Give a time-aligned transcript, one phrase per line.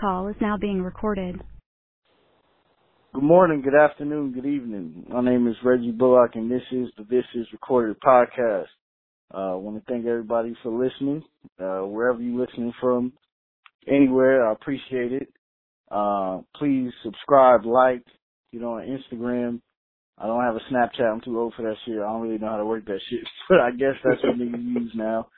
[0.00, 1.40] call is now being recorded.
[3.12, 5.04] Good morning, good afternoon, good evening.
[5.08, 8.66] My name is Reggie Bullock, and this is the This Is Recorded podcast.
[9.34, 11.22] Uh, I want to thank everybody for listening,
[11.60, 13.12] uh, wherever you're listening from,
[13.86, 14.48] anywhere.
[14.48, 15.28] I appreciate it.
[15.90, 18.04] Uh, please subscribe, like,
[18.52, 19.60] you know, on Instagram.
[20.16, 21.12] I don't have a Snapchat.
[21.12, 21.96] I'm too old for that shit.
[21.96, 24.64] I don't really know how to work that shit, but I guess that's what niggas
[24.64, 25.28] use now.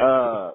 [0.00, 0.50] Uh,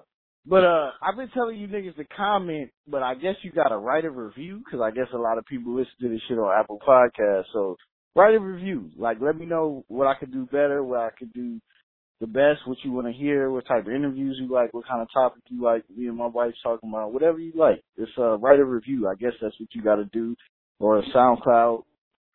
[0.46, 4.04] but uh, I've been telling you niggas to comment, but I guess you gotta write
[4.04, 6.78] a review because I guess a lot of people listen to this shit on Apple
[6.86, 7.44] Podcasts.
[7.52, 7.76] So
[8.14, 8.90] write a review.
[8.96, 11.60] Like, let me know what I could do better, what I could do
[12.20, 15.02] the best, what you want to hear, what type of interviews you like, what kind
[15.02, 15.82] of topic you like.
[15.94, 17.82] Me and my wife's talking about whatever you like.
[17.98, 19.08] Just uh, write a review.
[19.08, 20.36] I guess that's what you got to do.
[20.78, 21.82] Or SoundCloud,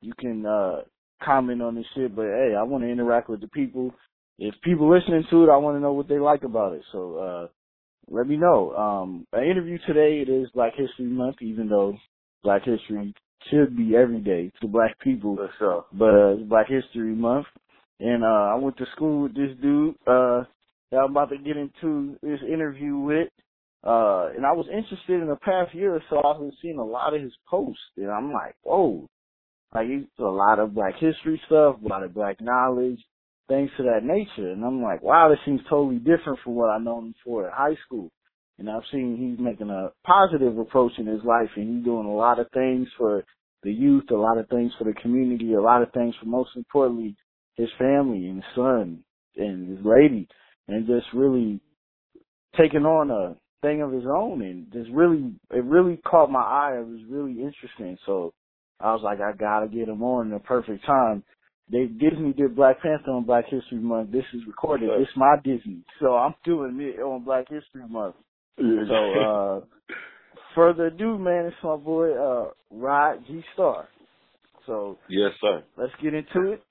[0.02, 0.82] you can uh
[1.24, 2.16] comment on this shit.
[2.16, 3.94] But hey, I want to interact with the people.
[4.38, 6.84] If people listening to it, I want to know what they like about it.
[6.92, 7.48] So uh
[8.10, 8.76] let me know.
[8.76, 11.96] Um, an interview today, it is Black History Month, even though
[12.44, 13.14] Black History
[13.50, 15.38] should be every day to black people.
[15.58, 15.86] Sure.
[15.94, 17.48] But uh, it's Black History Month.
[18.00, 20.44] And uh, I went to school with this dude uh,
[20.92, 23.30] that I'm about to get into this interview with.
[23.84, 26.22] Uh, and I was interested in the past year or so.
[26.24, 29.08] I've been seeing a lot of his posts, and I'm like, whoa,
[29.74, 33.00] like he's a lot of Black history stuff, a lot of Black knowledge,
[33.50, 34.52] things to that nature.
[34.52, 37.54] And I'm like, wow, this seems totally different from what I know him for at
[37.54, 38.10] high school.
[38.58, 42.16] And I've seen he's making a positive approach in his life and he's doing a
[42.16, 43.24] lot of things for
[43.64, 46.52] the youth, a lot of things for the community, a lot of things for most
[46.56, 47.16] importantly,
[47.56, 49.04] his family and his son
[49.36, 50.28] and his lady
[50.68, 51.60] and just really
[52.58, 56.78] taking on a thing of his own and just really, it really caught my eye.
[56.78, 57.98] It was really interesting.
[58.06, 58.34] So
[58.80, 61.24] I was like, I gotta get him on in the perfect time
[61.72, 64.12] they Disney did Black Panther on Black History Month.
[64.12, 64.90] This is recorded.
[65.00, 68.16] It's my Disney, so I'm doing it on Black History Month.
[68.58, 69.62] So uh
[70.56, 73.88] further ado, man, it's my boy uh Rod G Star.
[74.66, 75.64] So yes, sir.
[75.78, 76.64] Let's get into it.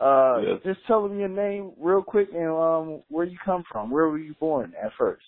[0.00, 0.60] Uh yes.
[0.64, 3.90] just tell me your name real quick and um where you come from.
[3.90, 5.24] Where were you born at first?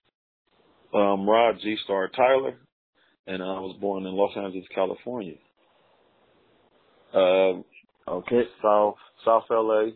[0.94, 2.56] Um Rod Gstar Tyler
[3.26, 5.34] and I was born in Los Angeles, California.
[7.12, 7.62] Uh
[8.10, 8.42] Okay.
[8.62, 9.90] South South LA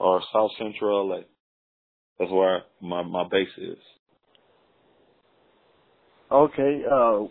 [0.00, 1.20] or South Central LA.
[2.18, 3.78] That's where my my base is.
[6.30, 6.82] Okay.
[6.90, 7.28] Uh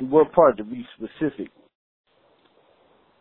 [0.00, 1.50] what part to be specific?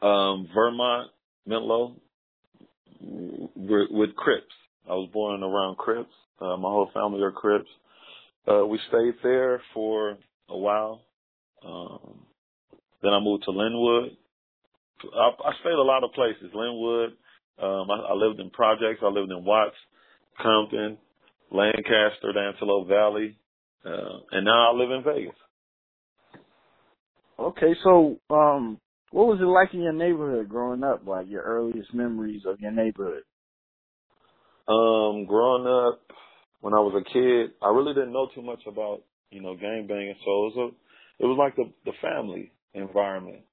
[0.01, 1.11] Um Vermont,
[1.45, 1.97] Menlo
[3.01, 4.53] with Crips.
[4.89, 6.13] I was born around Crips.
[6.39, 7.69] Uh, my whole family are Crips.
[8.47, 10.17] Uh, we stayed there for
[10.49, 11.01] a while.
[11.65, 12.25] Um,
[13.03, 14.17] then I moved to Lynwood.
[15.15, 16.51] I, I stayed a lot of places.
[16.55, 17.09] Lynwood.
[17.61, 19.01] Um, I, I lived in projects.
[19.03, 19.75] I lived in Watts,
[20.41, 20.97] Compton,
[21.51, 23.37] Lancaster, the Antelope Valley,
[23.85, 25.35] uh, and now I live in Vegas.
[27.39, 28.79] Okay, so um,
[29.11, 31.05] what was it like in your neighborhood growing up?
[31.05, 33.23] Like your earliest memories of your neighborhood?
[34.67, 36.01] Um, growing up,
[36.61, 39.01] when I was a kid, I really didn't know too much about
[39.31, 40.57] you know gang banging, so it was
[41.19, 43.43] a, it was like the the family environment.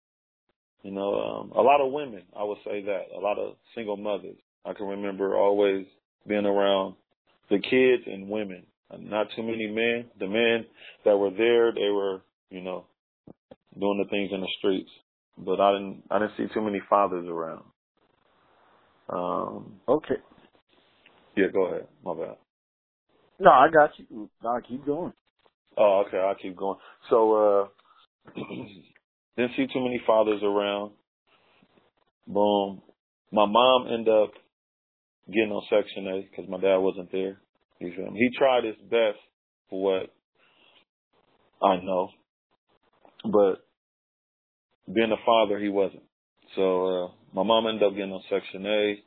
[0.82, 3.96] You know, um, a lot of women, I would say that, a lot of single
[3.96, 4.36] mothers.
[4.64, 5.86] I can remember always
[6.26, 6.94] being around
[7.50, 8.64] the kids and women.
[8.98, 10.06] Not too many men.
[10.18, 10.66] The men
[11.04, 12.84] that were there, they were, you know,
[13.78, 14.90] doing the things in the streets.
[15.36, 17.64] But I didn't, I didn't see too many fathers around.
[19.08, 20.16] Um, okay.
[21.36, 21.86] Yeah, go ahead.
[22.04, 22.36] My bad.
[23.38, 24.28] No, I got you.
[24.44, 25.12] I'll keep going.
[25.76, 26.18] Oh, okay.
[26.18, 26.78] I'll keep going.
[27.08, 27.68] So,
[28.36, 28.40] uh,
[29.38, 30.90] Didn't see too many fathers around.
[32.26, 32.82] Boom.
[33.30, 34.32] My mom ended up
[35.28, 37.38] getting on Section 8 because my dad wasn't there.
[37.78, 39.20] He he tried his best
[39.70, 40.12] for what
[41.62, 42.08] I know,
[43.22, 43.64] but
[44.92, 46.02] being a father, he wasn't.
[46.56, 49.04] So uh, my mom ended up getting on Section 8.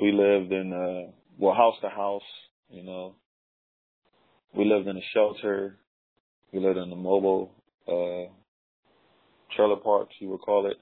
[0.00, 2.22] We lived in uh, well house to house,
[2.68, 3.14] you know.
[4.56, 5.78] We lived in a shelter.
[6.52, 7.52] We lived in a mobile
[7.86, 8.32] uh,
[9.56, 10.76] trailer parks, you would call it.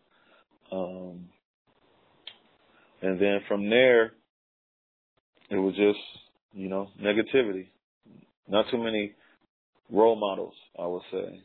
[0.73, 1.29] Um,
[3.03, 4.13] and then from there,
[5.51, 5.99] it was just,
[6.53, 7.69] you know, negativity.
[8.49, 9.13] Not too many
[9.91, 11.43] role models, I would say.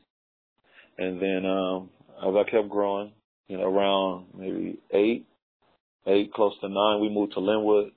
[0.98, 1.90] And then, um,
[2.22, 3.12] as I kept growing,
[3.48, 5.28] you know, around maybe eight,
[6.08, 7.92] eight, close to nine, we moved to Lynwood,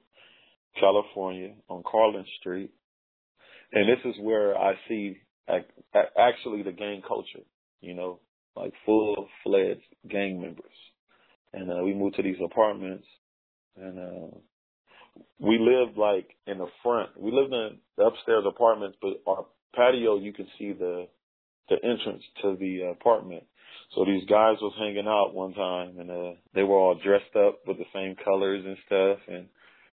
[0.79, 2.70] California on Carlin Street.
[3.73, 5.19] And this is where I see
[6.17, 7.44] actually the gang culture,
[7.81, 8.20] you know,
[8.57, 10.65] like full fledged gang members.
[11.53, 13.05] And uh, we moved to these apartments
[13.77, 14.37] and uh
[15.39, 17.11] we lived like in the front.
[17.21, 19.45] We lived in the upstairs apartments, but our
[19.75, 21.09] patio you could see the
[21.69, 23.45] the entrance to the apartment.
[23.95, 27.61] So these guys was hanging out one time and uh they were all dressed up
[27.67, 29.49] with the same colors and stuff and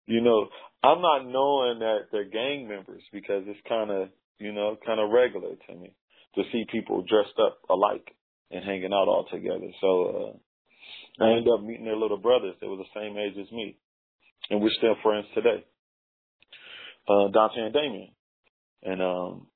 [0.06, 0.48] you know,
[0.84, 4.08] I'm not knowing that they're gang members because it's kind of,
[4.40, 5.92] you know, kind of regular to me
[6.36, 8.16] to see people dressed up alike
[8.52, 9.68] and hanging out all together.
[9.82, 10.34] So
[11.20, 12.56] uh I ended up meeting their little brothers.
[12.62, 13.78] They were the same age as me.
[14.50, 15.66] And we're still friends today.
[17.08, 18.10] Uh Dante and Damien.
[18.84, 19.48] And um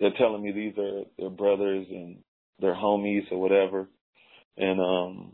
[0.00, 2.18] they're telling me these are their brothers and
[2.60, 3.88] their homies or whatever.
[4.56, 5.32] And um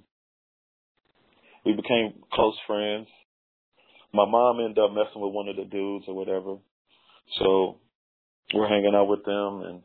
[1.64, 3.08] we became close friends.
[4.12, 6.56] My mom ended up messing with one of the dudes or whatever.
[7.38, 7.78] So
[8.54, 9.82] we're hanging out with them and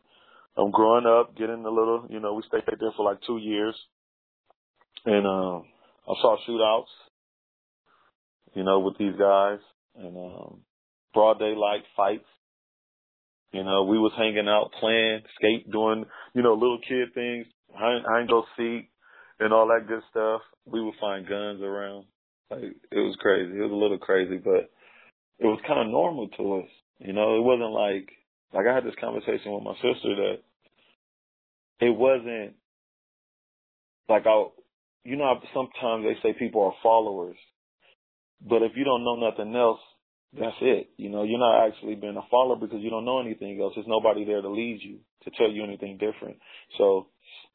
[0.58, 3.76] I'm growing up, getting a little you know, we stayed there for like two years.
[5.06, 5.66] And um
[6.08, 6.94] I saw shootouts,
[8.54, 9.60] you know, with these guys
[9.96, 10.62] and um
[11.14, 12.26] broad daylight fights
[13.54, 17.46] you know, we was hanging out, playing, skate, doing, you know, little kid things,
[17.78, 18.90] and go seek,
[19.40, 20.42] and all that good stuff.
[20.66, 22.06] We would find guns around.
[22.50, 23.56] Like it was crazy.
[23.56, 24.72] It was a little crazy, but
[25.38, 26.70] it was kind of normal to us.
[26.98, 28.10] You know, it wasn't like
[28.54, 30.38] like I had this conversation with my sister that
[31.82, 32.56] it wasn't
[34.08, 34.46] like I,
[35.04, 37.38] you know, sometimes they say people are followers,
[38.48, 39.80] but if you don't know nothing else,
[40.38, 40.90] that's it.
[40.98, 43.74] You know, you're not actually being a follower because you don't know anything else.
[43.76, 46.38] There's nobody there to lead you, to tell you anything different.
[46.78, 47.08] So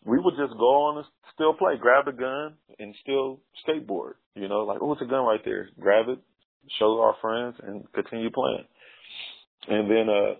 [0.04, 4.14] we would just go on and still play, grab the gun and still skateboard.
[4.34, 5.68] You know, like, oh, it's a gun right there.
[5.80, 6.18] Grab it,
[6.78, 8.64] show our friends and continue playing.
[9.68, 10.34] And then, uh,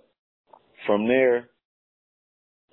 [0.86, 1.48] from there,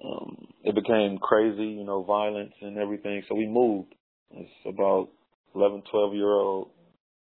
[0.03, 3.23] um, it became crazy, you know, violence and everything.
[3.27, 3.93] So we moved.
[4.31, 5.09] It's about
[5.53, 6.69] 11, 12 year old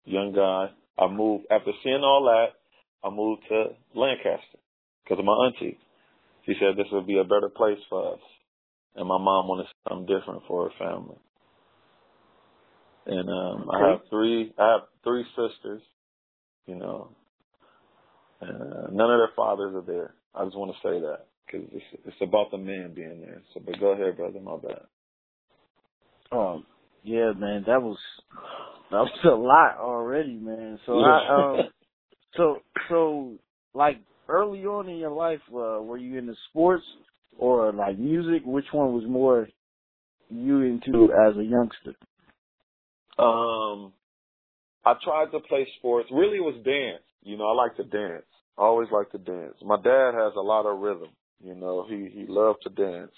[0.05, 3.07] young guy I moved after seeing all that.
[3.07, 4.57] I moved to Lancaster
[5.03, 5.77] because of my auntie.
[6.45, 8.19] She said this would be a better place for us,
[8.95, 11.17] and my mom wanted something different for her family.
[13.05, 13.77] And um okay.
[13.77, 14.53] I have three.
[14.57, 15.81] I have three sisters.
[16.65, 17.09] You know,
[18.41, 20.13] and uh, none of their fathers are there.
[20.37, 23.41] I just want to say that because it's it's about the man being there.
[23.53, 24.39] So, but go ahead, brother.
[24.39, 24.81] My bad.
[26.31, 26.65] Um,
[27.03, 27.97] yeah, man, that was
[28.91, 30.79] that was a lot already, man.
[30.85, 31.69] So I um
[32.37, 32.57] so
[32.89, 33.33] so
[33.73, 36.83] like early on in your life, uh, were you into sports
[37.37, 38.43] or like music?
[38.45, 39.47] Which one was more
[40.29, 41.95] you into as a youngster?
[43.17, 43.93] Um
[44.85, 46.09] I tried to play sports.
[46.11, 47.03] Really it was dance.
[47.21, 48.25] You know, I like to dance.
[48.57, 49.55] Always like to dance.
[49.63, 51.09] My dad has a lot of rhythm,
[51.43, 53.11] you know, he he loved to dance.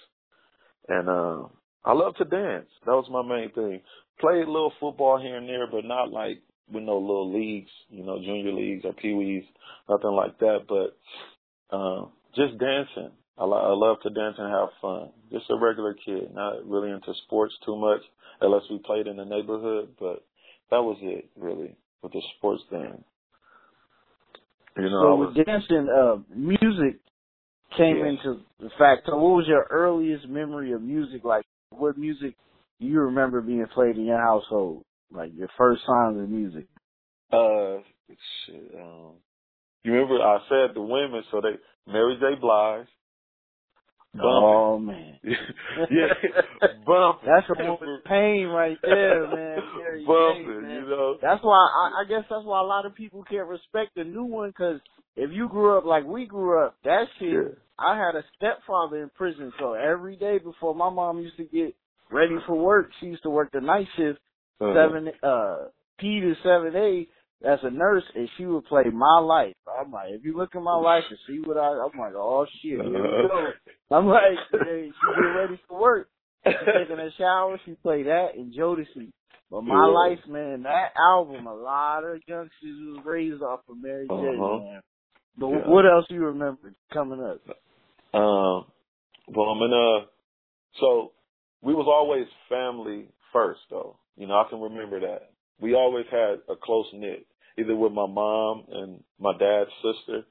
[0.88, 1.44] And uh
[1.86, 2.68] I love to dance.
[2.86, 3.82] That was my main thing
[4.20, 6.42] played a little football here and there, but not like
[6.72, 9.44] with no little leagues, you know, junior leagues or pee wees,
[9.90, 10.60] nothing like that.
[10.68, 12.06] But uh,
[12.36, 13.12] just dancing.
[13.38, 15.10] I, lo- I love to dance and have fun.
[15.32, 18.02] Just a regular kid, not really into sports too much,
[18.42, 19.90] unless we played in the neighborhood.
[20.00, 20.26] But
[20.72, 23.04] that was it, really, with the sports thing.
[24.78, 27.00] You know, so was, with dancing, uh, music
[27.78, 28.10] came yeah.
[28.10, 29.04] into the fact.
[29.06, 31.24] So, what was your earliest memory of music?
[31.24, 32.36] Like, what music
[32.80, 34.84] you remember being played in your household?
[35.12, 36.68] Like your first sounds of music?
[37.32, 37.78] Uh,
[38.46, 38.72] shit.
[38.80, 39.14] Um,
[39.84, 42.40] you remember I said the women, so they Mary J.
[42.40, 42.88] Blige.
[44.14, 44.26] Bumping.
[44.26, 47.30] Oh man, yeah, bumping.
[47.30, 49.60] That's a woman's pain right there, man.
[49.78, 50.72] Mary bumping, man.
[50.72, 51.18] you know.
[51.22, 54.24] That's why I, I guess that's why a lot of people can't respect the new
[54.24, 54.80] one because
[55.16, 57.34] if you grew up like we grew up, that shit.
[57.34, 57.56] Yeah.
[57.82, 61.74] I had a stepfather in prison, so every day before my mom used to get
[62.12, 62.90] ready for work.
[63.00, 64.20] She used to work the night shift,
[64.60, 64.74] uh-huh.
[64.74, 65.56] seven uh
[66.00, 67.08] P to seven A
[67.44, 69.56] as a nurse, and she would play My Life.
[69.80, 72.46] I'm like, if you look at my life and see what I, I'm like, oh
[72.62, 73.26] shit, here we go.
[73.26, 73.96] Uh-huh.
[73.96, 76.10] I'm like, hey, she get ready for work.
[76.46, 79.12] She taking a shower, she play that and Jodeci.
[79.50, 79.94] But my yeah.
[79.94, 84.14] life, man, that album, a lot of youngsters was raised off of Mary J.
[84.14, 84.60] Uh-huh.
[84.60, 84.82] Man.
[85.38, 85.68] But yeah.
[85.68, 87.42] what else do you remember coming up?
[88.14, 88.66] Um,
[89.28, 90.06] well, I'm in a
[90.80, 91.14] so
[91.62, 93.98] we was always family first though.
[94.18, 95.32] You know, I can remember that.
[95.60, 97.26] We always had a close knit,
[97.58, 100.24] either with my mom and my dad's sister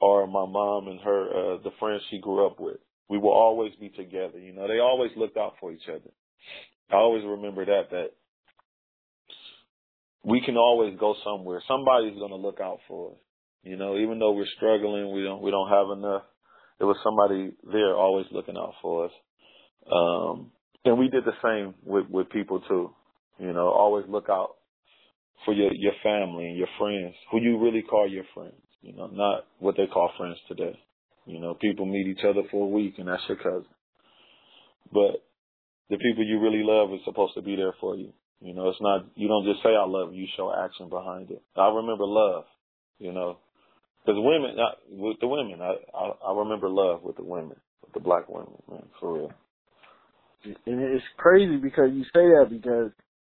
[0.00, 2.78] or my mom and her uh the friends she grew up with.
[3.08, 4.66] We will always be together, you know.
[4.66, 6.10] They always looked out for each other.
[6.90, 8.10] I always remember that that
[10.24, 11.62] we can always go somewhere.
[11.66, 13.16] Somebody's gonna look out for us.
[13.62, 16.22] You know, even though we're struggling, we don't we don't have enough.
[16.78, 19.12] There was somebody there always looking out for us.
[19.90, 20.50] Um
[20.84, 22.94] and we did the same with with people too.
[23.38, 24.56] You know, always look out
[25.44, 28.54] for your your family and your friends, who you really call your friends.
[28.82, 30.78] You know, not what they call friends today.
[31.26, 33.66] You know, people meet each other for a week and that's your cousin.
[34.92, 35.24] but
[35.90, 38.12] the people you really love is supposed to be there for you.
[38.40, 41.30] You know, it's not you don't just say I love you, you show action behind
[41.30, 41.42] it.
[41.56, 42.44] I remember love,
[42.98, 43.38] you know,
[44.04, 47.94] because women I, with the women, I, I I remember love with the women, with
[47.94, 49.32] the black women, man, for real.
[50.44, 52.90] And it's crazy because you say that because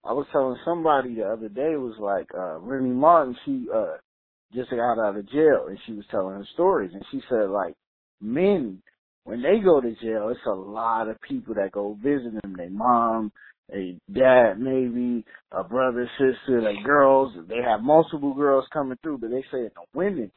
[0.05, 3.97] I was telling somebody the other day was like uh Remy Martin, she uh
[4.53, 7.73] just got out of jail and she was telling her stories and she said like
[8.21, 8.81] men
[9.23, 12.69] when they go to jail it's a lot of people that go visit them, their
[12.69, 13.31] mom,
[13.73, 19.31] a dad maybe, a brother, sister, they girls, they have multiple girls coming through, but
[19.31, 20.31] they say the women,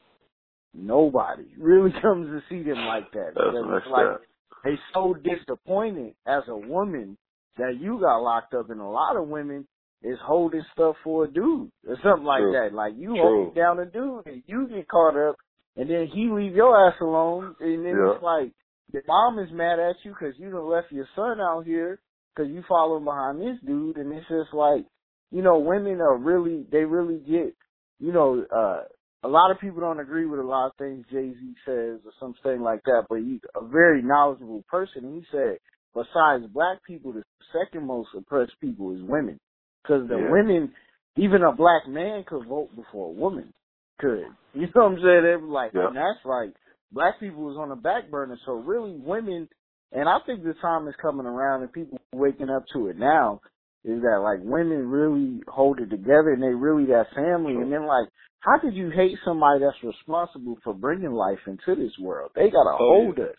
[0.74, 3.32] nobody really comes to see them like that.
[3.34, 4.20] That's because it's like up.
[4.64, 7.18] they so disappointed as a woman
[7.58, 9.66] that you got locked up and a lot of women
[10.02, 12.52] is holding stuff for a dude or something like True.
[12.52, 12.74] that.
[12.74, 13.16] Like you True.
[13.16, 15.36] hold down a dude and you get caught up
[15.76, 18.14] and then he leave your ass alone and then Yeah.
[18.14, 18.52] it's like
[18.92, 22.00] the mom is mad at you because you done left your son out here
[22.34, 24.84] because you following behind this dude and it's just like
[25.30, 27.54] you know women are really they really get
[27.98, 28.84] you know uh
[29.24, 32.12] a lot of people don't agree with a lot of things Jay Z says or
[32.20, 35.12] something like that, but he's a very knowledgeable person.
[35.12, 35.58] He said,
[35.94, 39.38] besides black people, the second most oppressed people is women,
[39.82, 40.30] because the Yeah.
[40.30, 40.72] women,
[41.16, 43.52] even a black man could vote before a woman
[43.98, 44.26] could.
[44.54, 45.22] You know what I'm saying?
[45.22, 45.88] They were like, Yeah.
[45.88, 46.54] and that's like
[46.90, 48.38] black people was on the back burner.
[48.46, 49.48] So really, women,
[49.92, 53.40] and I think the time is coming around, and people waking up to it now.
[53.84, 57.86] Is that like women really hold it together and they really that family and then
[57.86, 58.08] like
[58.40, 62.32] how could you hate somebody that's responsible for bringing life into this world?
[62.34, 63.36] They gotta Oh, hold us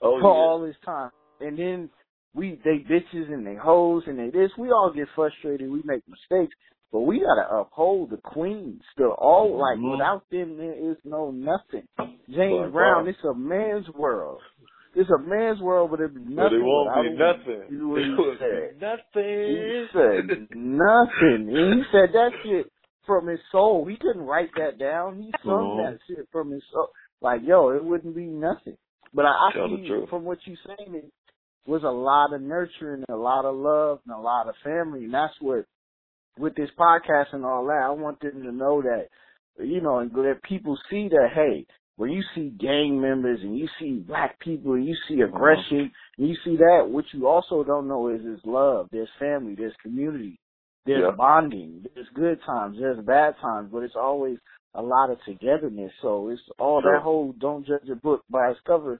[0.00, 0.36] Oh for yeah.
[0.36, 1.10] all this time.
[1.40, 1.90] And then
[2.34, 4.50] we they bitches and they hoes and they this.
[4.58, 5.70] We all get frustrated.
[5.70, 6.54] We make mistakes,
[6.92, 8.82] but we gotta uphold the queens.
[8.92, 9.92] Still, all like Mhm.
[9.92, 11.86] without them, there is no nothing.
[12.28, 13.14] James Right, Brown, right.
[13.14, 14.42] it's a man's world.
[14.94, 16.36] It's a man's world, but it be nothing.
[16.36, 17.62] But it won't be nothing.
[17.70, 18.80] You know It he said.
[18.80, 19.46] nothing.
[19.46, 21.56] He said nothing.
[21.56, 22.72] And he said that shit
[23.06, 23.84] from his soul.
[23.84, 25.22] He couldn't write that down.
[25.22, 25.76] He sung Mhm.
[25.76, 26.88] that shit from his soul.
[27.20, 28.76] Like, yo, it wouldn't be nothing.
[29.14, 31.10] But I, I Tell see from what you're saying, it
[31.66, 35.04] was a lot of nurturing, a lot of love, and a lot of family.
[35.04, 35.64] And that's what,
[36.38, 39.08] with this podcast and all that, I want them to know that,
[39.58, 43.68] you know, and let people see that, hey, when you see gang members and you
[43.80, 45.34] see black people and you see mm-hmm.
[45.34, 49.56] aggression and you see that, what you also don't know is there's love, there's family,
[49.56, 50.38] there's community,
[50.86, 51.16] there's Yeah.
[51.16, 54.38] bonding, there's good times, there's bad times, but it's always
[54.78, 55.92] a lot of togetherness.
[56.00, 56.92] So it's all Sure.
[56.92, 58.96] that whole don't judge a book by its cover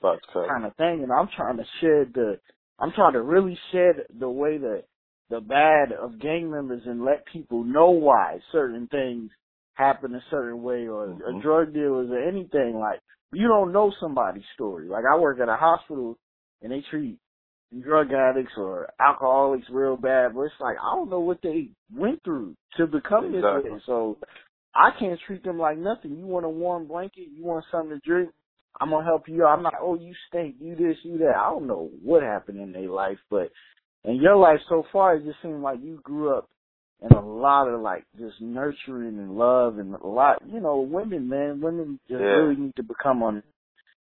[0.48, 1.02] kind of thing.
[1.04, 2.40] And I'm trying to shed the,
[2.80, 4.84] I'm trying to really shed the way that
[5.30, 9.30] the bad of gang members and let people know why certain things
[9.74, 11.42] happen a certain way or, or Mhm.
[11.42, 14.88] drug dealers or anything like you don't know somebody's story.
[14.88, 16.16] Like I work at a hospital
[16.62, 17.18] and they treat
[17.82, 22.22] drug addicts or alcoholics real bad, but it's like I don't know what they went
[22.24, 23.80] through to become this way.
[23.84, 24.16] So
[24.74, 26.16] I can't treat them like nothing.
[26.16, 28.30] You want a warm blanket, you want something to drink,
[28.80, 29.56] I'm gonna help you out.
[29.56, 31.34] I'm not, oh you stink, you this, you that.
[31.36, 33.50] I don't know what happened in their life, but
[34.04, 36.48] in your life so far it just seemed like you grew up
[37.00, 41.28] in a lot of like just nurturing and love and a lot you know, women
[41.28, 42.26] man, women just Yeah.
[42.26, 43.42] really need to become on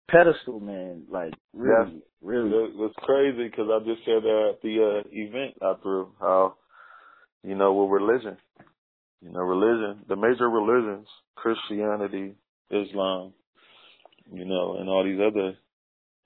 [0.08, 1.06] pedestal, man.
[1.10, 2.50] Like really, really.
[2.50, 6.54] It was crazy because I just said that at the uh, event I threw how,
[7.42, 8.36] you know, with religion,
[9.22, 12.34] you know, religion, the major religions, Christianity,
[12.70, 13.34] Islam,
[14.32, 15.56] you know, and all these other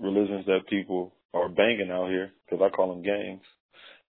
[0.00, 3.42] religions that people are banging out here because I call them gangs.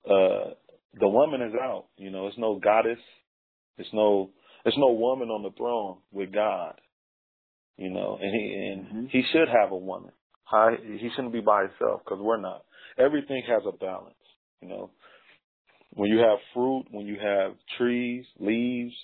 [0.05, 0.55] Uh,
[1.01, 1.87] the woman is out.
[1.97, 2.99] You know, it's no goddess.
[3.79, 4.31] It's no.
[4.65, 6.81] It's no woman on the throne with God.
[7.77, 9.11] You know, and he and Mhm.
[9.11, 10.13] he should have a woman.
[10.45, 12.65] Hi, he shouldn't be by himself because we're not.
[12.97, 14.15] Everything has a balance.
[14.61, 14.91] You know,
[15.95, 18.95] when you have fruit, when you have trees, leaves,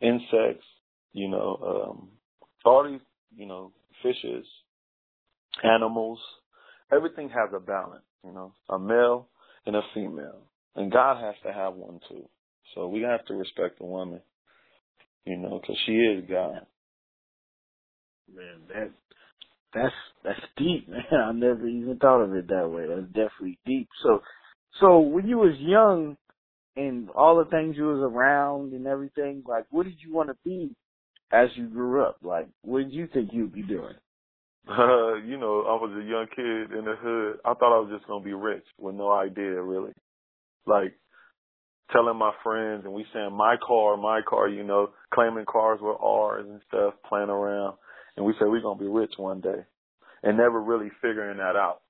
[0.00, 0.64] insects,
[1.12, 2.08] you know, um,
[2.64, 3.00] all these,
[3.36, 4.46] you know, fishes,
[5.62, 6.18] animals,
[6.92, 8.04] everything has a balance.
[8.24, 9.28] You know, a male
[9.64, 10.42] and a female,
[10.74, 12.28] and God has to have one too.
[12.74, 14.20] So we have to respect the woman.
[15.24, 16.66] You know, because she is God.
[18.34, 18.90] Man, that
[19.72, 21.04] that's that's deep, man.
[21.12, 22.86] I never even thought of it that way.
[22.88, 23.88] That's definitely deep.
[24.02, 24.20] So
[24.80, 26.16] so when you was young
[26.78, 30.36] and all the things you was around and everything, like what did you want to
[30.44, 30.74] be
[31.32, 32.18] as you grew up?
[32.22, 33.96] Like what did you think you'd be doing?
[34.68, 37.40] Uh, you know, I was a young kid in the hood.
[37.44, 39.92] I thought I was just gonna be rich with no idea really.
[40.66, 40.94] Like
[41.92, 45.98] telling my friends and we saying my car, my car, you know, claiming cars were
[45.98, 47.76] ours and stuff, playing around.
[48.16, 49.64] And we said we're gonna be rich one day.
[50.22, 51.80] And never really figuring that out.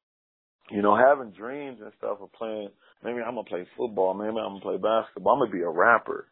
[0.70, 2.70] you know, having dreams and stuff of playing.
[3.04, 4.14] Maybe I'm gonna play football.
[4.14, 5.34] Maybe I'm gonna play basketball.
[5.34, 6.26] I'm gonna be a rapper,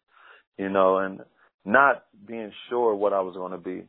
[0.57, 1.21] you know, and
[1.65, 3.83] not being sure what I was gonna be,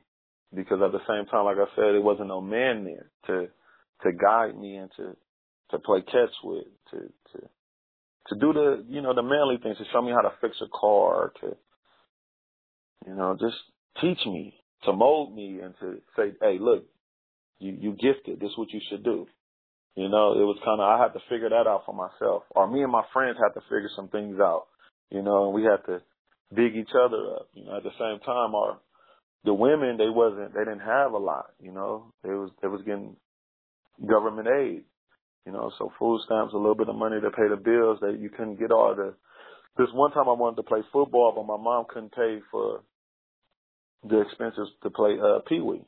[0.55, 3.49] because at the same time, like I said, it wasn't no man there to
[4.05, 5.17] to guide me and to
[5.71, 6.99] to play catch with, to
[7.33, 7.49] to
[8.29, 10.69] to do the you know the manly things, to show me how to fix a
[10.69, 11.57] car, to
[13.07, 13.57] you know just
[14.01, 14.55] teach me,
[14.85, 16.85] to mold me, and to say, hey, look,
[17.59, 18.39] you you gifted.
[18.39, 19.27] This is what you should do.
[19.99, 22.71] You know, it was kind of I had to figure that out for myself, or
[22.71, 24.71] me and my friends had to figure some things out.
[25.11, 25.99] You know, and we had to
[26.55, 27.49] big each other up.
[27.53, 28.79] You know, at the same time, our
[29.43, 31.51] the women they wasn't they didn't have a lot.
[31.61, 33.17] You know, they was they was getting
[34.07, 34.85] government aid.
[35.45, 38.21] You know, so food stamps, a little bit of money to pay the bills that
[38.21, 39.15] you couldn't get all the.
[39.79, 42.83] This one time I wanted to play football, but my mom couldn't pay for
[44.09, 45.83] the expenses to play uh Pee Wee.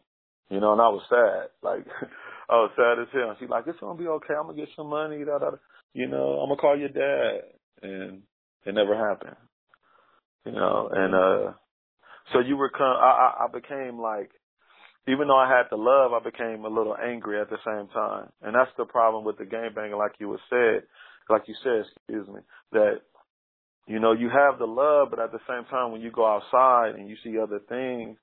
[0.49, 1.50] You know, and I was sad.
[1.62, 1.87] Like
[2.52, 3.30] Was sad as hell.
[3.30, 5.50] And she's like, It's gonna be okay, I'm gonna get some money, da da
[5.92, 7.42] you know, I'm gonna call your dad
[7.83, 8.23] and
[8.64, 9.37] it never happened.
[10.45, 11.52] You know, and uh
[12.33, 14.30] so you were come I, I I became like
[15.09, 18.28] even though I had the love, I became a little angry at the same time.
[18.42, 20.85] And that's the problem with the game banging, like you was said,
[21.28, 22.40] like you said, excuse me,
[22.73, 23.00] that
[23.87, 26.95] you know, you have the love, but at the same time, when you go outside
[26.95, 28.19] and you see other things,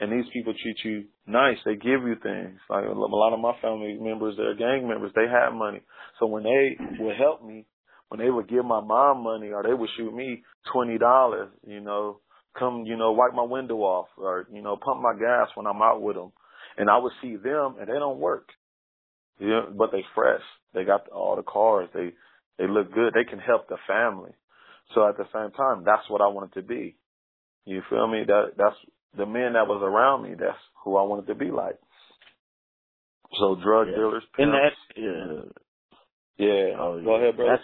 [0.00, 2.58] and these people treat you nice, they give you things.
[2.68, 5.82] Like a lot of my family members, they're gang members, they have money.
[6.18, 7.66] So when they would help me,
[8.08, 10.42] when they would give my mom money, or they would shoot me
[10.72, 12.20] twenty dollars, you know,
[12.58, 15.82] come, you know, wipe my window off, or you know, pump my gas when I'm
[15.82, 16.32] out with them,
[16.76, 18.48] and I would see them, and they don't work,
[19.38, 20.42] yeah, but they fresh.
[20.74, 21.88] They got all the cars.
[21.94, 22.10] They
[22.58, 23.12] they look good.
[23.14, 24.32] They can help the family.
[24.94, 26.96] So at the same time, that's what I wanted to be.
[27.64, 28.24] You feel me?
[28.26, 28.76] That that's
[29.16, 30.34] the men that was around me.
[30.38, 31.78] That's who I wanted to be like.
[33.38, 33.96] So drug yeah.
[33.96, 36.76] dealers, pimps, and that's yeah, yeah.
[36.78, 37.22] Oh, Go yeah.
[37.22, 37.48] ahead, bro.
[37.50, 37.62] That's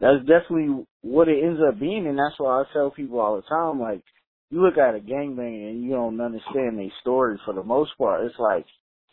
[0.00, 3.42] that's definitely what it ends up being, and that's why I tell people all the
[3.42, 4.02] time, like,
[4.50, 8.24] you look at a gangbanger and you don't understand their story for the most part.
[8.24, 8.66] It's like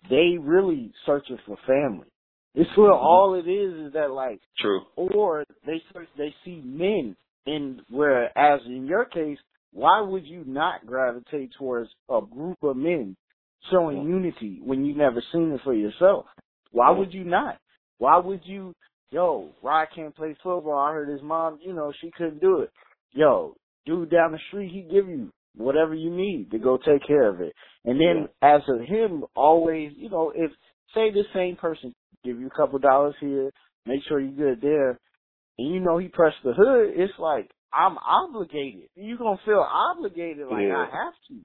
[0.09, 2.07] they really searching for family.
[2.53, 3.01] It's what Mhm.
[3.03, 4.85] all it is is that like True.
[4.97, 9.39] or they search they see men in whereas in your case,
[9.73, 13.15] why would you not gravitate towards a group of men
[13.71, 16.25] showing unity when you've never seen it for yourself?
[16.71, 17.57] Why would you not?
[17.97, 18.73] Why would you
[19.11, 20.77] yo, Rod can't play football.
[20.77, 22.71] I heard his mom, you know, she couldn't do it.
[23.11, 23.55] Yo,
[23.85, 27.41] dude down the street, he give you whatever you need to go take care of
[27.41, 27.53] it.
[27.85, 30.51] And then as of him, always, you know, if
[30.95, 33.51] say the same person give you a couple dollars here,
[33.85, 34.99] make sure you're good there,
[35.57, 38.89] and you know he pressed the hood, it's like I'm obligated.
[38.95, 40.77] You're gonna feel obligated like Yeah.
[40.77, 41.41] I have to,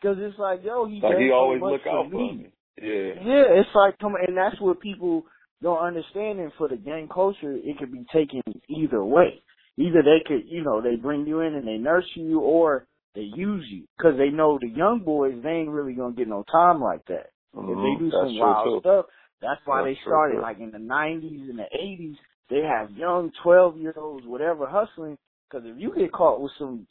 [0.00, 2.46] because it's like yo, he Like he so always much look out for me.
[2.80, 3.14] Yeah.
[3.22, 5.24] Yeah, it's like come and that's what people
[5.62, 6.40] don't understand.
[6.40, 9.42] And for the gang culture, it could be taken either way.
[9.76, 13.22] Either they could, you know, they bring you in and they nurse you, or they
[13.22, 16.80] use you because they know the young boys they ain't really gonna get no time
[16.80, 17.30] like that.
[17.54, 17.82] If Mhm.
[17.82, 18.80] they do That's some wild too.
[18.80, 19.06] stuff,
[19.40, 20.42] that's why That's they started too.
[20.42, 22.18] like in the '90s and the '80s.
[22.50, 25.18] They have young 12 year olds, whatever, hustling.
[25.50, 26.86] Because if you get caught with some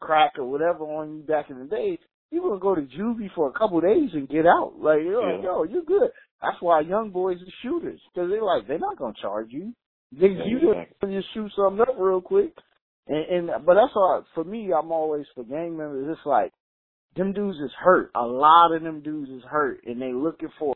[0.00, 1.98] crack or whatever on you back in the day,
[2.30, 4.74] you're gonna go to juvie for a couple of days and get out.
[4.78, 5.42] Like, like, Yeah.
[5.42, 6.10] yo, you're good.
[6.42, 9.72] That's why young boys are shooters because they're like they're not gonna charge you.
[10.12, 11.12] They, Yeah, you exactly.
[11.20, 12.52] just shoot something up real quick.
[13.06, 16.16] And, and but that's why for me, I'm always for gang members.
[16.16, 16.52] It's like
[17.16, 18.10] them dudes is hurt.
[18.14, 20.74] A lot of them dudes is hurt, and they looking for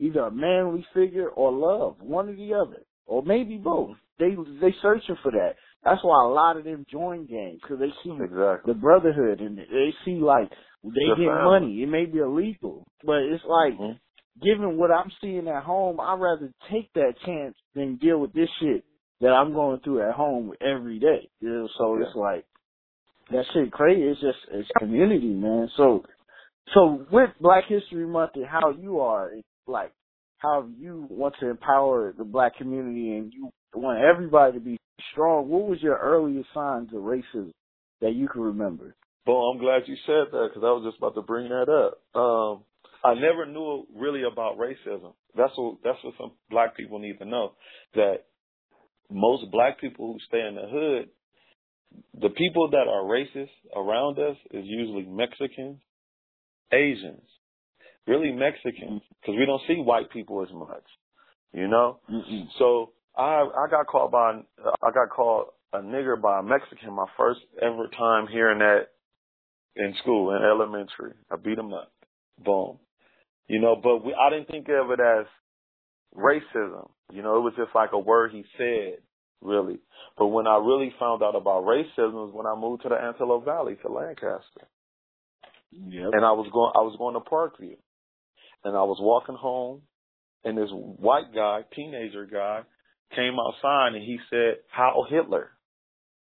[0.00, 3.96] either a manly figure or love, one or the other, or maybe both.
[4.18, 5.56] They they searching for that.
[5.84, 8.72] That's why a lot of them join gangs because they see Exactly.
[8.72, 10.50] the brotherhood and they see like
[10.82, 11.44] they The get family.
[11.44, 11.82] money.
[11.82, 13.98] It may be illegal, but it's like Mhm.
[14.40, 18.48] given what I'm seeing at home, I'd rather take that chance than deal with this
[18.60, 18.84] shit
[19.20, 21.28] that I'm going through at home every day.
[21.40, 22.46] You know, so it's like
[23.30, 24.02] that shit crazy.
[24.02, 25.68] It's just it's community, man.
[25.76, 26.04] So
[26.72, 29.32] so with Black History Month and how you are,
[29.66, 29.92] like
[30.38, 33.50] how you want to empower the black community and you
[33.82, 34.78] want everybody to be
[35.12, 35.48] strong.
[35.48, 37.52] What was your earliest signs of racism
[38.00, 38.94] that you can remember?
[39.26, 42.20] Well, I'm glad you said that because I was just about to bring that up.
[42.20, 42.64] Um,
[43.04, 45.12] I never knew really about racism.
[45.36, 47.52] That's what that's what some black people need to know.
[47.94, 48.24] That
[49.10, 51.08] most black people who stay in the hood,
[52.20, 55.80] the people that are racist around us is usually Mexicans,
[56.72, 57.28] Asians,
[58.06, 60.84] really Mexicans, because we don't see white people as much.
[61.52, 62.46] You know, Mm-mm.
[62.58, 64.40] so I I got called by
[64.82, 68.88] I got called a nigger by a Mexican my first ever time hearing that
[69.76, 71.14] in school in elementary.
[71.30, 71.92] I beat him up.
[72.44, 72.78] Boom.
[73.48, 75.26] You know, but we I didn't think of it as
[76.16, 76.88] racism.
[77.12, 78.98] You know, it was just like a word he said,
[79.42, 79.78] really.
[80.16, 83.44] But when I really found out about racism was when I moved to the Antelope
[83.44, 84.68] Valley to Lancaster.
[85.72, 86.10] Yep.
[86.12, 87.76] And I was going I was going to Parkview.
[88.64, 89.82] And I was walking home
[90.44, 92.62] and this white guy, teenager guy,
[93.14, 95.50] came outside and he said, Heil Hitler.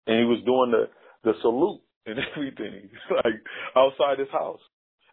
[0.07, 0.89] And he was doing the,
[1.25, 3.41] the salute and everything, like
[3.77, 4.61] outside his house.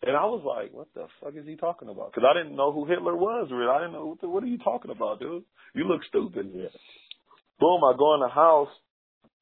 [0.04, 2.14] And I was like, what the fuck is he talking about?
[2.14, 3.70] Because I didn't know who Hitler was, really.
[3.70, 5.44] I didn't know, what, the, what are you talking about, dude?
[5.74, 6.52] You look stupid.
[6.54, 6.70] Yeah.
[7.60, 8.70] Boom, I go in the house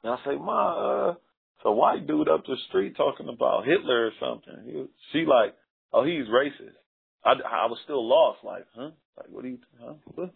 [0.03, 4.07] and I say, Ma, uh, it's a white dude up the street talking about Hitler
[4.07, 4.63] or something.
[4.65, 5.55] He she like,
[5.91, 6.79] oh, he's racist.
[7.23, 8.91] I, I was still lost, like, huh?
[9.17, 10.27] Like, what are you, huh?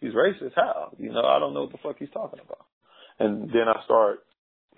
[0.00, 0.52] He's racist?
[0.54, 0.94] How?
[0.98, 2.66] You know, I don't know what the fuck he's talking about.
[3.18, 4.20] And then I start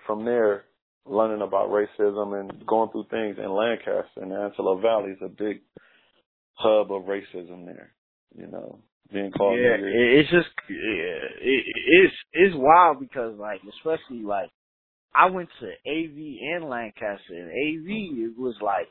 [0.07, 0.65] from there
[1.07, 5.61] learning about racism and going through things in Lancaster and Antelope Valley is a big
[6.55, 7.93] hub of racism there.
[8.35, 8.79] You know,
[9.13, 10.21] being called yeah, nigger.
[10.21, 14.51] it's just yeah, it, it's it's wild because like especially like
[15.15, 16.17] I went to AV
[16.55, 18.87] and Lancaster and AV it was like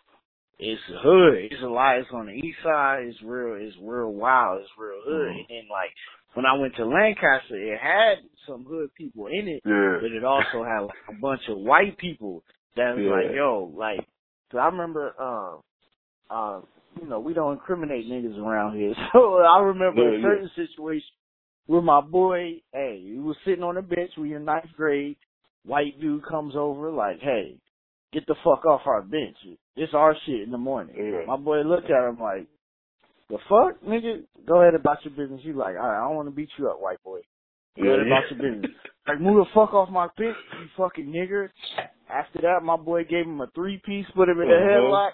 [0.60, 1.36] it's hood.
[1.52, 2.00] It's a lot.
[2.00, 3.04] It's on the east side.
[3.08, 3.56] It's real.
[3.66, 4.60] It's real wild.
[4.60, 5.32] It's real hood.
[5.32, 5.58] Mhm.
[5.58, 5.92] And like
[6.34, 8.16] when I went to Lancaster, it had
[8.48, 9.98] some hood people in it, Yeah.
[10.02, 12.44] but it also had like a bunch of white people
[12.76, 13.12] that was Yeah.
[13.12, 14.00] like, yo, like,
[14.52, 15.62] cause I remember, um,
[16.30, 16.68] um,
[17.02, 18.94] you know, we don't incriminate niggas around here.
[19.14, 20.22] So I remember Yeah, a yeah.
[20.24, 21.08] certain situation
[21.66, 25.18] where my boy, hey, he was sitting on the bench, we in ninth grade,
[25.66, 27.58] white dude comes over like, hey,
[28.14, 29.38] get the fuck off our bench.
[29.76, 30.96] It's our shit in the morning.
[30.98, 31.26] Yeah.
[31.28, 32.48] My boy looked at him like,
[33.30, 34.24] the fuck, nigga?
[34.48, 35.42] Go ahead about your business.
[35.44, 37.20] You like, right, I don't want to beat you up, white boy.
[37.82, 38.72] Go ahead about your business.
[39.08, 41.50] Like, move the fuck off my bench, you fucking nigger.
[42.10, 44.66] After that, my boy gave him a three piece, put him in a Uh-huh.
[44.66, 45.12] headlock,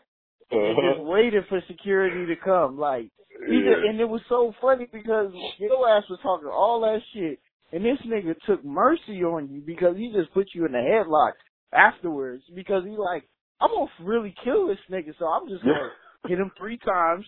[0.51, 0.93] and Uh-huh.
[0.93, 2.77] just waited for security to come.
[2.77, 3.11] Like,
[3.47, 3.73] he Yeah.
[3.75, 7.39] just, and it was so funny because your ass was talking all that shit,
[7.71, 11.33] and this nigga took mercy on you because he just put you in a headlock
[11.73, 13.27] afterwards because he like,
[13.59, 15.91] I'm gonna really kill this nigga, so I'm just gonna
[16.27, 17.25] hit him three times,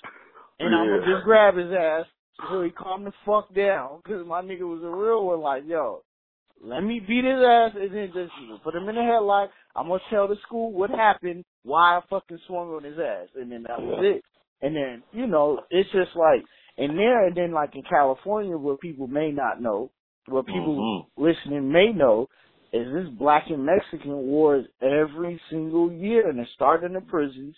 [0.60, 2.06] and I'm gonna just grab his ass
[2.50, 5.42] so he calm the fuck down because my nigga was a real one.
[5.42, 6.04] Like, yo,
[6.64, 9.50] let me beat his ass and then just put him in the headlock.
[9.76, 13.52] I'm gonna tell the school what happened, why I fucking swung on his ass, and
[13.52, 14.24] then that was it.
[14.62, 16.44] And then you know, it's just like
[16.78, 19.92] and there, and then like in California, where people may not know,
[20.28, 21.06] what people Mhm.
[21.18, 22.28] listening may know,
[22.72, 27.56] is this black and Mexican wars every single year, and it started in the prisons,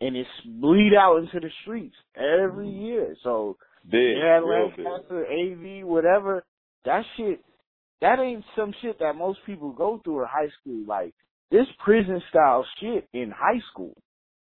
[0.00, 3.16] and it's bleed out into the streets every year.
[3.22, 3.56] So
[3.90, 4.86] Big, yeah, real big.
[4.86, 6.44] Lancaster, AV, whatever.
[6.84, 7.40] That shit,
[8.00, 10.84] that ain't some shit that most people go through in high school.
[10.86, 11.14] Like
[11.50, 13.94] this prison style shit in high school.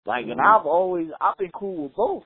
[0.05, 0.45] Like, and Mhm.
[0.45, 2.23] I've always, I've been cool with both.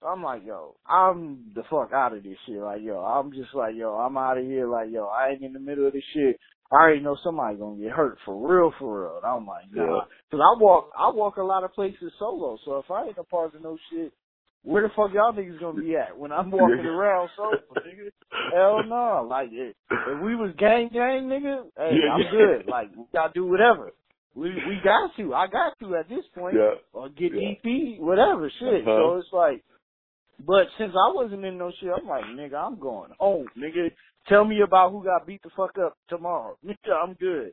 [0.00, 2.58] So I'm like, yo, I'm the fuck out of this shit.
[2.58, 4.68] Like, yo, I'm just like, yo, I'm out of here.
[4.68, 6.38] Like, yo, I ain't in the middle of this shit.
[6.72, 9.16] I already know somebody gonna get hurt for real, for real.
[9.22, 9.82] And I'm like, nah.
[9.84, 10.00] Yeah.
[10.30, 12.58] Cause I walk, I walk a lot of places solo.
[12.64, 14.12] So if I ain't a part of no shit,
[14.64, 16.90] where the fuck y'all niggas gonna be at when I'm walking Yeah.
[16.90, 18.10] around solo, nigga?
[18.52, 19.26] Hell no.
[19.30, 22.66] Like, if, if we was gang gang, nigga, hey, Yeah, I'm good.
[22.68, 23.92] Like, we gotta do whatever.
[24.34, 25.34] We we got to.
[25.34, 26.56] I got to at this point.
[26.56, 26.74] Yeah.
[26.92, 27.32] Or get.
[27.32, 28.82] EP, whatever, shit.
[28.82, 28.96] Uh-huh.
[28.98, 29.64] So it's like,
[30.44, 33.88] but since I wasn't in no shit, I'm like, nigga, I'm going home, nigga.
[34.28, 36.56] Tell me about who got beat the fuck up tomorrow.
[36.66, 37.52] Nigga, I'm good.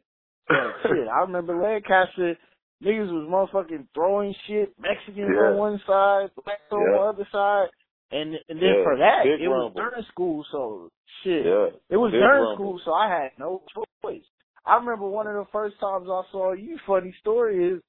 [0.84, 2.38] Shit, I remember Lancaster,
[2.84, 5.52] niggas was motherfucking throwing shit, Mexicans Yeah.
[5.52, 6.98] on one side, blacks on Yeah.
[6.98, 7.68] the other side.
[8.12, 10.90] And and then Yeah, for that, big it was during school, so
[11.24, 11.46] shit.
[11.46, 12.56] It was Big during rumble.
[12.56, 13.64] school, so I had no
[14.04, 14.22] choice.
[14.66, 16.78] I remember one of the first times I saw you.
[16.86, 17.82] Funny story is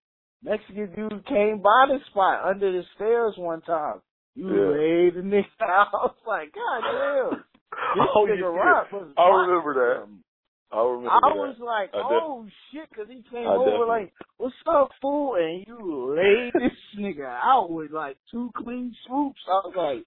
[0.42, 4.00] Mexican dude came by the spot under the stairs one time.
[4.36, 4.70] You Yeah.
[4.78, 5.88] laid the nigga out.
[5.92, 6.80] I was like, God
[7.32, 7.44] damn,
[7.94, 8.44] this Oh, nigga did.
[8.44, 9.08] rock was.
[9.16, 10.06] I remember that.
[10.72, 11.36] I remember I that.
[11.36, 15.36] was like, I oh shit, because he came I over definitely- like, what's up, fool?
[15.36, 19.40] And you laid this nigga out with like two clean swoops.
[19.46, 20.04] I was like,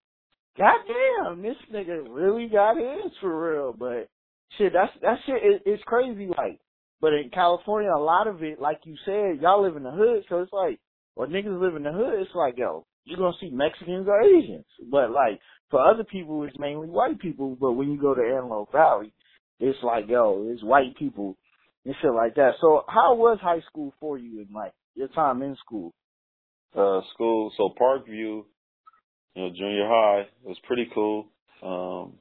[0.58, 3.74] God damn, this nigga really got his for real.
[3.78, 4.10] But
[4.58, 6.28] shit, that's that shit is it's crazy.
[6.28, 6.60] Like,
[7.00, 10.24] but in California, a lot of it, like you said, y'all live in the hood,
[10.28, 10.80] so it's like,
[11.16, 12.20] or niggas live in the hood.
[12.20, 14.66] It's like, yo, you're gonna see Mexicans or Asians.
[14.92, 17.58] But like for other people, it's mainly white people.
[17.60, 19.14] But when you go to Antelope Valley,
[19.60, 21.38] it's like, yo, it's white people
[21.86, 22.54] and shit like that.
[22.62, 25.94] So how was high school for you and like your time in school?
[26.76, 27.52] uh school.
[27.58, 28.44] So Parkview, you
[29.36, 31.28] know, junior high was pretty cool.
[31.64, 32.14] Um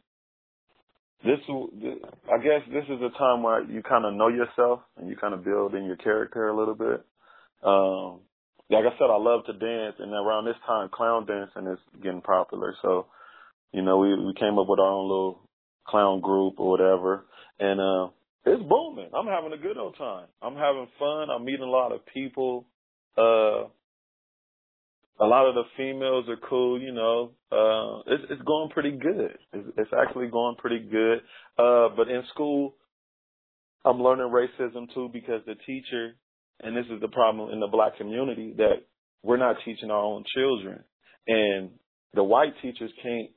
[1.25, 5.17] this, I guess, this is a time where you kind of know yourself and you
[5.17, 7.05] kind of build in your character a little bit.
[7.65, 8.21] Um,
[8.71, 12.21] like I said, I love to dance, and around this time, clown dancing is getting
[12.21, 12.75] popular.
[12.83, 13.07] So
[13.73, 15.41] You know, we we came up with our own little
[15.87, 17.27] clown group or whatever,
[17.59, 18.11] and uh,
[18.45, 19.11] it's booming.
[19.15, 20.27] I'm having a good old time.
[20.41, 21.31] I'm having fun.
[21.31, 22.67] I'm meeting a lot of people.
[23.19, 23.69] Uh,
[25.19, 27.33] a lot of the females are cool, you know.
[27.51, 29.39] Uh, it's, it's going pretty good.
[29.53, 31.19] It's, it's actually going pretty good.
[31.59, 32.75] Uh, but in school,
[33.85, 36.17] I'm learning racism too because the teacher,
[36.61, 38.85] and this is the problem in the black community, that
[39.23, 40.85] we're not teaching our own children.
[41.27, 41.71] And
[42.13, 43.31] the white teachers can't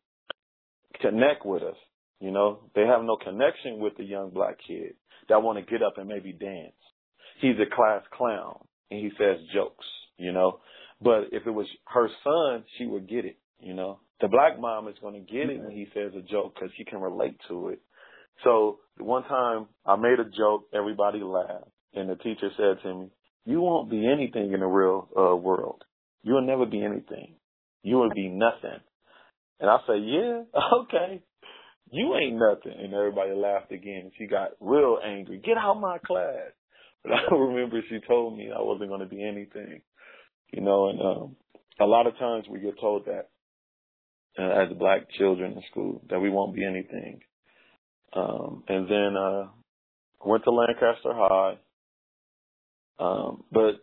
[1.02, 1.78] connect with us.
[2.20, 4.96] You know, they have no connection with the young black kid
[5.30, 6.74] that want to get up and maybe dance.
[7.40, 8.60] He's a class clown
[8.92, 9.86] and he says jokes,
[10.18, 10.60] you know.
[11.02, 14.00] But if it was her son, she would get it, you know.
[14.20, 16.84] The black mom is going to get it when he says a joke because she
[16.84, 17.80] can relate to it.
[18.44, 23.12] So one time I made a joke, everybody laughed, and the teacher said to me,
[23.46, 25.84] "You won't be anything in the real uh, world.
[26.24, 27.36] You will never be anything.
[27.82, 28.80] You will be nothing."
[29.60, 30.44] And I say, "Yeah,
[30.82, 31.22] okay."
[31.92, 32.78] You ain't nothing.
[32.78, 34.12] And everybody laughed again.
[34.18, 35.42] She got real angry.
[35.44, 36.36] Get out my class.
[37.02, 39.82] But I remember she told me I wasn't going to be anything.
[40.52, 41.36] You know, and um,
[41.80, 43.30] a lot of times we get told that
[44.38, 47.22] uh, as black children in school that we won't be anything.
[48.12, 49.46] Um, and then uh,
[50.26, 51.58] went to Lancaster High.
[53.00, 53.76] Um, but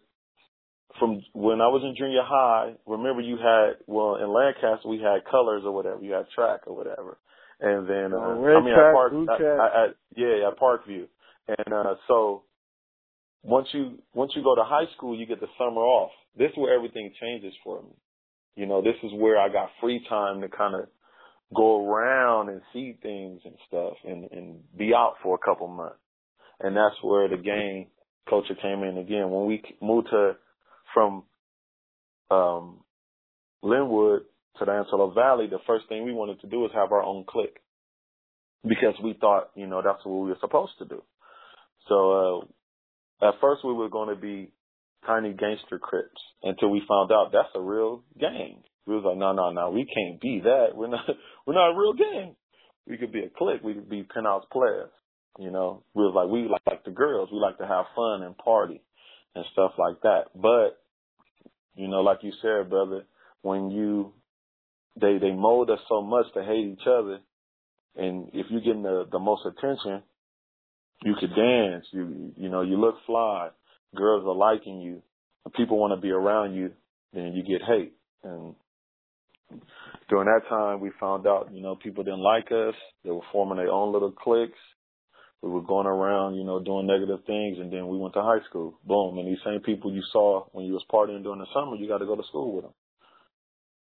[0.99, 5.25] from when I was in junior high, remember you had well in Lancaster we had
[5.31, 7.19] colors or whatever, you had track or whatever.
[7.61, 9.45] And then uh, oh, I mean track, at Park, I.
[9.45, 11.07] I, I, yeah, at Parkview.
[11.49, 12.43] And uh so
[13.43, 16.11] once you once you go to high school, you get the summer off.
[16.37, 17.95] This is where everything changes for me.
[18.57, 20.89] You know, this is where I got free time to kind of
[21.55, 25.97] go around and see things and stuff and and be out for a couple months.
[26.61, 27.87] And that's where the game
[28.29, 29.31] culture came in again.
[29.31, 30.37] When we moved to
[30.97, 31.25] from
[32.31, 32.81] um
[33.63, 34.21] Lynwood
[34.59, 37.25] to the Antelope Valley, the first thing we wanted to do was have our own
[37.29, 37.59] clique
[38.65, 41.03] because we thought, you know, that's what we were supposed to do.
[41.89, 42.47] So
[43.21, 44.51] uh, at first we were going to be
[45.07, 48.63] tiny gangster crips until we found out that's a real gang.
[48.87, 50.69] We was like, no, no, no, we can't be that.
[50.75, 51.05] We're not,
[51.47, 52.37] we're not a real gang.
[52.89, 53.63] We could be a clique.
[53.63, 54.91] We could be penthouse players.
[55.39, 57.29] You know, we was like, we like the girls.
[57.31, 58.81] We like to have fun and party
[59.35, 60.31] and stuff like that.
[60.35, 60.79] But,
[61.77, 63.05] you know, like you said, brother,
[63.43, 64.13] when you
[65.01, 67.21] they they mold us so much to hate each other.
[67.97, 70.03] And if you're getting the the most attention,
[71.03, 71.87] you could dance.
[71.93, 73.51] You you know you look fly.
[73.95, 75.03] Girls are liking you.
[75.45, 76.73] And people want to be around you.
[77.13, 77.93] Then you get hate.
[78.25, 78.55] And
[80.09, 82.75] during that time, we found out you know people didn't like us.
[83.05, 84.59] They were forming their own little cliques.
[85.43, 88.45] We were going around, you know, doing negative things, and then we went to high
[88.49, 88.79] school.
[88.85, 91.87] Boom, and these same people you saw when you was partying during the summer, you
[91.87, 92.73] got to go to school with them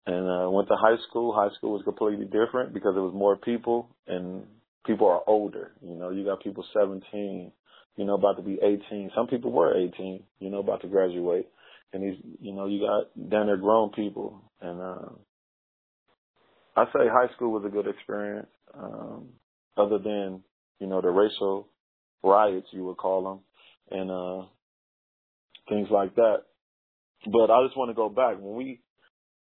[0.06, 1.34] and uh, went to high school.
[1.34, 4.44] High school was completely different because it was more people and
[4.86, 5.74] people are older.
[5.82, 7.52] You know, you got people 17,
[7.98, 9.12] you know, about to be 18.
[9.16, 11.48] Some people were 18, you know, about to graduate.
[11.94, 14.42] And these, you know, you got down there grown people.
[14.62, 15.10] And, uh,
[16.76, 19.28] I say high school was a good experience, um,
[19.76, 20.42] other than,
[20.80, 21.68] you know, the racial
[22.24, 23.24] riots, you would call
[23.90, 24.48] them, and, uh,
[25.70, 26.44] things like that.
[27.26, 28.38] But I just want to go back.
[28.40, 28.82] When we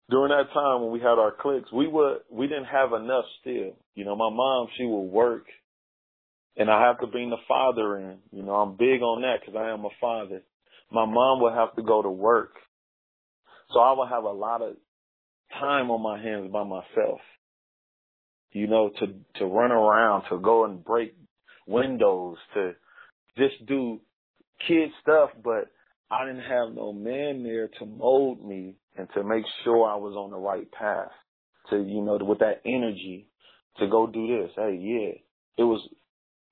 [0.10, 3.78] during that time when we had our cliques, we would we didn't have enough still.
[3.96, 5.46] You know, my mom she would work,
[6.58, 8.17] and I have to bring the father in.
[8.32, 10.44] You know, I'm big on that because I am a father.
[10.91, 12.54] My mom would have to go to work,
[13.74, 14.76] so I would have a lot of
[15.60, 17.22] time on my hands by myself.
[18.52, 19.08] You know, to
[19.39, 21.15] to run around, to go and break
[21.72, 22.74] windows, to
[23.38, 24.00] just do
[24.68, 25.72] kid stuff, but
[26.10, 30.16] I didn't have no man there to mold me and to make sure I was
[30.16, 31.12] on the right path.
[31.70, 33.28] To, you know, with that energy
[33.78, 34.52] to go do this.
[34.56, 35.22] Hey, yeah.
[35.58, 35.82] It was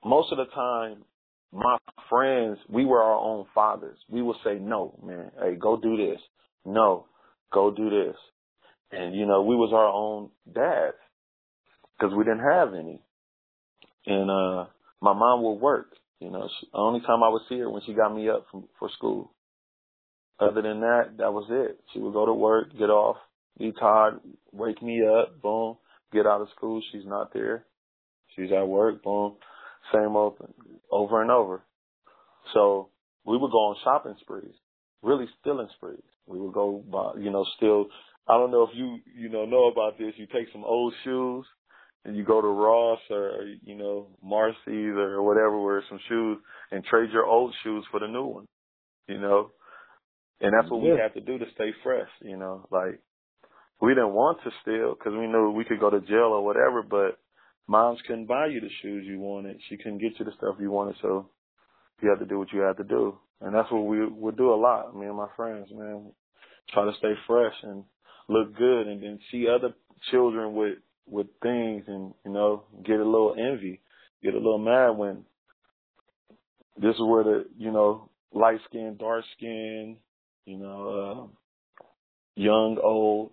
[0.04, 1.04] most of the time
[1.52, 1.78] my
[2.10, 3.98] friends, we were our own fathers.
[4.08, 6.20] We would say, no, man, hey, go do this.
[6.66, 7.08] No,
[7.52, 8.16] go do this.
[8.92, 10.98] And, you know, we was our own dads
[11.98, 13.02] because we didn't have any.
[14.06, 14.66] And, uh,
[15.02, 15.94] my mom would work.
[16.20, 18.46] You know, she, the only time I would see her when she got me up
[18.52, 19.32] from, for school.
[20.40, 21.80] Other than that, that was it.
[21.94, 23.18] She would go to work, get off,
[23.58, 24.20] be tired,
[24.52, 25.78] wake me up, boom,
[26.14, 26.82] get out of school.
[26.92, 27.66] She's not there.
[28.36, 29.36] She's at work, boom,
[29.94, 30.38] same old,
[30.92, 31.64] over and over.
[32.54, 32.90] So
[33.26, 34.54] we would go on shopping sprees,
[35.02, 36.04] really stealing sprees.
[36.26, 37.88] We would go buy, you know, steal.
[38.28, 40.14] I don't know if you, you know, know about this.
[40.18, 41.46] You take some old shoes
[42.06, 46.38] you go to Ross or, you know, Marcy's or whatever, wear some shoes
[46.72, 48.48] and trade your old shoes for the new one,
[49.08, 49.52] you know,
[50.42, 53.00] and that's what we have to do to stay fresh, you know, like
[53.82, 56.82] we didn't want to steal because we knew we could go to jail or whatever,
[56.82, 57.20] but
[57.68, 59.58] moms couldn't buy you the shoes you wanted.
[59.68, 61.30] She couldn't get you the stuff you wanted, so
[62.02, 63.18] you had to do what you had to do.
[63.42, 66.12] And that's what we would do a lot, me and my friends, man.
[66.74, 67.84] Try to stay fresh and
[68.28, 69.74] look good and then see other
[70.12, 70.78] children with
[71.10, 73.82] with things and, you know, get a little envy,
[74.24, 75.26] get a little mad when
[76.78, 79.98] this is where the, you know, light skin, dark skin,
[80.46, 81.38] you know, uh,
[82.36, 83.32] young, old,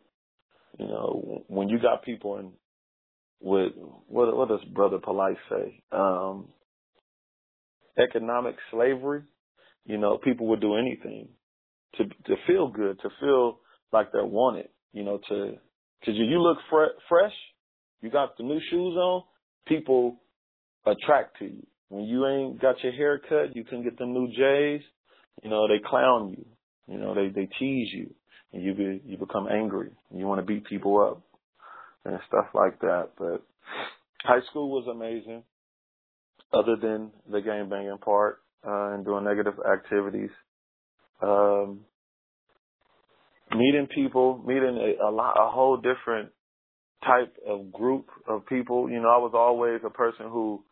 [0.78, 2.52] you know, when you got people in
[3.40, 3.72] with
[4.08, 5.82] what what does Brother Polight say?
[5.92, 6.48] Um
[7.98, 9.22] economic slavery,
[9.84, 11.28] you know, people would do anything
[11.96, 13.60] to to feel good, to feel
[13.92, 15.58] like they're wanted, you know, to
[16.06, 17.32] you, you look fre- fresh,
[18.00, 19.22] you got the new shoes on,
[19.66, 20.16] people
[20.87, 21.66] attract to you.
[21.88, 24.85] When you ain't got your hair cut, you can get the new J's,
[25.42, 26.44] you know, they clown you.
[26.88, 28.14] You know, they they tease you
[28.52, 29.90] and you be, you become angry.
[30.11, 31.22] And you want to beat people up
[32.04, 33.11] and stuff like that.
[33.18, 33.42] But
[34.22, 35.42] high school was amazing,
[36.52, 40.30] other than the game banging part uh, and doing negative activities.
[41.22, 41.80] Um,
[43.52, 46.30] meeting people, meeting a, a lot, a whole different
[47.07, 48.90] type of group of people.
[48.90, 50.64] You know, I was always a person who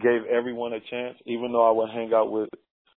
[0.00, 2.48] gave everyone a chance, even though I would hang out with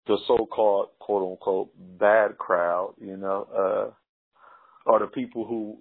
[0.06, 5.78] the so-called quote unquote bad crowd, you know, uh, or the people who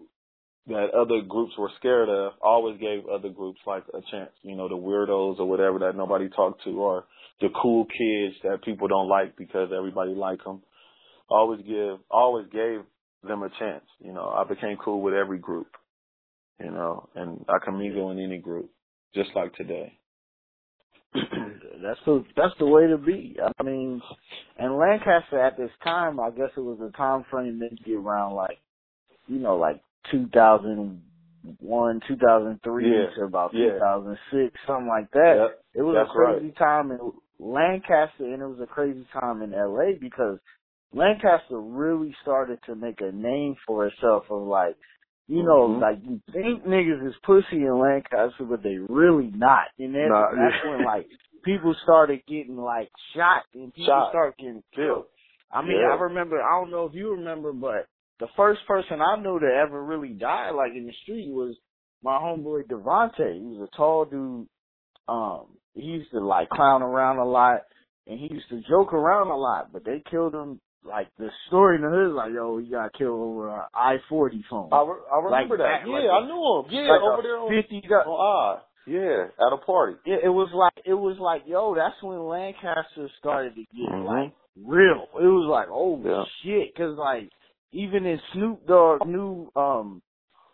[0.67, 4.69] that other groups were scared of always gave other groups like a chance, you know,
[4.69, 7.05] the weirdos or whatever that nobody talked to or
[7.39, 10.61] the cool kids that people don't like because everybody like them.
[11.29, 12.81] Always give, always gave
[13.23, 13.83] them a chance.
[13.99, 15.67] You know, I became cool with every group,
[16.63, 18.69] you know, and I can mingle in any group,
[19.15, 19.93] just like today.
[21.13, 23.37] that's the that's the way to be.
[23.59, 24.01] I mean,
[24.57, 28.57] and Lancaster at this time, I guess it was a time frame maybe around like
[29.27, 33.05] you know, like 2001, 2003 yeah.
[33.15, 33.73] to about yeah.
[33.73, 35.35] 2006, something like that.
[35.37, 35.63] Yep.
[35.75, 36.57] It was That's a crazy right.
[36.57, 36.99] time in
[37.39, 40.37] Lancaster and it was a crazy time in LA because
[40.93, 44.75] Lancaster really started to make a name for itself of like,
[45.27, 45.81] you know, mm-hmm.
[45.81, 49.67] like you think niggas is pussy in Lancaster, but they really not.
[49.79, 50.71] And that's, nah, that's yeah.
[50.71, 51.07] when like
[51.43, 54.11] people started getting like shot and people Shot.
[54.11, 55.05] started getting killed.
[55.51, 55.95] I mean, Yeah.
[55.95, 57.87] I remember, I don't know if you remember, but
[58.19, 61.55] the first person I knew to ever really die like in the street was
[62.03, 63.35] my homeboy Devontae.
[63.35, 64.47] He was a tall dude.
[65.07, 67.61] Um, he used to like clown around a lot
[68.07, 71.75] and he used to joke around a lot, but they killed him like the story
[71.77, 74.69] in the hood is like, yo, he got killed over a I forty phone.
[74.71, 75.85] I, re- I remember Like that.
[75.85, 76.65] that, Yeah, like I knew him.
[76.69, 78.61] Yeah, like over there on, fifty got on I.
[78.87, 79.97] Yeah, at a party.
[80.05, 84.05] it, it was like it was like yo, that's when Lancaster started to get Mhm.
[84.05, 85.05] like real.
[85.19, 86.23] It was like oh Yeah.
[86.43, 87.29] shit, because like
[87.71, 90.01] even in Snoop Dogg new um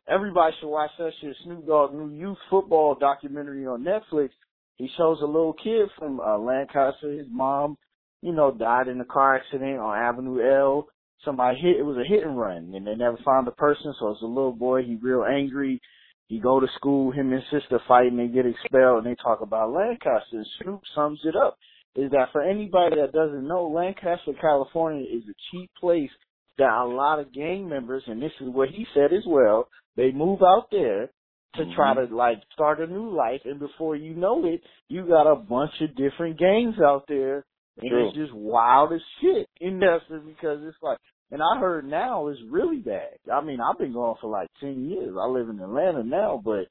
[0.09, 1.35] everybody should watch that shit.
[1.43, 4.29] Snoop Dogg new youth football documentary on Netflix.
[4.75, 7.11] He shows a little kid from uh, Lancaster.
[7.11, 7.77] His mom,
[8.21, 10.87] you know, died in a car accident on Avenue L.
[11.23, 11.77] Somebody hit.
[11.77, 13.93] It was a hit and run, and they never found the person.
[13.99, 14.83] So it's a little boy.
[14.83, 15.81] He real angry.
[16.27, 17.11] He go to school.
[17.11, 19.03] Him and sister fight, and they get expelled.
[19.03, 20.37] And they talk about Lancaster.
[20.37, 21.57] And Snoop sums it up.
[21.95, 26.11] Is that for anybody that doesn't know, Lancaster, California is a cheap place
[26.57, 30.11] that a lot of gang members, and this is what he said as well, they
[30.11, 31.09] move out there
[31.55, 31.75] to Mhm.
[31.75, 35.35] try to like start a new life, and before you know it, you got a
[35.35, 37.45] bunch of different gangs out there,
[37.79, 38.07] and True.
[38.07, 39.47] it's just wild as shit.
[39.61, 40.97] And that's because it's like,
[41.31, 43.17] and I heard now it's really bad.
[43.31, 45.15] I mean, I've been gone for like ten years.
[45.19, 46.67] I live in Atlanta now, but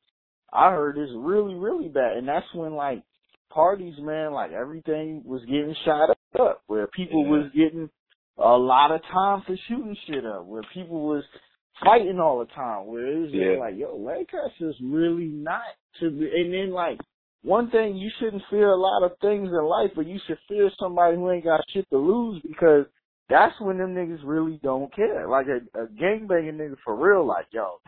[0.52, 3.02] I heard it's really, really bad, and that's when like
[3.50, 7.30] parties, man, like everything was getting shot up, where people Yeah.
[7.30, 7.90] was getting
[8.38, 11.24] a lot of time for shooting shit up, where people was
[11.84, 13.58] fighting all the time, where it was just Yeah.
[13.58, 15.62] like, yo, Lancaster's really not
[16.00, 16.98] to be, and then like,
[17.46, 20.68] one thing, you shouldn't fear a lot of things in life, but you should fear
[20.80, 22.87] somebody who ain't got shit to lose because
[23.28, 25.28] that's when them niggas really don't care.
[25.28, 27.78] Like a, a gangbanging nigga for real, like, yo,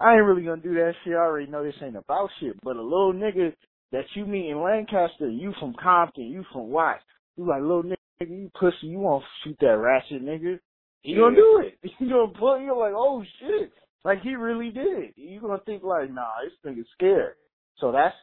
[0.00, 1.12] I ain't really gonna do that shit.
[1.12, 2.56] I already know this ain't about shit.
[2.62, 3.52] But a little nigga
[3.92, 7.02] that you meet in Lancaster, you from Compton, you from Watts,
[7.36, 10.58] you like little nigga, you pussy, you won't shoot that ratchet nigga.
[11.02, 11.18] He Yeah.
[11.18, 11.78] gonna do it.
[12.00, 13.72] You gonna put you're like, oh shit.
[14.04, 15.12] Like he really did.
[15.16, 17.34] You gonna think like, nah, this nigga's scared.
[17.78, 18.14] So that's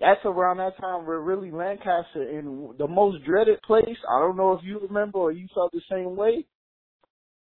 [0.00, 4.52] that's around that time where really Lancaster in the most dreaded place, I don't know
[4.52, 6.44] if you remember or you felt the same way,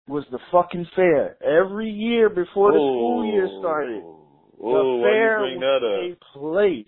[0.08, 1.36] was the fucking fair.
[1.42, 4.02] Every year before the school year started,
[4.64, 6.86] Oh, the fair was a place.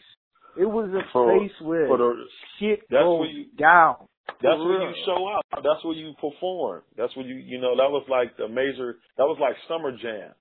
[0.57, 4.07] It was a For- place where for the- shit goes you- down.
[4.41, 5.45] That's where you show up.
[5.62, 6.83] That's where you perform.
[6.97, 10.33] That's where you, you know, that was like the major, that was like summer jam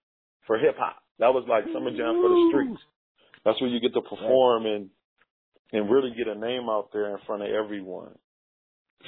[0.45, 0.97] for hip hop.
[1.19, 2.81] That was like summer jam for the streets.
[3.45, 4.89] That's where you get to perform and
[5.73, 8.15] and really get a name out there in front of everyone.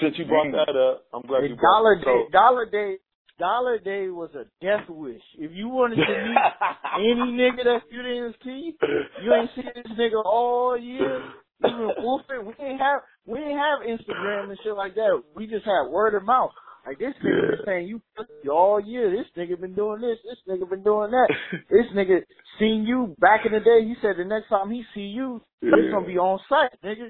[0.02, 2.98] Since you brought that up, I'm glad you brought Dollar Day, So, Dollar Day,
[3.40, 5.22] Dollar Day was a death wish.
[5.38, 6.36] If you wanted to meet
[7.00, 8.76] any nigga that you didn't see,
[9.24, 11.24] you ain't seen this nigga all year.
[11.64, 12.46] You been wolfing.
[12.46, 15.22] We ain't have we ain't have Instagram and shit like that.
[15.36, 16.52] We just had word of mouth.
[16.86, 17.48] Like this nigga Yeah.
[17.56, 19.10] been saying you pussy all year.
[19.10, 20.18] This nigga been doing this.
[20.24, 21.30] This nigga been doing that.
[21.70, 22.22] this nigga
[22.60, 23.84] seen you back in the day.
[23.84, 25.90] He said the next time he see you, Yeah.
[25.92, 27.10] gonna be on site, nigga.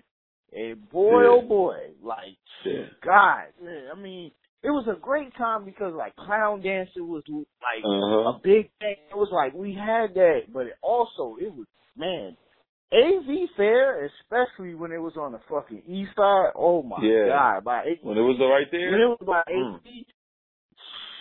[0.53, 1.30] And boy, Yeah.
[1.30, 2.86] oh boy, like Yeah.
[3.03, 4.32] God, man, I mean,
[4.63, 8.30] it was a great time because like clown dancing was like Uh-huh.
[8.30, 8.95] a big thing.
[9.11, 11.67] It was like we had that, but it also it was
[11.97, 12.38] man,
[12.93, 16.51] AV fair, especially when it was on the fucking east side.
[16.55, 17.27] Oh my Yeah.
[17.27, 20.05] god, by eight, when it was right there, when it was by Mm.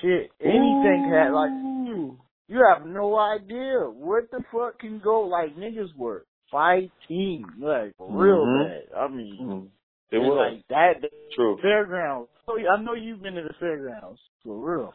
[0.00, 2.18] shit, anything had like Ooh.
[2.48, 5.22] you have no idea what the fuck can go.
[5.22, 8.88] Like niggas were fighting like for real bad.
[8.96, 9.68] I mean, Mm.
[10.10, 11.10] It was like that.
[11.34, 11.56] true.
[11.60, 12.28] Fairgrounds.
[12.46, 14.94] Oh, yeah, I know you've been to the fairgrounds for real.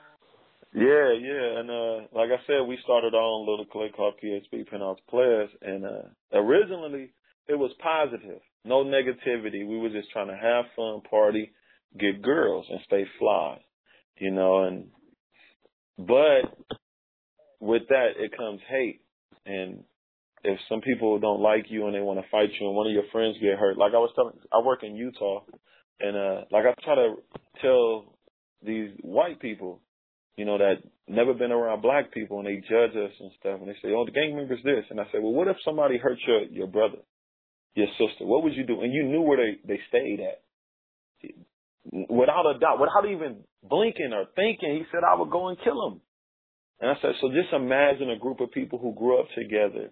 [0.73, 4.99] Yeah, yeah, and uh like I said, we started own little clique called PHP Penthouse
[5.09, 6.01] Players, and uh
[6.33, 7.11] originally
[7.47, 9.67] it was positive, no negativity.
[9.67, 11.51] We were just trying to have fun, party,
[11.99, 13.59] get girls, and stay fly,
[14.19, 14.65] you know.
[14.65, 14.89] And
[15.97, 16.55] but
[17.59, 19.01] with that, it comes hate,
[19.47, 19.83] and
[20.43, 22.93] if some people don't like you and they want to fight you, and one of
[22.93, 25.45] your friends get hurt, like I was telling, I work in Utah,
[25.99, 27.15] and uh like I try to
[27.59, 28.13] tell
[28.63, 29.81] these white people
[30.39, 30.75] you know, that
[31.05, 34.05] never been around black people and they judge us and stuff and they say, Oh,
[34.05, 36.99] the gang member's this and I say, Well what if somebody hurt your your brother,
[37.75, 38.23] your sister?
[38.25, 38.79] What would you do?
[38.79, 40.39] And you knew where they, they stayed at.
[42.09, 45.87] Without a doubt, without even blinking or thinking, he said I would go and kill
[45.87, 46.01] him.
[46.79, 49.91] And I said, So just imagine a group of people who grew up together,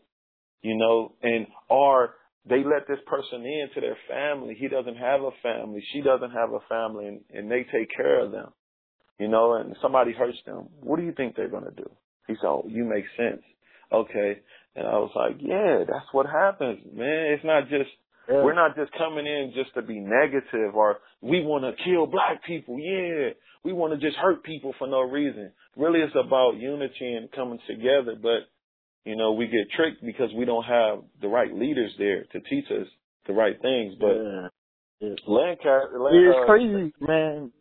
[0.62, 2.14] you know, and are
[2.48, 4.56] they let this person into their family.
[4.58, 5.84] He doesn't have a family.
[5.92, 8.54] She doesn't have a family and, and they take care of them
[9.20, 11.90] you know, and somebody hurts them, what do you think they're going to do?
[12.28, 13.42] He said, oh, you make sense.
[13.92, 14.40] Okay.
[14.76, 17.34] And I was like, yeah, that's what happens, man.
[17.34, 17.90] It's not just,
[18.30, 18.44] Yeah.
[18.44, 22.44] we're not just coming in just to be negative or we want to kill black
[22.46, 22.78] people.
[22.80, 23.30] Yeah.
[23.64, 25.52] We want to just hurt people for no reason.
[25.76, 28.16] Really, it's about unity and coming together.
[28.22, 28.46] But,
[29.04, 32.66] you know, we get tricked because we don't have the right leaders there to teach
[32.70, 32.88] us
[33.26, 33.96] the right things.
[34.00, 34.48] But yeah.
[35.00, 35.16] Yeah.
[35.28, 37.52] Lancaster, it's uh, crazy, man.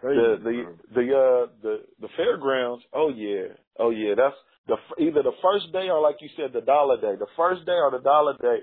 [0.00, 0.20] Crazy.
[0.20, 2.84] the the the uh the the fairgrounds.
[2.92, 4.14] Oh yeah, oh yeah.
[4.16, 4.36] That's
[4.66, 7.16] the f- either the first day or like you said, the dollar day.
[7.18, 8.58] The first day or the dollar day.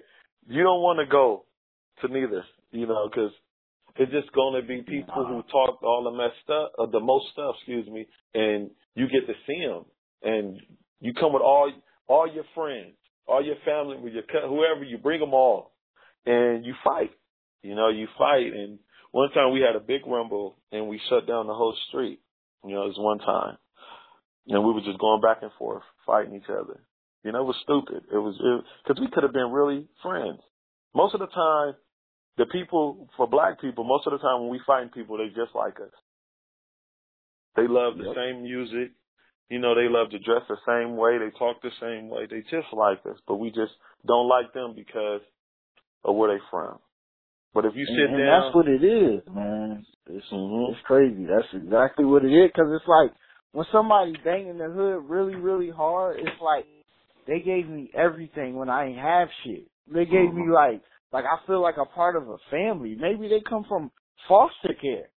[0.45, 1.45] You don't want to go
[2.01, 3.31] to neither, you know, because
[3.95, 7.27] it's just going to be people who talk all the messed stuff, uh, the most
[7.31, 9.85] stuff, excuse me, and you get to see them,
[10.23, 10.59] and
[10.99, 11.71] you come with all
[12.07, 12.95] all your friends,
[13.27, 15.71] all your family, with your whoever you bring them all,
[16.25, 17.11] and you fight.
[17.61, 18.79] You know, you fight, and
[19.13, 22.19] one time we had a big rumble and we shut down the whole street.
[22.65, 23.57] You know, it was one time.
[24.47, 26.83] And we were just going back and forth, fighting each other.
[27.23, 28.03] You know, it was stupid.
[28.11, 28.35] It was,
[28.83, 30.39] because we could have been really friends.
[30.95, 31.75] Most of the time,
[32.37, 35.53] the people, for black people, most of the time when we fighting people, they just
[35.53, 35.93] like us.
[37.55, 38.15] They love the Yep.
[38.15, 38.91] same music.
[39.49, 41.19] You know, they love to dress the same way.
[41.19, 42.25] They talk the same way.
[42.25, 43.73] They just like us, but we just
[44.07, 45.21] don't like them because
[46.03, 46.79] of where they from.
[47.53, 49.85] But if you and, sit and down, that's what it is, man.
[50.07, 50.71] It's Mhm.
[50.71, 51.25] it's crazy.
[51.25, 52.51] That's exactly what it is.
[52.55, 53.11] Cause it's like
[53.51, 56.65] when somebody banging the hood really, really hard, it's like
[57.27, 59.67] they gave me everything when I ain't have shit.
[59.87, 60.53] They gave me Mhm.
[60.53, 60.81] like
[61.11, 62.95] like I feel like a part of a family.
[62.95, 63.91] Maybe they come from
[64.27, 65.09] foster care.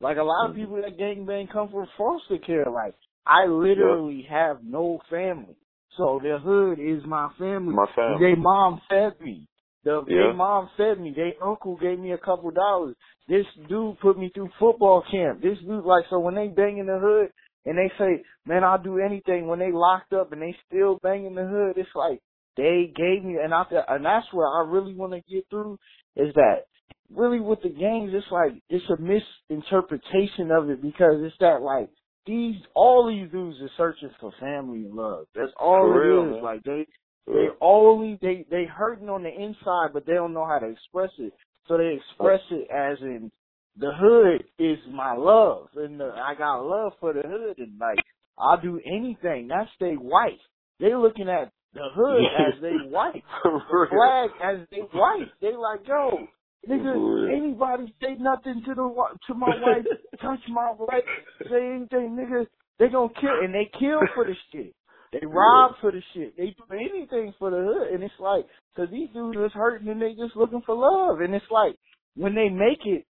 [0.00, 0.56] Like a lot of Mhm.
[0.56, 2.66] people that gang bang come from foster care.
[2.66, 5.56] Like I literally have no family.
[5.96, 7.74] So the hood is my family.
[7.74, 8.34] My family.
[8.34, 9.46] They mom fed me.
[9.84, 10.16] The Yeah.
[10.16, 11.12] their mom fed me.
[11.14, 12.96] Their uncle gave me a couple dollars.
[13.28, 15.42] This dude put me through football camp.
[15.42, 17.30] This dude like so when they bang in the hood
[17.66, 21.26] and they say, Man, I'll do anything when they locked up and they still bang
[21.26, 22.20] in the hood, it's like
[22.56, 25.78] they gave me and I feel- and that's where I really want to get through
[26.16, 26.64] is that
[27.10, 31.90] really with the gangs it's like it's a misinterpretation of it because it's that like
[32.26, 35.26] these all these dudes are searching for family and love.
[35.34, 36.34] That's all For it real, is.
[36.36, 36.42] man.
[36.42, 36.86] Like they
[37.26, 41.10] they only they they hurting on the inside, but they don't know how to express
[41.18, 41.32] it.
[41.66, 43.30] So they express it as in
[43.76, 47.98] the hood is my love, and the, I got love for the hood, and like
[48.38, 49.48] I'll do anything.
[49.48, 50.40] That's they wife.
[50.80, 55.28] They looking at the hood as they wife, the flag as they wife.
[55.40, 56.26] They like yo.
[56.68, 58.88] Nigga, anybody say nothing to the
[59.26, 59.84] to my wife,
[60.22, 61.04] touch my wife,
[61.50, 62.46] say anything, nigga,
[62.78, 64.74] they gonna kill and they kill for the shit.
[65.20, 66.36] They rob for the shit.
[66.36, 68.46] They do anything for the hood, and it's like,
[68.76, 71.76] cause these dudes is hurting and they just looking for love, and it's like
[72.16, 73.06] when they make it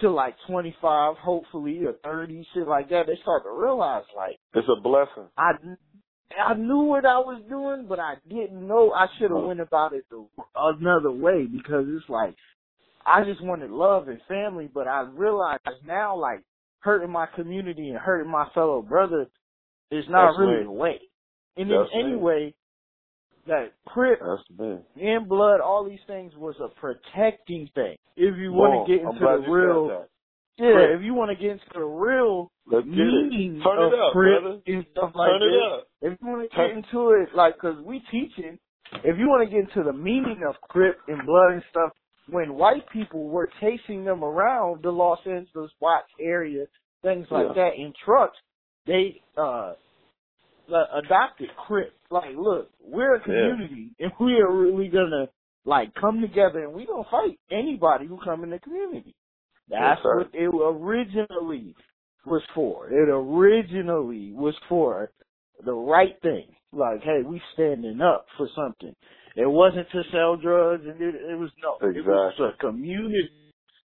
[0.00, 4.68] to like 25, hopefully, or 30, shit like that, they start to realize like it's
[4.68, 5.28] a blessing.
[5.36, 5.52] I
[6.38, 9.92] I knew what I was doing, but I didn't know I should have went about
[9.92, 10.26] it the,
[10.56, 12.34] another way because it's like
[13.04, 16.42] I just wanted love and family, but I realized now like
[16.80, 19.26] hurting my community and hurting my fellow brother
[19.90, 21.00] is not That's really the way.
[21.56, 22.54] And That's in any way,
[23.46, 24.20] that Crip
[25.00, 27.96] and blood, all these things was a protecting thing.
[28.16, 30.06] If you want to get into the real,
[30.58, 30.98] yeah, Crip.
[30.98, 34.58] if you want to get into the real meaning of it up, Crip brother.
[34.66, 35.42] and stuff like Turn
[35.72, 35.86] up.
[36.02, 38.58] if you want to get into it, like, cause we teaching,
[39.04, 41.90] if you want to get into the meaning of Crip and blood and stuff,
[42.28, 46.66] when white people were chasing them around the Los Angeles Watts area,
[47.02, 47.54] things like Yeah.
[47.54, 48.36] that in trucks,
[48.86, 49.72] they uh
[50.70, 51.94] uh, adopted Crip.
[52.10, 55.26] Like, look, we're a community, and we are really gonna
[55.64, 59.14] like come together, and we gonna fight anybody who come in the community.
[59.68, 61.74] That's Yes, what it originally
[62.26, 62.88] was for.
[62.90, 65.10] It originally was for
[65.64, 66.46] the right thing.
[66.72, 68.94] Like, hey, we standing up for something.
[69.36, 71.76] It wasn't to sell drugs, and it, it was no.
[71.88, 73.30] It was a community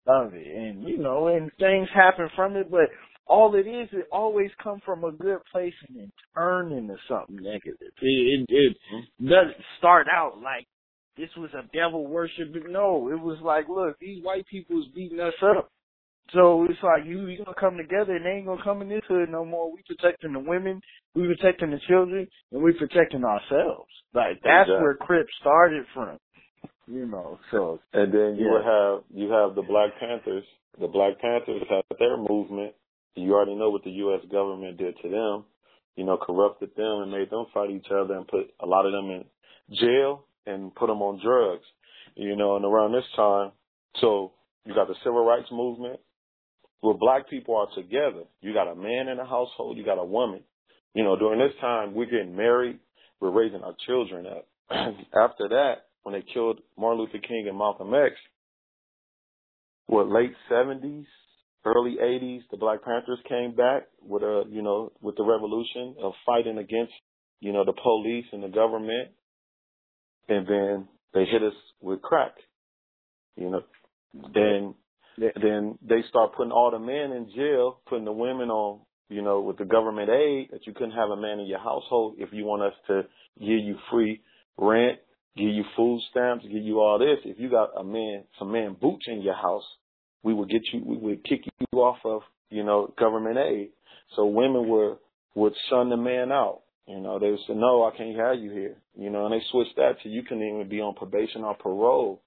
[0.06, 2.70] of it, and you know, and things happen from it.
[2.70, 2.88] But
[3.26, 7.36] all it is, it always come from a good place and then turn into something
[7.36, 7.76] negative.
[7.80, 9.26] It, it, it mm-hmm.
[9.28, 10.66] doesn't start out like
[11.16, 12.64] this was a devil worshiping.
[12.68, 15.70] No, it was like, look, these white people is beating us up.
[16.32, 19.02] So it's like you you gonna come together and they ain't gonna come in this
[19.08, 19.72] hood no more.
[19.72, 20.80] We protecting the women,
[21.14, 23.90] we protecting the children, and we protecting ourselves.
[24.12, 24.82] Like that's Exactly.
[24.82, 26.18] where Crip started from.
[26.88, 28.52] You know, so And then you Yeah.
[28.52, 30.44] would have you have the Black Panthers.
[30.78, 32.74] The Black Panthers had their movement.
[33.16, 34.20] You already know what the U.S.
[34.30, 35.44] government did to them.
[35.96, 38.92] You know, corrupted them and made them fight each other and put a lot of
[38.92, 39.24] them in
[39.74, 41.64] jail and put them on drugs.
[42.14, 43.52] You know, and around this time,
[44.00, 44.32] so
[44.64, 46.00] you got the civil rights movement,
[46.80, 48.24] where black people are together.
[48.40, 50.42] You got a man in a household, you got a woman.
[50.94, 52.78] You know, during this time, we're getting married,
[53.20, 54.46] we're raising our children up.
[54.70, 58.14] After that, when they killed Martin Luther King and Malcolm X,
[59.86, 61.06] what late seventies,
[61.66, 66.12] early eighties, the Black Panthers came back with a you know with the revolution of
[66.24, 66.92] fighting against
[67.40, 69.10] you know the police and the government,
[70.28, 72.32] and then they hit us with crack.
[73.36, 73.62] You know,
[74.34, 74.74] then
[75.18, 79.40] then they start putting all the men in jail, putting the women on, you know,
[79.40, 82.44] with the government aid that you couldn't have a man in your household if you
[82.44, 83.02] want us to
[83.38, 84.20] give you free
[84.58, 84.98] rent,
[85.36, 87.18] give you food stamps, give you all this.
[87.24, 89.64] If you got a man, some man boots in your house,
[90.22, 93.70] we would get you, we would kick you off of, you know, government aid.
[94.14, 94.98] So women were,
[95.34, 96.62] would shun the man out.
[96.86, 98.76] You know, they would say, no, I can't have you here.
[98.96, 102.22] You know, and they switched that to you can even be on probation or parole.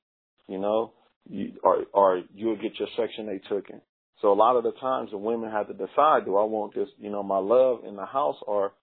[0.48, 0.94] You know,
[1.30, 3.82] you, or or you'll get your section eight taken.
[4.22, 6.90] So a lot of the times the women have to decide: do I want this,
[7.00, 8.74] you know, my love in the house, or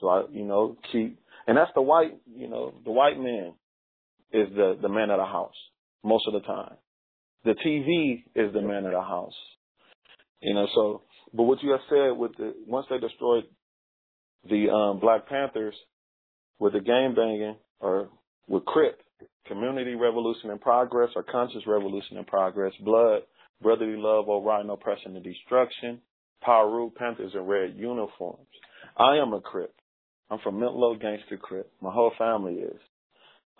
[0.00, 1.18] do I, you know, keep?
[1.46, 3.54] And that's the white, you know, the white man
[4.32, 5.54] is the the man of the house
[6.04, 6.74] most of the time.
[7.46, 9.32] The TV is the man of the house.
[10.40, 13.44] You know, so but what you have said with the once they destroyed
[14.50, 15.76] the um Black Panthers
[16.58, 18.08] with the game banging or
[18.48, 19.00] with Crip,
[19.46, 23.20] community revolution in progress or conscious revolution in progress, blood,
[23.62, 26.00] brotherly love, or riding oppression and destruction,
[26.42, 28.48] power rule, Panthers in red uniforms.
[28.96, 29.72] I am a Crip.
[30.30, 31.70] I'm from Mintlow Gangster Crip.
[31.80, 32.80] My whole family is.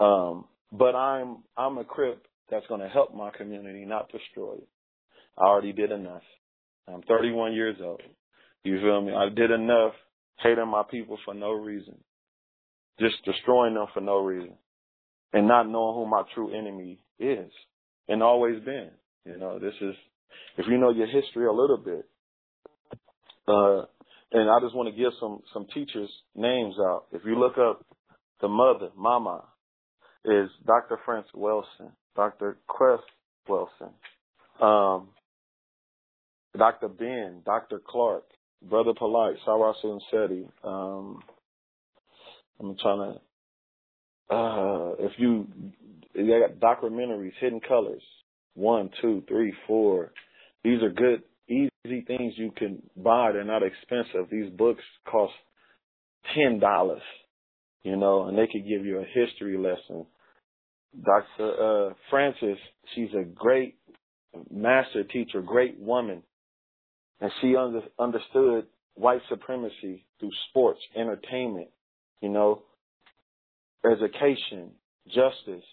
[0.00, 4.68] Um, but I'm I'm a Crip that's going to help my community, not destroy it.
[5.38, 6.22] I already did enough.
[6.88, 8.02] I'm 31 years old.
[8.64, 9.12] You feel me?
[9.12, 9.92] I did enough
[10.40, 11.96] hating my people for no reason,
[13.00, 14.54] just destroying them for no reason,
[15.32, 17.50] and not knowing who my true enemy is,
[18.08, 18.90] and always been.
[19.24, 19.94] You know, this is
[20.58, 22.08] if you know your history a little bit.
[23.48, 23.86] Uh,
[24.32, 27.04] and I just want to give some some teachers names out.
[27.12, 27.84] If you look up
[28.40, 29.44] the mother, Mama,
[30.24, 30.98] is Dr.
[31.04, 32.56] Frances Wilson, Dr.
[32.66, 33.00] Cress
[33.48, 33.90] Wilson,
[34.60, 35.08] um,
[36.56, 36.88] Dr.
[36.88, 37.80] Ben, Dr.
[37.86, 38.24] Clark,
[38.62, 40.48] Brother Polight, Sara Suten Seti.
[40.64, 41.22] Um,
[42.58, 43.14] I'm trying
[44.30, 45.46] to, uh, if you,
[46.14, 48.02] they got documentaries, Hidden Colors,
[48.54, 50.12] one, two, three, four.
[50.64, 53.32] These are good, easy things you can buy.
[53.32, 54.30] They're not expensive.
[54.30, 55.34] These books cost
[56.34, 57.02] ten dollars,
[57.82, 60.06] you know, and they could give you a history lesson.
[61.04, 61.88] Dr.
[61.90, 62.58] Uh, Frances,
[62.94, 63.76] she's a great
[64.50, 66.22] master teacher, great woman,
[67.20, 71.68] and she under, understood white supremacy through sports, entertainment,
[72.20, 72.62] you know,
[73.84, 74.70] education,
[75.06, 75.64] justice.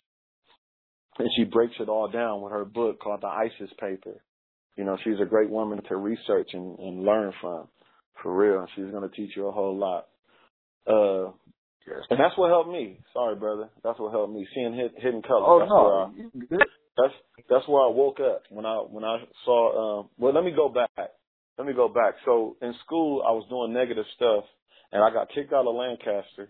[1.20, 4.22] And she breaks it all down with her book called The ISIS Paper.
[4.76, 7.68] You know, she's a great woman to research and, and learn from,
[8.22, 8.66] for real.
[8.76, 10.08] She's going to teach you a whole lot.
[10.88, 11.32] Uh,
[12.10, 13.00] and that's what helped me.
[13.14, 13.70] Sorry, brother.
[13.84, 14.48] That's what helped me.
[14.54, 15.46] Seeing hidden colors.
[15.46, 16.58] Oh that's no, I,
[16.98, 17.14] that's
[17.50, 20.00] that's where I woke up when I when I saw.
[20.02, 21.10] Um, well, let me go back.
[21.58, 22.16] Let me go back.
[22.26, 24.46] So in school, I was doing negative stuff,
[24.92, 26.50] and I got kicked out of Lancaster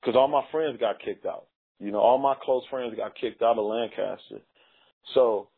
[0.00, 1.46] because all my friends got kicked out.
[1.78, 4.40] You know, all my close friends got kicked out of Lancaster.
[5.14, 5.48] So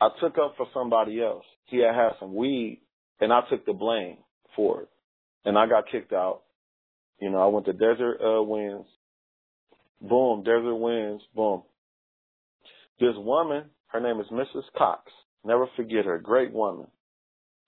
[0.00, 1.44] I took up for somebody else.
[1.66, 2.80] He had had some weed,
[3.20, 4.18] and I took the blame
[4.56, 4.88] for it,
[5.44, 6.42] and I got kicked out.
[7.20, 8.88] You know, I went to Desert uh, Winds.
[10.00, 11.22] Boom, Desert Winds.
[11.34, 11.62] Boom.
[12.98, 14.64] This woman, her name is Mrs.
[14.76, 15.10] Cox.
[15.44, 16.18] Never forget her.
[16.18, 16.86] Great woman.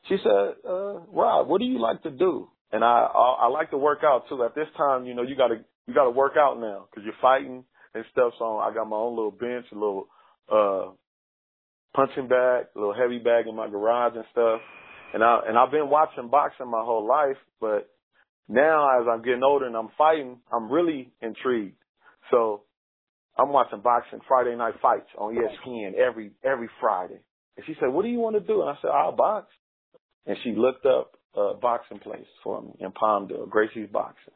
[0.09, 2.49] She said, uh, Rod, what do you like to do?
[2.73, 4.43] And I, I, I like to work out too.
[4.43, 7.65] At this time, you know, you gotta, you gotta work out now because you're fighting
[7.95, 8.33] and stuff.
[8.39, 10.09] So I got my own little bench, a little,
[10.51, 10.91] uh,
[11.95, 14.61] punching bag, a little heavy bag in my garage and stuff.
[15.15, 17.92] And I, and I've been watching boxing my whole life, but
[18.49, 21.77] now as I'm getting older and I'm fighting, I'm really intrigued.
[22.31, 22.63] So
[23.39, 27.21] I'm watching boxing Friday night fights on ESPN every every Friday.
[27.57, 29.49] And she said, "What do you want to do?" And I said, "I'll box."
[30.27, 34.35] And she looked up a boxing place for me in Palmdale, Gracie's Boxing.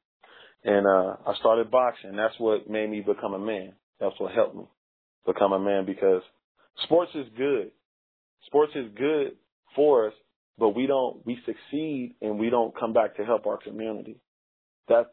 [0.65, 2.17] And uh I started boxing.
[2.17, 3.75] That's what made me become a man.
[4.01, 4.65] That's what helped me
[5.27, 6.23] become a man because
[6.85, 7.71] sports is good.
[8.47, 9.33] Sports is good
[9.75, 10.15] for us,
[10.59, 14.21] but we don't we succeed and we don't come back to help our community.
[14.89, 15.13] That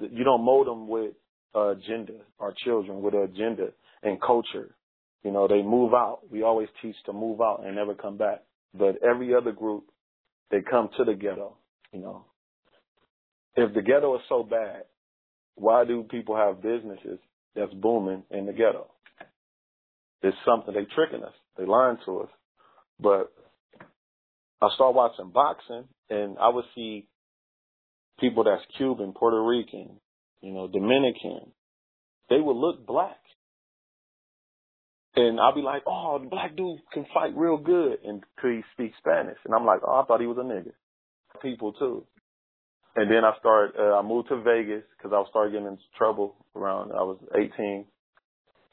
[0.00, 1.12] you don't mold them with
[1.54, 3.68] agenda, our children with an agenda
[4.02, 4.74] and culture.
[5.22, 6.20] You know, they move out.
[6.30, 8.42] We always teach to move out and never come back.
[8.72, 9.84] But every other group,
[10.50, 11.56] they come to the ghetto.
[11.92, 12.24] You know,
[13.56, 14.84] if the ghetto is so bad,
[15.56, 17.18] why do people have businesses
[17.54, 18.86] that's booming in the ghetto?
[20.22, 21.34] It's something they tricking us.
[21.58, 22.28] They lying to us.
[22.98, 23.32] But
[24.62, 27.08] I start watching boxing, and I would see
[28.20, 29.98] people that's Cuban, Puerto Rican,
[30.42, 31.52] you know, Dominican,
[32.28, 33.16] they would look black.
[35.16, 38.60] And I'll be like, oh, the black dude can fight real good and could he
[38.74, 39.38] speak Spanish?
[39.44, 40.72] And I'm like, oh, I thought he was a nigga.
[41.42, 42.06] People too.
[42.94, 46.36] And then I started, uh, I moved to Vegas because I started getting into trouble
[46.54, 47.86] around, I was 18.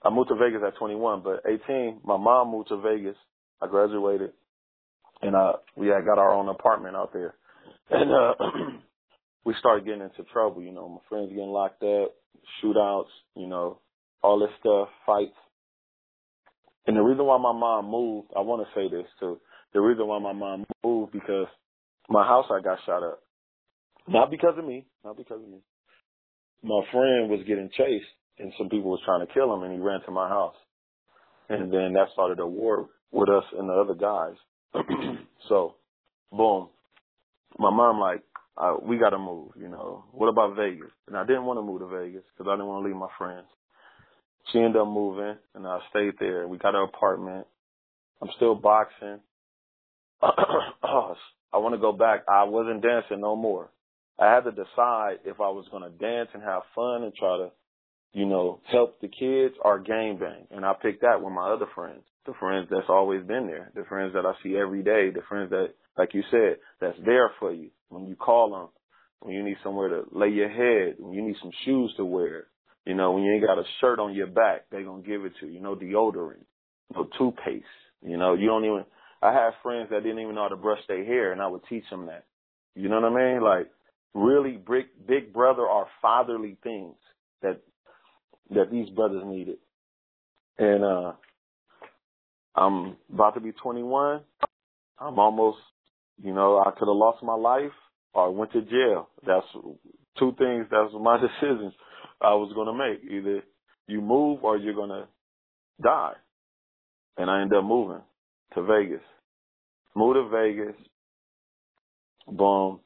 [0.03, 3.15] I moved to Vegas at 21, but 18, my mom moved to Vegas.
[3.61, 4.31] I graduated
[5.21, 7.35] and, uh, we had got our own apartment out there.
[7.89, 8.33] And, uh,
[9.45, 10.61] we started getting into trouble.
[10.61, 12.13] You know, my friends getting locked up,
[12.61, 13.79] shootouts, you know,
[14.21, 15.35] all this stuff, fights.
[16.85, 19.39] And the reason why my mom moved, I want to say this too.
[19.73, 21.47] The reason why my mom moved because
[22.09, 23.21] my house I got shot up.
[24.07, 25.59] Not because of me, not because of me.
[26.63, 28.05] My friend was getting chased
[28.39, 30.55] and some people was trying to kill him and he ran to my house.
[31.49, 34.35] And then that started a war with us and the other guys.
[35.49, 35.75] so,
[36.31, 36.69] boom.
[37.57, 38.23] My mom like,
[38.57, 40.03] uh, we got to move, you know.
[40.11, 40.91] What about Vegas?
[41.07, 43.09] And I didn't want to move to Vegas because I didn't want to leave my
[43.17, 43.45] friends.
[44.51, 46.47] She ended up moving, and I stayed there.
[46.47, 47.45] We got an apartment.
[48.21, 49.19] I'm still boxing.
[50.21, 52.23] I want to go back.
[52.27, 53.69] I wasn't dancing no more.
[54.19, 57.37] I had to decide if I was going to dance and have fun and try
[57.37, 57.51] to,
[58.13, 60.47] you know, help the kids or game bang.
[60.49, 63.85] And I picked that with my other friends, the friends that's always been there, the
[63.85, 67.51] friends that I see every day, the friends that, like you said, that's there for
[67.51, 68.67] you when you call them,
[69.21, 72.47] when you need somewhere to lay your head, when you need some shoes to wear,
[72.85, 75.33] you know, when you ain't got a shirt on your back, they gonna give it
[75.39, 75.59] to you.
[75.59, 76.45] No deodorant,
[76.93, 77.65] no toothpaste.
[78.01, 78.85] You know, you don't even.
[79.21, 81.63] I have friends that didn't even know how to brush their hair, and I would
[81.67, 82.25] teach them that.
[82.75, 83.41] You know what I mean?
[83.41, 83.71] Like
[84.13, 86.95] really big, big brother or fatherly things
[87.41, 87.61] that
[88.51, 89.57] that these brothers needed.
[90.59, 91.13] And uh
[92.57, 94.21] I'm about to be 21.
[94.99, 95.59] I'm almost
[96.21, 97.71] you know, I could have lost my life
[98.13, 99.09] or went to jail.
[99.25, 99.45] That's
[100.17, 100.65] two things.
[100.71, 101.73] That's my decisions
[102.21, 103.11] I was going to make.
[103.11, 103.43] Either
[103.87, 105.07] you move or you're going to
[105.81, 106.13] die.
[107.17, 108.01] And I ended up moving
[108.55, 109.03] to Vegas.
[109.95, 110.75] Moved to Vegas.
[112.27, 112.79] Boom.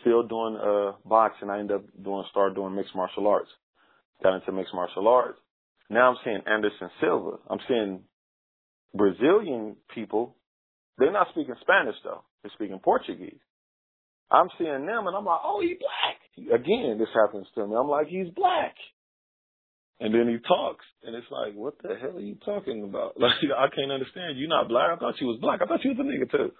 [0.00, 1.50] Still doing uh boxing.
[1.50, 3.50] I ended up doing start doing mixed martial arts.
[4.22, 5.38] Got into mixed martial arts.
[5.90, 7.36] Now I'm seeing Anderson Silva.
[7.48, 8.00] I'm seeing
[8.94, 10.36] Brazilian people
[10.98, 12.24] they're not speaking Spanish though.
[12.42, 13.40] They're speaking Portuguese.
[14.30, 16.18] I'm seeing them and I'm like, oh, he's black.
[16.60, 17.76] Again, this happens to me.
[17.76, 18.74] I'm like, he's black.
[19.98, 23.16] And then he talks, and it's like, what the hell are you talking about?
[23.20, 24.36] Like, I can't understand.
[24.36, 24.90] You're not black.
[24.92, 25.60] I thought you was black.
[25.62, 26.52] I thought you was a nigga too.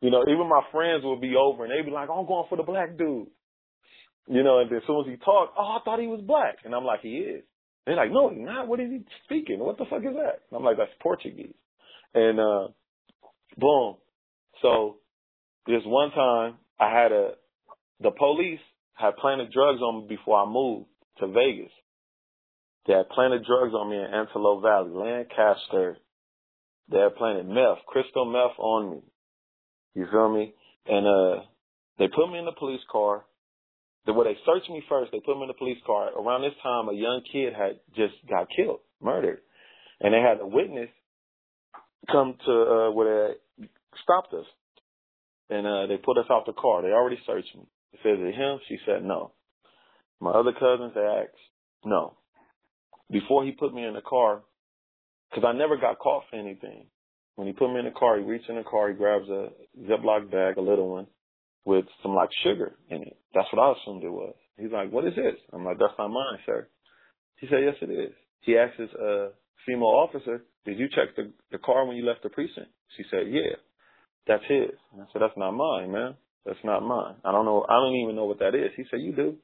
[0.00, 2.56] You know, even my friends will be over and they'd be like, I'm going for
[2.56, 3.28] the black dude.
[4.26, 6.56] You know, and then as soon as he talked, oh, I thought he was black.
[6.64, 7.44] And I'm like, he is.
[7.86, 8.66] They're like, no, not.
[8.66, 9.60] What is he speaking?
[9.60, 10.42] What the fuck is that?
[10.50, 11.54] And I'm like, that's Portuguese.
[12.14, 12.68] And, uh,
[13.56, 13.96] boom.
[14.60, 14.96] So
[15.66, 17.30] this one time I had a,
[18.00, 18.60] the police
[18.94, 20.86] had planted drugs on me before I moved
[21.18, 21.70] to Vegas.
[22.86, 25.98] They had planted drugs on me in Antelope Valley, Lancaster.
[26.90, 29.02] They had planted meth, crystal meth on me.
[29.94, 30.54] You feel me?
[30.86, 31.44] And, uh,
[31.98, 33.24] they put me in the police car.
[34.06, 36.10] The way they searched me first, they put me in the police car.
[36.16, 39.40] Around this time, a young kid had just got killed, murdered.
[40.00, 40.90] And they had a witness
[42.10, 43.68] come to, uh, where they
[44.02, 44.46] stopped us.
[45.50, 46.82] And, uh, they put us out the car.
[46.82, 47.66] They already searched me.
[47.92, 48.60] They said, is it him?
[48.68, 49.32] She said, no.
[50.20, 51.36] My other cousins, they asked,
[51.84, 52.14] no.
[53.10, 54.42] Before he put me in the car,
[55.34, 56.86] cause I never got caught for anything.
[57.34, 59.50] When he put me in the car, he reaches in the car, he grabs a
[59.82, 61.06] Ziploc bag, a little one,
[61.66, 63.16] with some like sugar in it.
[63.34, 64.34] That's what I assumed it was.
[64.56, 65.34] He's like, what is this?
[65.52, 66.68] I'm like, that's not mine, sir.
[67.36, 68.14] He said, yes, it is.
[68.40, 69.30] He asked his uh,
[69.66, 72.70] female officer, did you check the, the car when you left the precinct?
[72.96, 73.58] She said, yeah,
[74.26, 74.78] that's his.
[74.92, 76.14] And I said, that's not mine, man.
[76.46, 77.16] That's not mine.
[77.24, 77.66] I don't know.
[77.68, 78.70] I don't even know what that is.
[78.76, 79.34] He said, you do.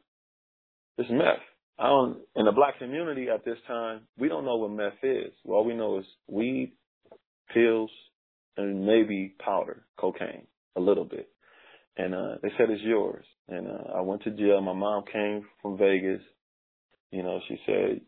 [0.97, 1.43] It's meth.
[1.79, 5.33] I don't, in the black community at this time, we don't know what meth is.
[5.45, 6.73] All we know is weed,
[7.53, 7.91] pills,
[8.57, 10.47] and maybe powder, cocaine,
[10.77, 11.32] a little bit
[11.97, 13.24] and uh they said it's yours.
[13.49, 14.61] And uh I went to jail.
[14.61, 16.22] My mom came from Vegas.
[17.11, 18.01] You know, she said,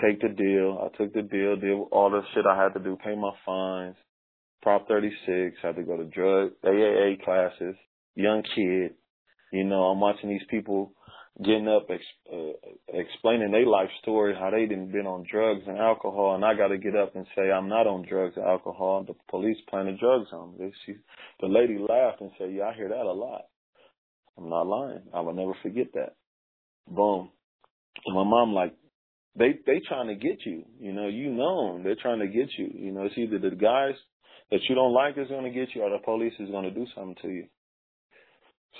[0.00, 0.78] Take the deal.
[0.84, 3.96] I took the deal, did all the shit I had to do, pay my fines.
[4.62, 7.76] Prop thirty six, had to go to drug AAA classes,
[8.14, 8.94] young kid.
[9.52, 10.92] You know, I'm watching these people
[11.42, 12.52] getting up, ex, uh,
[12.88, 16.68] explaining their life story, how they didn't been on drugs and alcohol, and I got
[16.68, 19.04] to get up and say I'm not on drugs and alcohol.
[19.06, 20.72] The police planted drugs on me.
[20.84, 20.94] She,
[21.40, 23.42] the lady laughed and said, "Yeah, I hear that a lot."
[24.36, 25.02] I'm not lying.
[25.12, 26.14] I will never forget that.
[26.88, 27.30] Boom.
[28.06, 28.74] And my mom like,
[29.36, 30.64] they they trying to get you.
[30.80, 31.84] You know, you know them.
[31.84, 32.70] they're trying to get you.
[32.72, 33.94] You know, it's either the guys
[34.50, 36.70] that you don't like is going to get you, or the police is going to
[36.70, 37.46] do something to you.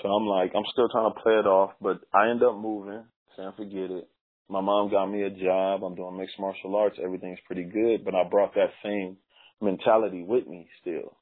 [0.01, 3.03] So I'm like, I'm still trying to play it off, but I end up moving,
[3.35, 4.07] saying forget it.
[4.49, 5.83] My mom got me a job.
[5.83, 6.97] I'm doing mixed martial arts.
[7.03, 9.17] Everything's pretty good, but I brought that same
[9.61, 11.17] mentality with me still.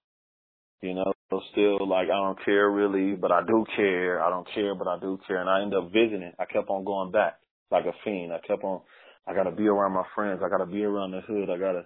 [0.81, 1.11] You know,
[1.51, 4.23] still like I don't care really, but I do care.
[4.23, 5.41] I don't care, but I do care.
[5.41, 6.31] And I end up visiting.
[6.39, 7.39] I kept on going back
[7.71, 8.31] like a fiend.
[8.31, 8.81] I kept on,
[9.27, 10.41] I gotta be around my friends.
[10.43, 11.49] I gotta be around the hood.
[11.49, 11.85] I gotta,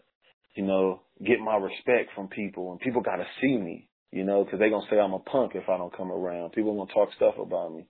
[0.55, 4.59] you know, get my respect from people and people gotta see me you know, because
[4.59, 6.51] they're gonna say I'm a punk if I don't come around.
[6.51, 7.85] People gonna talk stuff about me,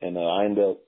[0.00, 0.78] and uh, I end up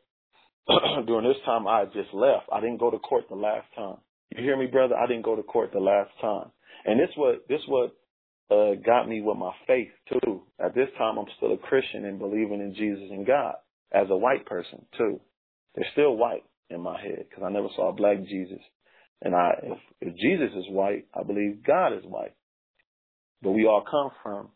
[1.07, 2.47] during this time I just left.
[2.53, 3.97] I didn't go to court the last time.
[4.35, 4.97] You hear me, brother?
[4.97, 6.51] I didn't go to court the last time,
[6.87, 7.95] and this what this what
[8.51, 10.43] uh, got me with my faith too.
[10.59, 13.55] At this time, I'm still a Christian and believing in Jesus and God
[13.93, 15.21] as a white person too.
[15.75, 18.61] They're still white in my head because I never saw a black Jesus.
[19.23, 22.35] And I, if, if Jesus is white, I believe God is white.
[23.41, 24.49] But we all come from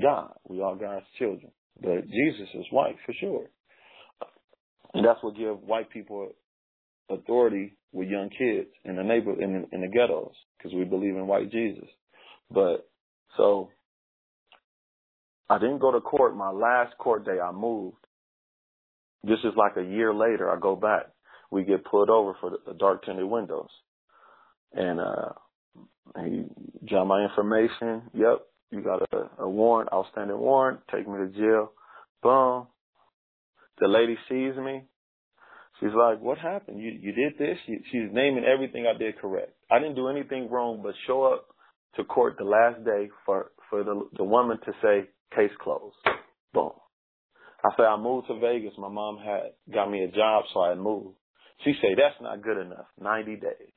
[0.00, 0.34] God.
[0.48, 1.50] We are God's children.
[1.80, 3.46] But Jesus is white for sure.
[4.94, 6.30] And that's what give white people
[7.10, 11.26] authority with young kids in the neighbor in, in the ghettos because we believe in
[11.26, 11.88] white Jesus.
[12.50, 12.88] But
[13.36, 13.70] so
[15.48, 16.36] I didn't go to court.
[16.36, 17.96] My last court day, I moved.
[19.24, 20.50] This is like a year later.
[20.50, 21.06] I go back.
[21.50, 23.68] We get pulled over for the dark tinted windows,
[24.72, 25.28] and uh,
[26.24, 26.44] he
[26.90, 28.02] got my information.
[28.14, 31.72] Yep, you got a, a warrant, outstanding warrant, take me to jail.
[32.22, 32.66] Boom.
[33.78, 34.84] The lady sees me.
[35.78, 36.80] She's like, what happened?
[36.80, 37.58] You, you did this?
[37.66, 39.52] she's naming everything I did correct.
[39.70, 41.46] I didn't do anything wrong but show up
[41.96, 45.96] to court the last day for, for the, the woman to say, case closed.
[46.54, 46.72] Boom.
[47.64, 48.72] I said, I moved to Vegas.
[48.78, 51.16] My mom had got me a job, so I moved.
[51.64, 52.86] She said, that's not good enough.
[53.00, 53.72] 90 days.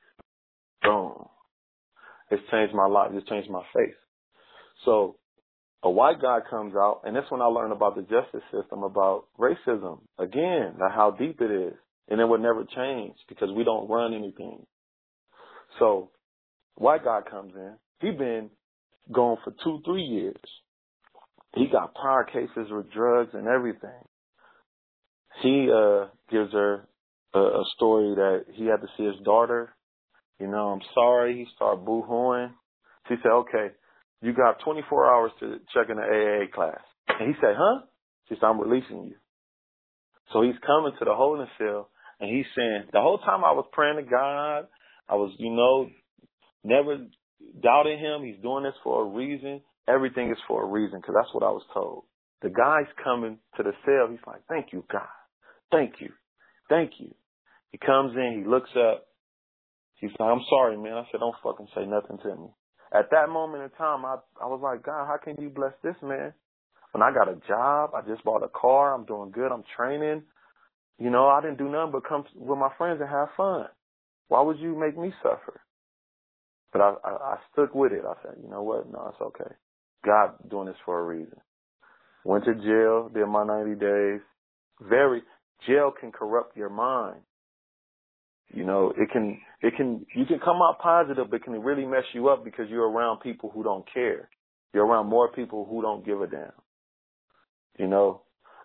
[0.83, 1.25] Boom.
[2.31, 3.11] It's changed my life.
[3.13, 3.95] It's changed my face.
[4.83, 5.17] So
[5.83, 9.25] a white guy comes out, and that's when I learned about the justice system, about
[9.39, 9.99] racism.
[10.19, 11.73] Again, how deep it is.
[12.07, 14.65] And it would never change because we don't run anything.
[15.79, 16.11] So
[16.75, 17.73] white guy comes in.
[17.99, 18.51] He been
[19.11, 20.35] gone for two, three years.
[21.55, 23.89] He got prior cases with drugs and everything.
[25.41, 26.87] He uh gives her
[27.33, 29.75] a, a story that he had to see his daughter.
[30.39, 31.35] You know, I'm sorry.
[31.37, 32.53] He started boo-hooing.
[33.07, 33.67] She said, okay,
[34.25, 36.81] you got 24 hours to check in the AA class.
[37.07, 37.85] And he said, huh?
[38.27, 39.15] She said, I'm releasing you.
[40.33, 43.65] So he's coming to the holding cell and he's saying, the whole time I was
[43.71, 44.67] praying to God,
[45.07, 45.89] I was, you know,
[46.63, 46.97] never
[47.61, 48.23] doubting him.
[48.23, 49.61] He's doing this for a reason.
[49.87, 52.05] Everything is for a reason because that's what I was told.
[52.41, 54.07] The guy's coming to the cell.
[54.09, 55.07] He's like, thank you, God.
[55.71, 56.09] Thank you.
[56.69, 57.13] Thank you.
[57.71, 59.05] He comes in, he looks up.
[59.95, 60.93] He's like, I'm sorry, man.
[60.93, 62.47] I said, don't fucking say nothing to me.
[62.95, 65.95] At that moment in time, I, I was like, God, how can you bless this
[66.01, 66.33] man?
[66.93, 70.23] When I got a job, I just bought a car, I'm doing good, I'm training.
[70.97, 73.65] You know, I didn't do nothing but come with my friends and have fun.
[74.29, 75.61] Why would you make me suffer?
[76.71, 78.03] But I, I, I stuck with it.
[78.07, 78.89] I said, you know what?
[78.91, 79.51] No, it's okay.
[80.05, 81.37] God doing this for a reason.
[82.23, 84.21] Went to jail, did my 90 days.
[84.81, 85.21] Very,
[85.67, 87.21] jail can corrupt your mind.
[88.53, 91.85] You know, it can, it can, you can come out positive, but it can really
[91.85, 94.29] mess you up because you're around people who don't care.
[94.73, 96.51] You're around more people who don't give a damn.
[97.77, 98.21] You know,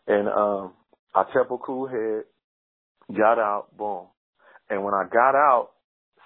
[0.06, 0.72] and, um,
[1.14, 2.24] I kept a cool head,
[3.16, 4.06] got out, boom.
[4.68, 5.70] And when I got out,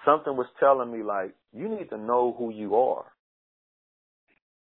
[0.05, 3.05] something was telling me like, you need to know who you are.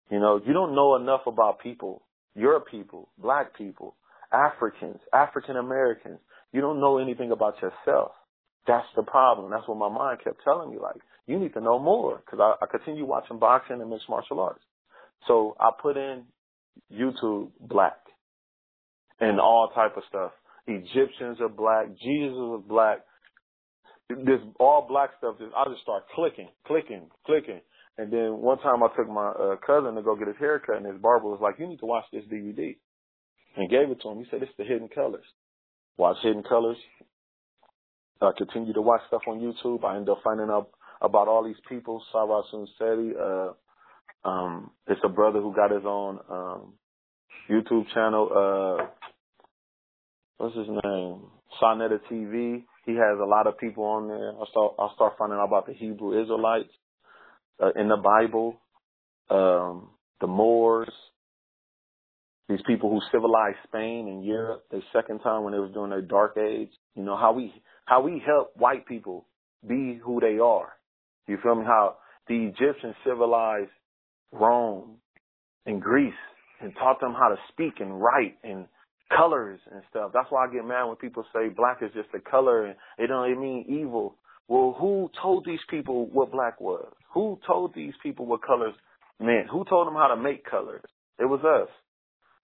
[0.09, 2.01] You know, you don't know enough about people,
[2.33, 3.95] your people, black people,
[4.31, 6.19] Africans, African Americans.
[6.53, 8.11] You don't know anything about yourself.
[8.67, 9.49] That's the problem.
[9.49, 10.77] That's what my mind kept telling me.
[10.79, 14.39] Like, you need to know more because I, I continue watching boxing and mixed martial
[14.39, 14.63] arts.
[15.27, 16.23] So I put in
[16.93, 17.97] YouTube black
[19.19, 20.31] and all type of stuff.
[20.67, 21.87] Egyptians are black.
[22.03, 22.99] Jesus was black.
[24.09, 25.35] This all black stuff.
[25.39, 27.61] Just, I just start clicking, clicking, clicking.
[27.97, 30.77] And then one time I took my uh, cousin to go get his hair cut,
[30.77, 32.77] and his barber was like, "You need to watch this DVD,"
[33.55, 34.19] and gave it to him.
[34.19, 35.25] He said, "It's the Hidden Colors."
[35.97, 36.77] Watch Hidden Colors.
[38.21, 39.83] I continue to watch stuff on YouTube.
[39.83, 40.69] I end up finding out
[41.01, 42.03] about all these people.
[42.11, 46.73] Sarah Sunseti, uh, um, it's a brother who got his own um,
[47.49, 48.29] YouTube channel.
[48.31, 48.85] Uh,
[50.37, 51.21] what's his name?
[51.61, 52.63] Sonetta TV.
[52.85, 54.31] He has a lot of people on there.
[54.31, 56.69] I start I start finding out about the Hebrew Israelites
[57.61, 58.59] uh, in the Bible,
[59.29, 59.89] um,
[60.21, 60.91] the Moors,
[62.49, 66.01] these people who civilized Spain and Europe the second time when they was doing their
[66.01, 66.69] dark age.
[66.95, 67.53] You know how we
[67.87, 69.25] how we help white people
[69.67, 70.73] be who they are.
[71.25, 71.63] You feel me?
[71.65, 71.95] How
[72.27, 73.71] the Egyptians civilized
[74.31, 74.97] Rome
[75.65, 76.13] and Greece
[76.61, 78.67] and taught them how to speak and write and
[79.15, 80.11] colors and stuff.
[80.13, 83.07] That's why I get mad when people say black is just a color and it
[83.07, 84.15] don't mean evil.
[84.49, 86.91] Well, who told these people what black was?
[87.13, 88.75] Who told these people what colors
[89.19, 89.47] meant?
[89.49, 90.83] Who told them how to make colors?
[91.19, 91.69] It was us.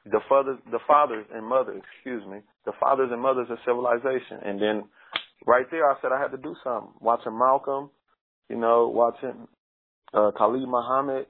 [0.06, 4.40] The fathers, the fathers and mothers, excuse me, the fathers and mothers of civilization.
[4.44, 4.84] And then
[5.46, 6.92] right there, I said I had to do something.
[7.00, 7.90] Watching Malcolm,
[8.50, 9.48] you know, watching
[10.14, 11.28] uh, Khalid Muhammad,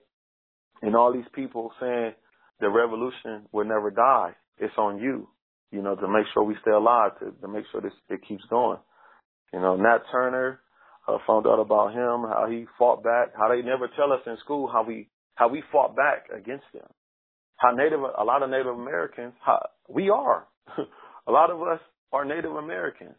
[0.81, 2.13] and all these people saying
[2.59, 5.27] the revolution will never die it's on you,
[5.71, 8.43] you know, to make sure we stay alive, to, to make sure this it keeps
[8.49, 8.79] going.
[9.51, 10.59] You know, Nat Turner,
[11.07, 14.37] uh, found out about him, how he fought back, how they never tell us in
[14.43, 16.87] school how we how we fought back against them.
[17.57, 20.47] How Native a lot of Native Americans, how, we are.
[21.27, 21.79] a lot of us
[22.11, 23.15] are Native Americans.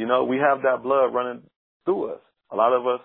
[0.00, 1.42] You know, we have that blood running
[1.84, 2.20] through us.
[2.50, 3.00] A lot of us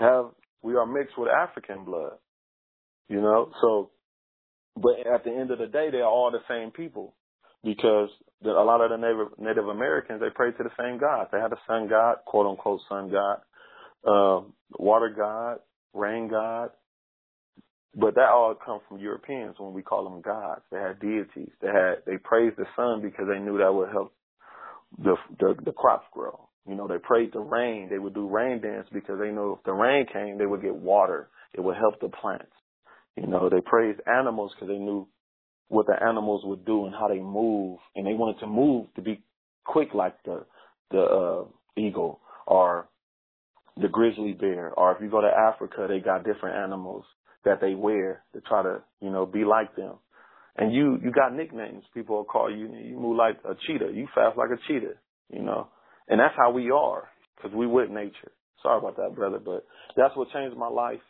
[0.00, 0.30] have
[0.60, 2.14] we are mixed with African blood.
[3.08, 3.90] You know, so
[4.74, 7.14] but at the end of the day, they're all the same people
[7.62, 8.08] because
[8.42, 11.28] the, a lot of the Native, Native Americans, they pray to the same God.
[11.30, 13.38] They have a sun God, quote unquote sun God,
[14.04, 14.42] uh,
[14.76, 15.58] water God,
[15.94, 16.70] rain God.
[17.94, 20.62] But that all comes from Europeans when we call them gods.
[20.72, 21.52] They had deities.
[21.60, 24.12] They had, they praised the sun because they knew that would help
[24.98, 26.48] the, the, the crops grow.
[26.68, 27.88] You know, they prayed the rain.
[27.90, 30.74] They would do rain dance because they knew if the rain came, they would get
[30.74, 31.28] water.
[31.54, 32.52] It would help the plants.
[33.16, 35.08] You know, they praised animals because they knew
[35.68, 39.02] what the animals would do and how they move, and they wanted to move to
[39.02, 39.22] be
[39.64, 40.44] quick like the
[40.90, 41.44] the uh,
[41.80, 42.88] eagle or
[43.80, 44.70] the grizzly bear.
[44.70, 47.04] Or if you go to Africa, they got different animals
[47.44, 49.94] that they wear to try to you know be like them.
[50.56, 51.84] And you you got nicknames.
[51.94, 53.90] People will call you you move like a cheetah.
[53.94, 54.94] You fast like a cheetah.
[55.30, 55.68] You know,
[56.08, 58.32] and that's how we are because we with nature.
[58.62, 59.64] Sorry about that, brother, but
[59.96, 61.00] that's what changed my life.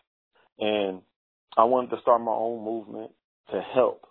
[0.58, 1.02] And
[1.56, 3.10] I wanted to start my own movement
[3.50, 4.06] to help.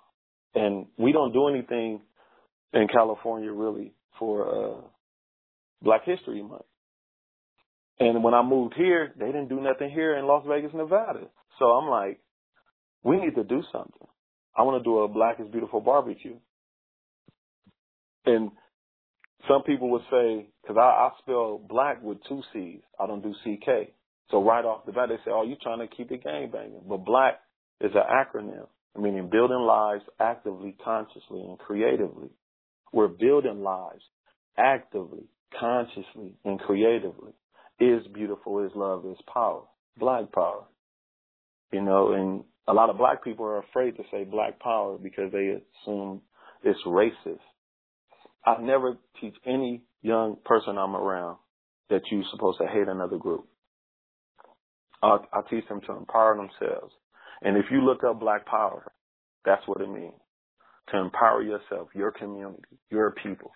[0.54, 2.02] And we don't do anything
[2.74, 4.82] in California really for uh
[5.82, 6.66] Black History Month.
[8.00, 11.28] And when I moved here, they didn't do nothing here in Las Vegas, Nevada.
[11.60, 12.20] So I'm like,
[13.04, 14.08] we need to do something.
[14.56, 16.38] I want to do a Black is Beautiful barbecue.
[18.26, 18.52] And
[19.48, 23.34] some people would say, because I, I spell black with two C's, I don't do
[23.44, 23.94] CK.
[24.30, 26.84] So right off the bat, they say, "Oh, you trying to keep the game banging?"
[26.88, 27.40] But BLACK
[27.82, 32.30] is an acronym, meaning building lives actively, consciously, and creatively.
[32.94, 34.04] We're building lives
[34.58, 35.26] actively,
[35.60, 37.34] consciously, and creatively.
[37.80, 39.64] Is beautiful, is love, is power.
[39.98, 40.66] Black power.
[41.74, 45.32] You know, and a lot of black people are afraid to say black power because
[45.32, 46.22] they assume
[46.64, 47.40] it's racist.
[48.46, 51.38] I never teach any young person I'm around
[51.90, 53.48] that you're supposed to hate another group.
[55.04, 56.94] I, I teach them to empower themselves.
[57.42, 58.92] And if you look up black power,
[59.46, 60.14] that's what it means.
[60.92, 63.52] To empower yourself, your community, your people,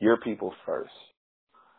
[0.00, 0.92] your people first.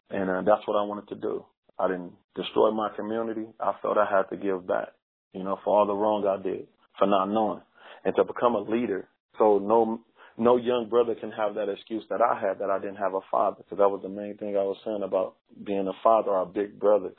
[0.10, 1.46] And uh, that's what I wanted to do.
[1.78, 3.48] I didn't destroy my community.
[3.60, 4.90] I felt I had to give back,
[5.36, 6.68] you know, for all the wrong I did,
[6.98, 7.62] for not knowing.
[8.04, 9.08] And to become a leader,
[9.38, 10.00] so no
[10.38, 13.22] no young brother can have that excuse that I had that I didn't have a
[13.32, 16.42] father, because that was the main thing I was saying about being a father or
[16.42, 17.12] a big brother.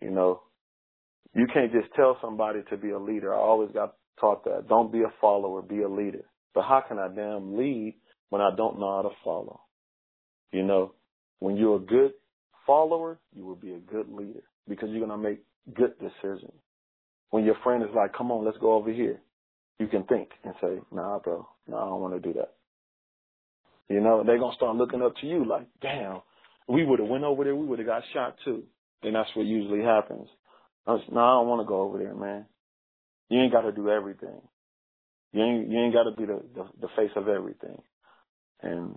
[0.00, 0.42] You know,
[1.34, 3.34] you can't just tell somebody to be a leader.
[3.34, 4.68] I always got taught that.
[4.68, 6.24] Don't be a follower, be a leader.
[6.54, 7.96] But how can I damn lead
[8.28, 9.60] when I don't know how to follow?
[10.52, 10.94] You know,
[11.38, 12.12] when you're a good
[12.66, 15.42] follower, you will be a good leader because you're going to make
[15.74, 16.52] good decisions.
[17.30, 19.20] When your friend is like, come on, let's go over here,
[19.78, 22.54] you can think and say, nah, bro, no, nah, I don't want to do that.
[23.88, 26.20] You know, they're going to start looking up to you like, damn,
[26.68, 28.64] we would have went over there, we would have got shot too.
[29.02, 30.28] And that's what usually happens.
[30.86, 32.46] I was, no, I don't want to go over there, man.
[33.28, 34.40] You ain't got to do everything.
[35.32, 37.82] You ain't you ain't got to be the, the the face of everything,
[38.62, 38.96] and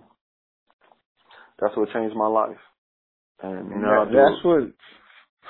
[1.58, 2.56] that's what changed my life.
[3.42, 4.72] And you know, that's what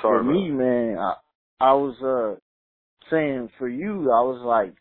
[0.01, 0.99] for me, man.
[0.99, 1.15] I
[1.61, 2.41] I was uh
[3.13, 4.75] saying for you, I was like,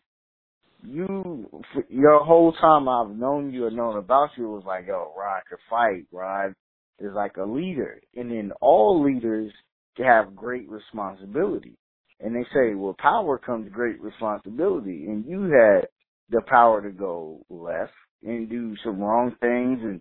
[0.84, 5.12] you for your whole time I've known you or known about you was like, yo,
[5.16, 6.06] Rod could fight.
[6.10, 6.54] Rod
[6.98, 9.52] is like a leader, and then all leaders
[9.98, 11.76] have great responsibility.
[12.20, 15.06] And they say, well, power comes great responsibility.
[15.06, 15.88] And you had
[16.30, 20.00] the power to go left and do some wrong things and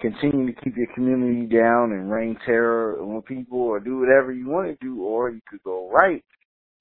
[0.00, 4.48] continue to keep your community down and rain terror on people or do whatever you
[4.48, 6.22] want to do, or you could go right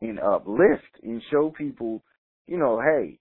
[0.01, 2.03] and uplift and show people,
[2.47, 3.19] you know, hey,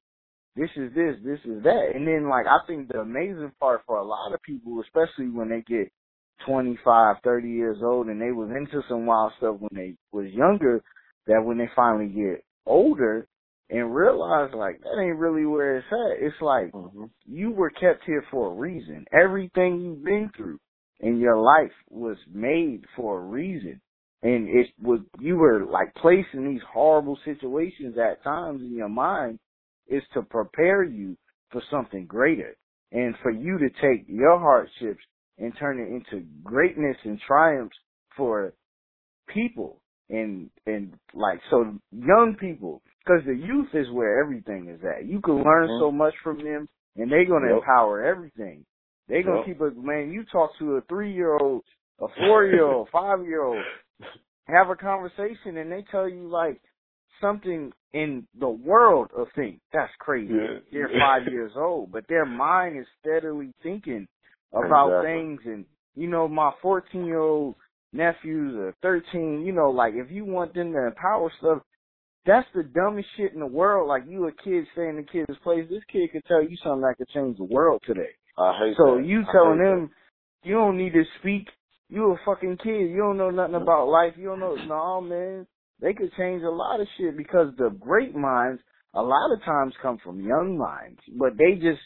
[0.57, 1.93] this is this, this is that.
[1.95, 5.49] And then like I think the amazing part for a lot of people, especially when
[5.49, 5.93] they get
[6.47, 10.83] 25, 30 years old and they was into some wild stuff when they was younger,
[11.27, 13.27] that when they finally get older
[13.69, 16.25] and realize like that ain't really where it's at.
[16.25, 17.05] It's like mm-hmm.
[17.27, 19.05] you were kept here for a reason.
[19.13, 20.59] Everything you've been through
[21.01, 23.81] in your life was made for a reason.
[24.23, 28.89] And it was you were like placed in these horrible situations at times in your
[28.89, 29.39] mind
[29.89, 31.17] is to prepare you
[31.51, 32.57] for something greater.
[32.93, 35.03] And for you to take your hardships
[35.39, 37.77] and turn it into greatness and triumphs
[38.17, 38.53] for
[39.33, 45.07] people and and like so young people because the youth is where everything is at.
[45.07, 45.83] You can learn mm-hmm.
[45.83, 47.59] so much from them, and they're gonna yep.
[47.59, 48.65] empower everything.
[49.09, 49.47] They're gonna yep.
[49.47, 50.11] keep a man.
[50.13, 51.63] You talk to a three year old,
[52.01, 53.63] a four year old, five year old,
[54.47, 56.61] have a conversation, and they tell you like
[57.21, 59.61] something in the world of things.
[59.73, 60.35] That's crazy.
[60.35, 60.59] Yeah.
[60.73, 64.07] They're five years old, but their mind is steadily thinking
[64.53, 65.11] about exactly.
[65.11, 65.41] things.
[65.45, 67.57] And you know, my fourteen year old
[67.93, 71.63] nephews or 13, you know, like if you want them to empower stuff,
[72.27, 73.89] that's the dumbest shit in the world.
[73.89, 76.83] Like you a kid staying in the kid's place, this kid could tell you something
[76.83, 78.11] that could change the world today.
[78.39, 79.07] I hate so that.
[79.07, 80.49] you telling them that.
[80.49, 81.49] you don't need to speak.
[81.91, 82.91] You a fucking kid.
[82.91, 84.15] You don't know nothing about life.
[84.17, 84.55] You don't know.
[84.55, 85.47] No, man.
[85.81, 88.61] They could change a lot of shit because the great minds
[88.95, 91.81] a lot of times come from young minds, but they just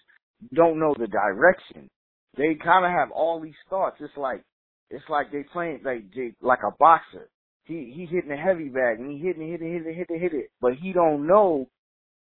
[0.55, 1.89] don't know the direction.
[2.37, 3.97] They kind of have all these thoughts.
[4.01, 4.43] It's like
[4.91, 7.31] it's like they playing like they, like a boxer.
[7.65, 10.35] He he hitting a heavy bag and he hitting it, hitting it, hitting hitting hit
[10.35, 11.69] it, but he don't know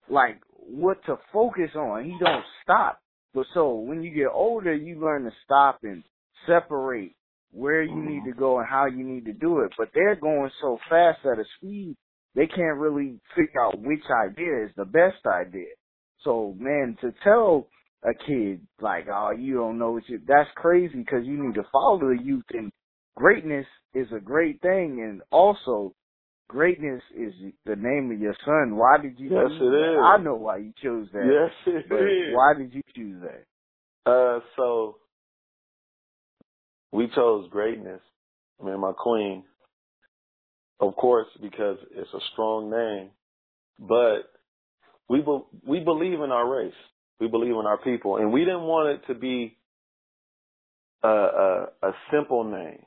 [0.09, 2.05] like what to focus on.
[2.05, 2.99] He don't stop.
[3.33, 6.03] But so when you get older, you learn to stop and
[6.47, 7.15] separate
[7.51, 9.71] where you need to go and how you need to do it.
[9.77, 11.95] But they're going so fast at a speed,
[12.35, 15.73] they can't really figure out which idea is the best idea.
[16.23, 17.67] So man, to tell
[18.03, 21.63] a kid like, oh, you don't know what you, that's crazy because you need to
[21.71, 22.71] follow the youth and
[23.15, 25.93] greatness is a great thing and also
[26.47, 27.33] greatness is
[27.65, 28.75] the name of your son.
[28.75, 29.93] Why did you Yes, choose it that?
[29.93, 30.03] is.
[30.03, 31.25] I know why you chose that.
[31.31, 32.35] Yes, it but is.
[32.35, 33.45] why did you choose that?
[34.11, 34.97] Uh, so
[36.95, 38.01] we chose greatness.
[38.61, 39.43] I mean, my queen,
[40.79, 43.09] of course, because it's a strong name,
[43.79, 44.31] but
[45.09, 46.73] we be, we believe in our race.
[47.19, 49.57] We believe in our people, and we didn't want it to be
[51.01, 52.79] a, a, a simple name.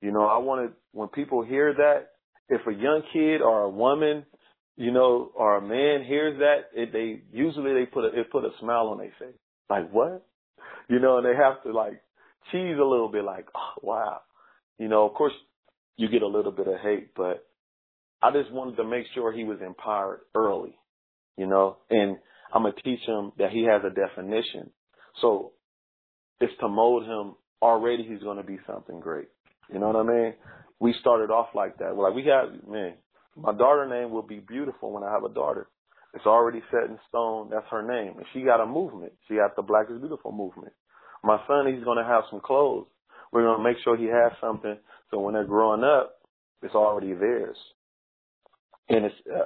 [0.00, 2.12] You know, I wanted when people hear that,
[2.48, 4.24] if a young kid or a woman,
[4.76, 8.44] you know, or a man hears that, it, they usually they put a it put
[8.44, 9.38] a smile on their face,
[9.68, 10.26] like what,
[10.88, 12.00] you know, and they have to like
[12.52, 14.20] cheese a little bit, like oh wow,
[14.78, 15.06] you know.
[15.06, 15.34] Of course,
[15.96, 17.46] you get a little bit of hate, but
[18.22, 20.76] I just wanted to make sure he was empowered early.
[21.36, 22.16] you know, and
[22.52, 24.70] I'm gonna teach him that he has a definition.
[25.20, 25.52] So
[26.40, 29.28] it's to mold him already he's gonna be something great.
[29.72, 30.34] You know what I mean?
[30.80, 31.96] We started off like that.
[31.96, 32.94] We're Like we got man,
[33.36, 35.68] my daughter name will be beautiful when I have a daughter.
[36.14, 37.50] It's already set in stone.
[37.50, 38.16] That's her name.
[38.18, 39.12] And she got a movement.
[39.28, 40.72] She got the Black is Beautiful movement.
[41.24, 42.86] My son, he's going to have some clothes.
[43.32, 44.76] We're going to make sure he has something
[45.10, 46.16] so when they're growing up,
[46.62, 47.56] it's already theirs.
[48.88, 49.44] And it's uh,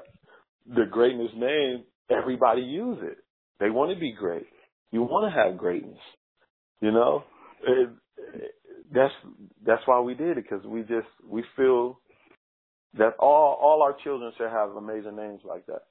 [0.66, 3.18] the greatness name, everybody use it.
[3.61, 4.47] They want to be great.
[4.91, 5.99] You want to have greatness.
[6.81, 7.24] You know?
[7.66, 7.91] It,
[8.35, 8.51] it,
[8.93, 9.12] that's
[9.66, 12.01] that's why we did it because we just we feel
[12.97, 15.83] that all all our children should have amazing names like that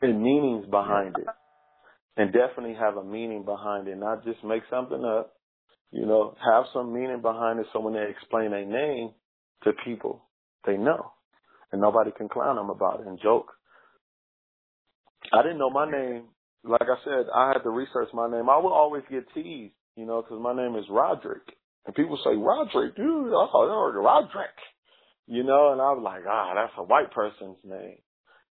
[0.00, 1.26] and meanings behind it,
[2.16, 5.32] and definitely have a meaning behind it, not just make something up.
[5.92, 9.10] You know, have some meaning behind it, so when they explain a name
[9.64, 10.24] to people,
[10.64, 11.12] they know,
[11.72, 13.48] and nobody can clown them about it and joke.
[15.32, 16.24] I didn't know my name.
[16.62, 18.48] Like I said, I had to research my name.
[18.48, 21.42] I would always get teased, you know, because my name is Roderick,
[21.86, 23.30] and people say Roderick, dude.
[23.30, 24.56] Thought Roderick,
[25.26, 27.98] you know, and I was like, ah, that's a white person's name.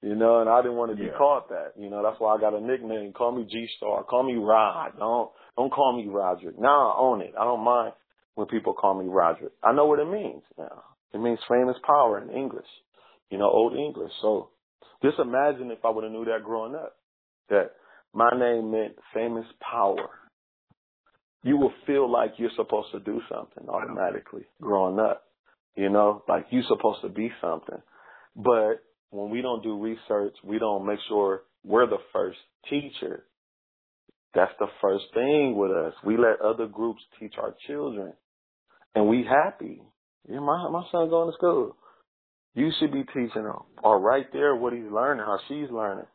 [0.01, 1.17] You know, and I didn't want to be yeah.
[1.17, 1.73] called that.
[1.77, 3.13] You know, that's why I got a nickname.
[3.13, 4.03] Call me G Star.
[4.03, 4.93] Call me Rod.
[4.97, 6.59] Don't don't call me Roderick.
[6.59, 7.33] Now I own it.
[7.39, 7.93] I don't mind
[8.33, 9.51] when people call me Roderick.
[9.63, 10.83] I know what it means now.
[11.13, 12.65] It means famous power in English.
[13.29, 14.11] You know, old English.
[14.21, 14.49] So
[15.03, 16.95] just imagine if I would have knew that growing up.
[17.49, 17.71] That
[18.13, 20.09] my name meant famous power.
[21.43, 25.23] You will feel like you're supposed to do something automatically growing up.
[25.75, 27.81] You know, like you're supposed to be something.
[28.35, 32.39] But when we don't do research, we don't make sure we're the first
[32.69, 33.25] teacher.
[34.33, 35.93] That's the first thing with us.
[36.05, 38.13] We let other groups teach our children,
[38.95, 39.81] and we happy.
[40.27, 41.75] Yeah, my my son going to school.
[42.55, 46.05] You should be teaching him, or right there, what he's learning, how she's learning.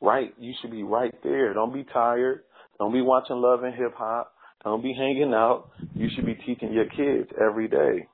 [0.00, 1.52] Right, you should be right there.
[1.52, 2.42] Don't be tired.
[2.78, 4.32] Don't be watching Love and Hip Hop.
[4.64, 5.70] Don't be hanging out.
[5.94, 8.08] You should be teaching your kids every day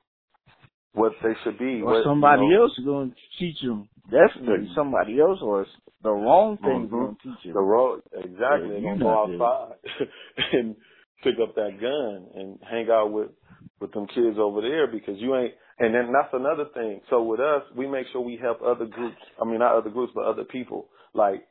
[0.93, 1.81] what they should be.
[1.81, 3.87] Or what, somebody you know, else is going to teach them.
[4.09, 6.89] Definitely somebody else, or it's the wrong thing Mhm.
[6.89, 7.53] going to teach them.
[7.53, 8.37] The road, exactly.
[8.39, 9.77] Yeah, They're you gonna go outside
[10.53, 10.75] and
[11.23, 13.31] pick up that gun and hang out with
[13.79, 15.53] with them kids over there because you ain't.
[15.79, 17.01] And then that's another thing.
[17.09, 19.21] So with us, we make sure we help other groups.
[19.39, 20.89] I mean, not other groups, but other people.
[21.13, 21.47] Like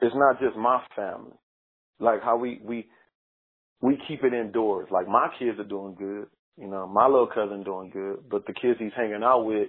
[0.00, 1.36] it's not just my family.
[2.00, 2.88] Like how we we
[3.80, 4.88] we keep it indoors.
[4.90, 6.28] Like my kids are doing good.
[6.56, 9.68] You know, my little cousin doing good, but the kids he's hanging out with,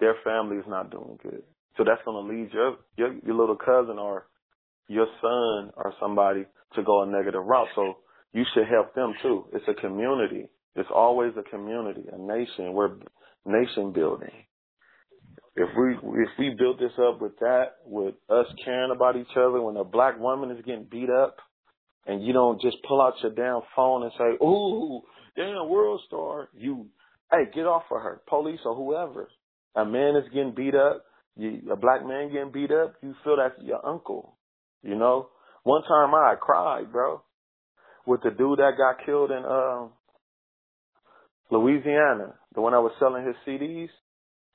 [0.00, 1.44] their family is not doing good.
[1.76, 4.26] So that's going to lead your, your your little cousin or
[4.88, 6.44] your son or somebody
[6.74, 7.68] to go a negative route.
[7.74, 7.98] So
[8.32, 9.46] you should help them too.
[9.52, 10.48] It's a community.
[10.76, 12.72] It's always a community, a nation.
[12.72, 12.96] We're
[13.46, 14.32] nation building.
[15.56, 19.60] If we if we build this up with that, with us caring about each other,
[19.60, 21.36] when a black woman is getting beat up,
[22.06, 25.02] and you don't just pull out your damn phone and say, "Ooh,
[25.36, 26.86] damn WorldStar," you,
[27.30, 29.28] hey, get off of her, police or whoever.
[29.76, 31.04] A man is getting beat up,
[31.36, 34.36] you, a black man getting beat up, you feel that's your uncle.
[34.82, 35.28] You know,
[35.62, 37.22] one time I cried, bro,
[38.06, 39.90] with the dude that got killed in um
[41.50, 43.88] Louisiana, the one that was selling his CDs,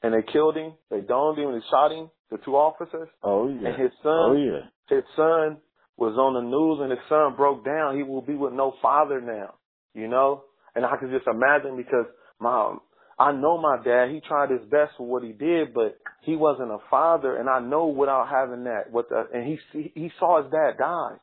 [0.02, 0.74] and they killed him.
[0.90, 1.52] They domed him.
[1.54, 2.10] They shot him.
[2.32, 3.10] The two officers.
[3.24, 3.70] Oh yeah.
[3.70, 4.96] And his son, Oh yeah.
[4.96, 5.58] his son
[5.98, 7.98] was on the news, and his son broke down.
[7.98, 9.56] He will be with no father now.
[9.94, 10.44] You know,
[10.76, 12.06] and I can just imagine because
[12.40, 12.78] my
[13.20, 14.12] I know my dad.
[14.12, 17.36] He tried his best for what he did, but he wasn't a father.
[17.36, 21.18] And I know without having that, what the and he he saw his dad die,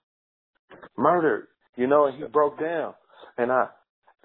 [0.99, 1.49] murdered.
[1.77, 2.95] You know, and he broke down.
[3.39, 3.69] And I,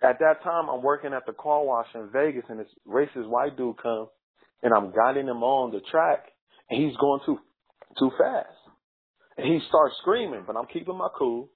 [0.04, 3.56] at that time, I'm working at the car wash in Vegas, and this racist white
[3.56, 4.10] dude comes,
[4.64, 6.26] and I'm guiding him on the track,
[6.70, 7.40] and he's going too
[8.00, 8.48] too fast,
[9.38, 11.50] and he starts screaming, but I'm keeping my cool.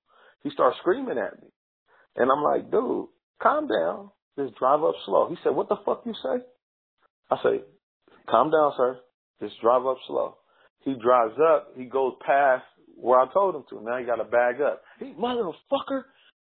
[0.44, 1.48] He starts screaming at me,
[2.18, 3.08] and I'm like, dude,
[3.42, 4.12] calm down.
[4.38, 5.30] Just drive up slow.
[5.30, 6.44] He said, what the fuck you say?
[7.32, 7.62] I say,
[8.30, 9.00] calm down, sir.
[9.42, 10.38] Just drive up slow.
[10.84, 11.70] He drives up.
[11.76, 12.64] He goes past
[12.98, 13.84] where I told him to.
[13.84, 14.82] Now he got to bag up.
[15.00, 16.04] He motherfucker.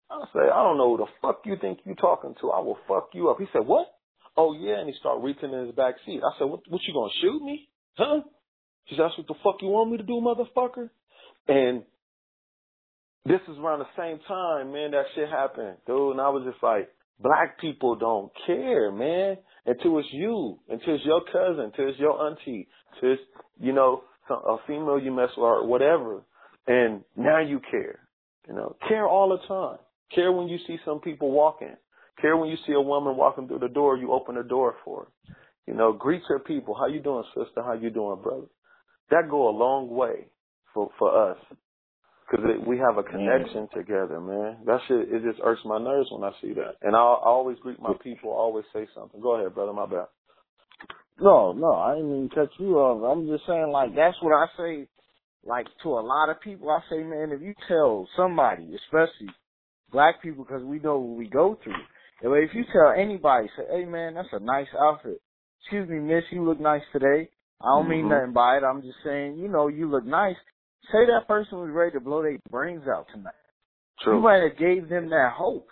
[0.10, 2.52] I say, I don't know who the fuck you think you talking to.
[2.52, 3.38] I will fuck you up.
[3.40, 3.88] He said, what?
[4.38, 6.22] Oh yeah, and he started reaching in his back seat.
[6.24, 7.68] I said, what, what you gonna shoot me?
[7.98, 8.22] Huh?
[8.86, 10.90] He said, that's what the fuck you want me to do, motherfucker?
[11.48, 11.84] And
[13.26, 16.12] this is around the same time, man, that shit happened, dude.
[16.12, 16.90] And I was just like,
[17.22, 22.20] black people don't care, man, until it's you, until it's your cousin, until it's your
[22.28, 23.22] auntie, until it's,
[23.60, 26.24] you know, a female you mess with or whatever.
[26.68, 28.00] And now you care,
[28.48, 29.80] you know, care all the time.
[30.14, 31.76] Care when you see some people walking.
[32.22, 35.06] Care when you see a woman walking through the door, you open the door for
[35.06, 35.36] her.
[35.68, 36.76] You know, greet your people.
[36.76, 37.64] How you doing, sister?
[37.64, 38.48] How you doing, brother?
[39.10, 40.28] That go a long way
[40.74, 41.38] for for us
[42.32, 43.72] because we have a connection mm.
[43.72, 44.58] together, man.
[44.66, 46.76] That shit it just irks my nerves when I see that.
[46.82, 49.20] And I, I always greet my people, always say something.
[49.22, 49.74] Go ahead, brother.
[49.74, 50.08] My bad.
[51.20, 53.04] No, no, I didn't even cut you off.
[53.06, 54.88] I'm just saying, like that's what I say.
[55.44, 59.34] Like to a lot of people, I say, man, if you tell somebody, especially
[59.92, 61.74] black people, because we know what we go through.
[62.24, 65.20] If you tell anybody, say, hey man, that's a nice outfit.
[65.62, 67.30] Excuse me, miss, you look nice today.
[67.60, 67.90] I don't mm-hmm.
[67.90, 68.64] mean nothing by it.
[68.64, 70.36] I'm just saying, you know, you look nice.
[70.92, 73.34] Say that person was ready to blow their brains out tonight.
[74.04, 74.18] True.
[74.18, 75.68] You might have gave them that hope.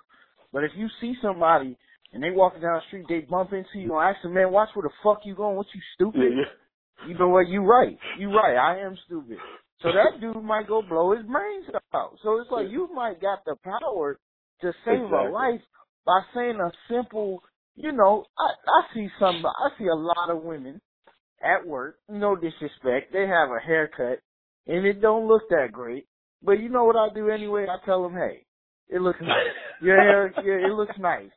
[0.53, 1.77] But if you see somebody
[2.14, 4.69] and they walking down the street, they bump into you and ask them, man, watch
[4.73, 5.56] where the fuck you going.
[5.56, 6.22] What you stupid?
[6.22, 7.07] Yeah, yeah.
[7.07, 7.48] You know what?
[7.48, 7.98] You right.
[8.18, 8.56] You right.
[8.56, 9.38] I am stupid.
[9.81, 12.18] So that dude might go blow his brains out.
[12.22, 14.19] So it's like you might got the power
[14.61, 15.27] to save exactly.
[15.27, 15.61] a life
[16.06, 17.41] by saying a simple,
[17.76, 20.81] you know, I, I see some, I see a lot of women
[21.41, 24.19] at work, no disrespect, they have a haircut
[24.68, 26.07] and it don't look that great.
[26.41, 27.68] But you know what I do anyway?
[27.69, 28.45] I tell them, hey,
[28.90, 29.48] it looks nice.
[29.81, 31.30] Your hair, yeah, it looks nice.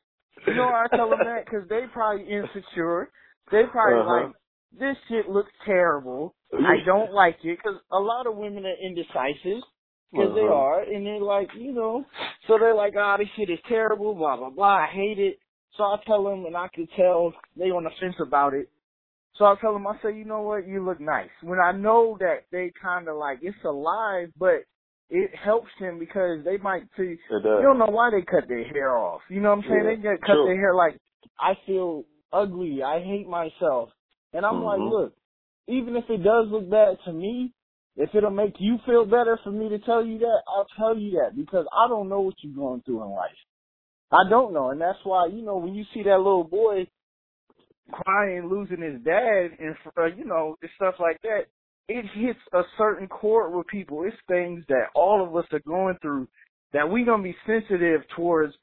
[0.46, 1.44] You know why I tell them that?
[1.44, 3.10] Because they probably insecure.
[3.50, 4.26] They probably uh-huh.
[4.26, 4.32] like,
[4.78, 6.34] this shit looks terrible.
[6.52, 7.58] I don't like it.
[7.58, 9.62] Because a lot of women are indecisive.
[10.10, 10.34] Because uh-huh.
[10.34, 10.82] they are.
[10.82, 12.04] And they're like, you know,
[12.46, 14.76] so they're like, ah, oh, this shit is terrible, blah, blah, blah.
[14.76, 15.38] I hate it.
[15.76, 18.68] So I tell them, and I can tell they on the fence about it.
[19.36, 21.30] So I tell them, I say, you know what, you look nice.
[21.42, 24.64] When I know that they kind of like, it's alive, but
[25.08, 28.96] it helps them because they might see, you don't know why they cut their hair
[28.96, 29.22] off.
[29.30, 29.84] You know what I'm saying?
[29.84, 30.44] Yeah, they get cut true.
[30.46, 30.98] their hair like,
[31.40, 33.90] I feel ugly, I hate myself.
[34.32, 34.64] And I'm mm-hmm.
[34.64, 35.14] like, look,
[35.68, 37.52] even if it does look bad to me,
[37.96, 41.22] if it'll make you feel better for me to tell you that, I'll tell you
[41.22, 43.30] that because I don't know what you're going through in life.
[44.10, 44.70] I don't know.
[44.70, 46.86] And that's why, you know, when you see that little boy
[47.90, 51.46] crying, losing his dad, and uh, you know, stuff like that,
[51.88, 54.04] it hits a certain chord with people.
[54.04, 56.28] It's things that all of us are going through
[56.72, 58.54] that we gonna be sensitive towards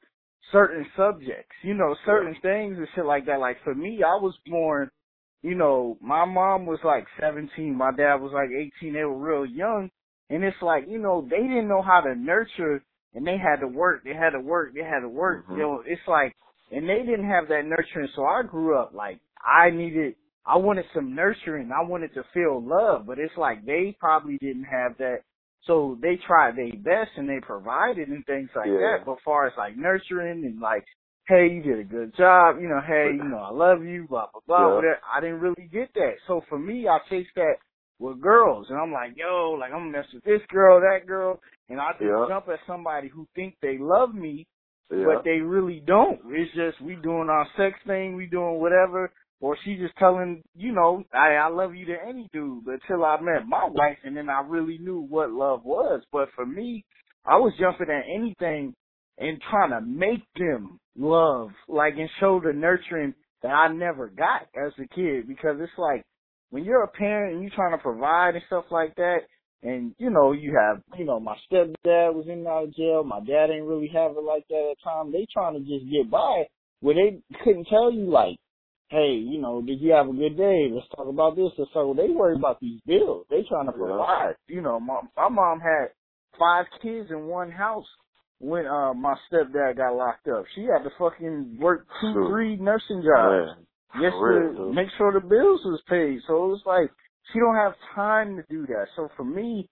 [0.52, 3.38] certain subjects, you know, certain things and shit like that.
[3.38, 4.90] Like for me, I was born,
[5.42, 8.92] you know, my mom was like 17, my dad was like 18.
[8.92, 9.90] They were real young,
[10.28, 12.82] and it's like, you know, they didn't know how to nurture,
[13.14, 15.44] and they had to work, they had to work, they had to work.
[15.44, 15.52] Mm-hmm.
[15.52, 16.34] You know, it's like
[16.70, 18.08] and they didn't have that nurturing.
[18.14, 20.14] So I grew up like I needed,
[20.46, 21.70] I wanted some nurturing.
[21.72, 25.18] I wanted to feel love, but it's like they probably didn't have that.
[25.66, 28.96] So they tried their best and they provided and things like yeah.
[28.98, 29.06] that.
[29.06, 30.84] But far as like nurturing and like,
[31.28, 34.26] hey, you did a good job, you know, hey, you know, I love you, blah
[34.32, 34.80] blah blah.
[34.80, 34.94] Yeah.
[35.14, 36.14] I didn't really get that.
[36.26, 37.54] So for me, I chased that
[37.98, 41.38] with girls, and I'm like, yo, like I'm gonna mess with this girl, that girl,
[41.68, 42.24] and I just yeah.
[42.28, 44.46] jump at somebody who think they love me
[44.90, 45.04] yeah.
[45.06, 46.20] but they really don't.
[46.26, 50.72] It's just we doing our sex thing, we doing whatever, or she just telling, you
[50.72, 52.64] know, I I love you to any dude.
[52.64, 56.02] But until I met my wife, and then I really knew what love was.
[56.12, 56.84] But for me,
[57.24, 58.74] I was jumping at anything
[59.18, 64.42] and trying to make them love, like and show the nurturing that I never got
[64.54, 65.28] as a kid.
[65.28, 66.04] Because it's like
[66.50, 69.18] when you're a parent and you're trying to provide and stuff like that,
[69.62, 73.04] and, you know, you have, you know, my stepdad was in and out of jail.
[73.04, 75.12] My dad ain't really have it like that at the time.
[75.12, 76.44] They trying to just get by
[76.80, 78.36] where they couldn't tell you like,
[78.88, 80.68] hey, you know, did you have a good day?
[80.72, 81.52] Let's talk about this.
[81.58, 83.26] or So they worry about these bills.
[83.30, 84.34] They trying to provide.
[84.48, 85.88] You know, my, my mom had
[86.38, 87.86] five kids in one house
[88.38, 90.44] when uh my stepdad got locked up.
[90.54, 93.60] She had to fucking work two, three nursing jobs.
[94.00, 94.16] Just
[94.56, 96.20] to make sure the bills was paid.
[96.26, 96.90] So it was like
[97.32, 98.86] she don't have time to do that.
[98.96, 99.68] So for me,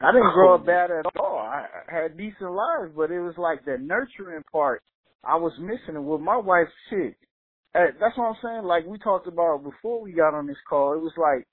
[0.00, 1.38] I didn't grow up bad at all.
[1.38, 4.82] I had decent lives, but it was like the nurturing part
[5.24, 5.96] I was missing.
[5.96, 7.16] And with my wife, shit,
[7.74, 8.64] eh, that's what I'm saying.
[8.64, 11.46] Like we talked about before we got on this call, it was like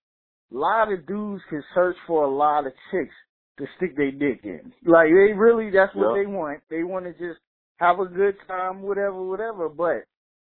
[0.51, 3.15] a lot of dudes can search for a lot of chicks
[3.57, 4.73] to stick their dick in.
[4.85, 6.25] Like they really, that's what yep.
[6.25, 6.59] they want.
[6.69, 7.39] They want to just
[7.77, 9.69] have a good time, whatever, whatever.
[9.69, 10.03] But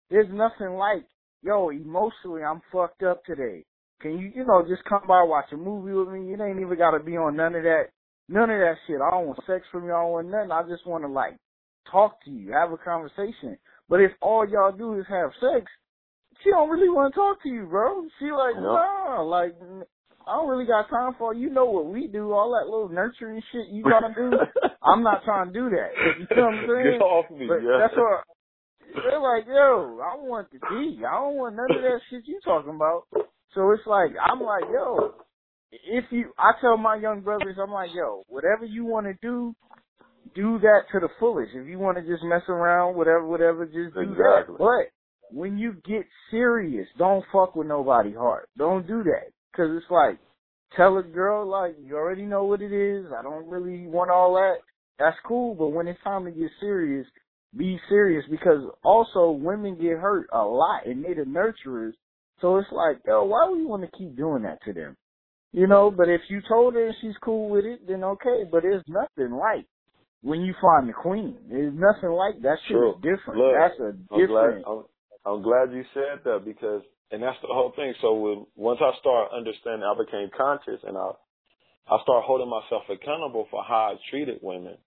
[0.09, 1.03] there's nothing like,
[1.41, 3.65] yo, emotionally, I'm fucked up today.
[4.01, 6.27] Can you, you know, just come by watch a movie with me?
[6.29, 7.89] You ain't even got to be on none of that,
[8.29, 9.01] none of that shit.
[9.01, 9.93] I don't want sex from you.
[9.93, 10.51] I don't want nothing.
[10.51, 11.35] I just want to like
[11.91, 13.57] talk to you, have a conversation.
[13.89, 15.65] But if all y'all do is have sex,
[16.43, 18.05] she don't really want to talk to you, bro.
[18.19, 19.55] She like, nah, like
[20.27, 21.49] I don't really got time for you.
[21.49, 22.33] Know what we do?
[22.33, 24.31] All that little nurturing shit you gotta do.
[24.83, 25.89] I'm not trying to do that.
[26.19, 26.99] You know what I'm saying?
[26.99, 27.47] Get off me.
[27.47, 27.79] But yeah.
[27.79, 28.23] That's what
[28.93, 29.99] they're like, yo.
[30.03, 31.01] I want the D.
[31.07, 33.07] I don't want none of that shit you talking about.
[33.53, 35.13] So it's like I'm like, yo,
[35.71, 39.55] if you I tell my young brothers, I'm like, yo, whatever you want to do,
[40.35, 41.51] do that to the fullest.
[41.55, 44.55] If you want to just mess around, whatever, whatever, just do exactly.
[44.57, 44.57] that.
[44.59, 48.47] But when you get serious, don't fuck with nobody hard.
[48.57, 49.31] Don't do that.
[49.55, 50.19] Cause it's like,
[50.75, 53.07] tell a girl like you already know what it is.
[53.17, 54.57] I don't really want all that.
[54.99, 57.05] That's cool, but when it's time to get serious,
[57.55, 61.93] be serious because also women get hurt a lot and they're the nurturers.
[62.41, 64.95] So it's like, yo, why would you want to keep doing that to them?
[65.51, 68.43] You know, but if you told her and she's cool with it, then okay.
[68.51, 69.65] But there's nothing like
[70.21, 71.37] when you find the queen.
[71.49, 72.91] There's nothing like that shit True.
[72.91, 73.39] is different.
[73.39, 74.11] Look, That's a different.
[74.13, 74.83] I'm glad, I'm,
[75.25, 76.81] I'm glad you said that because,
[77.11, 77.93] and that's the whole thing.
[78.01, 81.11] So when, once I start understanding, I became conscious and I,
[81.89, 84.77] I start holding myself accountable for how I treated women.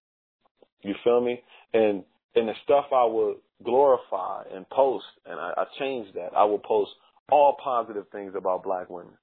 [0.82, 1.42] You feel me?
[1.72, 2.04] And,
[2.34, 6.30] and the stuff I would glorify and post, and I, I changed that.
[6.36, 6.90] I will post
[7.30, 9.14] all positive things about black women.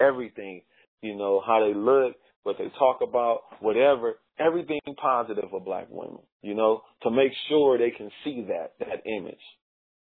[0.00, 0.62] Everything,
[1.02, 6.18] you know, how they look, what they talk about, whatever, everything positive of black women,
[6.42, 9.38] you know, to make sure they can see that, that image.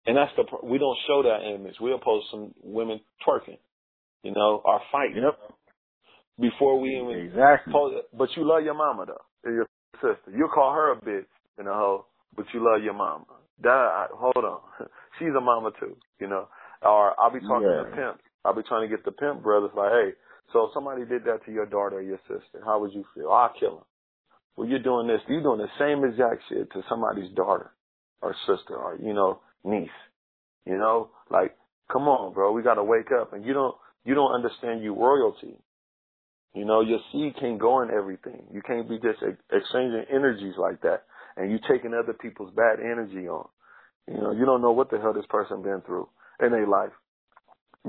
[0.06, 1.76] And that's the, we don't show that image.
[1.80, 3.60] We'll post some women twerking,
[4.24, 5.22] you know, or fighting.
[5.24, 5.40] Yep.
[6.40, 7.74] Before we even Exactly.
[7.74, 10.32] post, but you love your mama though, your sister.
[10.36, 11.26] You'll call her a bitch
[11.58, 12.06] and a hoe,
[12.36, 13.26] but you love your mama.
[13.64, 14.60] That, hold on.
[15.20, 16.48] She's a mama too, you know.
[16.82, 17.84] Or I'll be talking Yeah.
[17.84, 18.22] to pimp.
[18.46, 20.14] I'll be trying to get the pimp brothers like, hey,
[20.54, 23.30] so if somebody did that to your daughter or your sister, how would you feel?
[23.32, 23.84] I'll kill him.
[24.56, 25.22] Well, you're doing this.
[25.28, 27.72] You're doing the same exact shit to somebody's daughter
[28.22, 29.90] or sister or, you know, niece.
[30.66, 31.56] You know, like,
[31.92, 32.52] come on, bro.
[32.54, 33.34] We got to wake up.
[33.34, 33.76] And you don't,
[34.06, 35.58] you don't understand you royalty.
[36.54, 38.48] You know, your seed can't go in everything.
[38.52, 41.04] You can't be just exchanging energies like that.
[41.36, 43.48] And you taking other people's bad energy on.
[44.08, 46.08] You know, you don't know what the hell this person been through
[46.42, 46.92] in their life.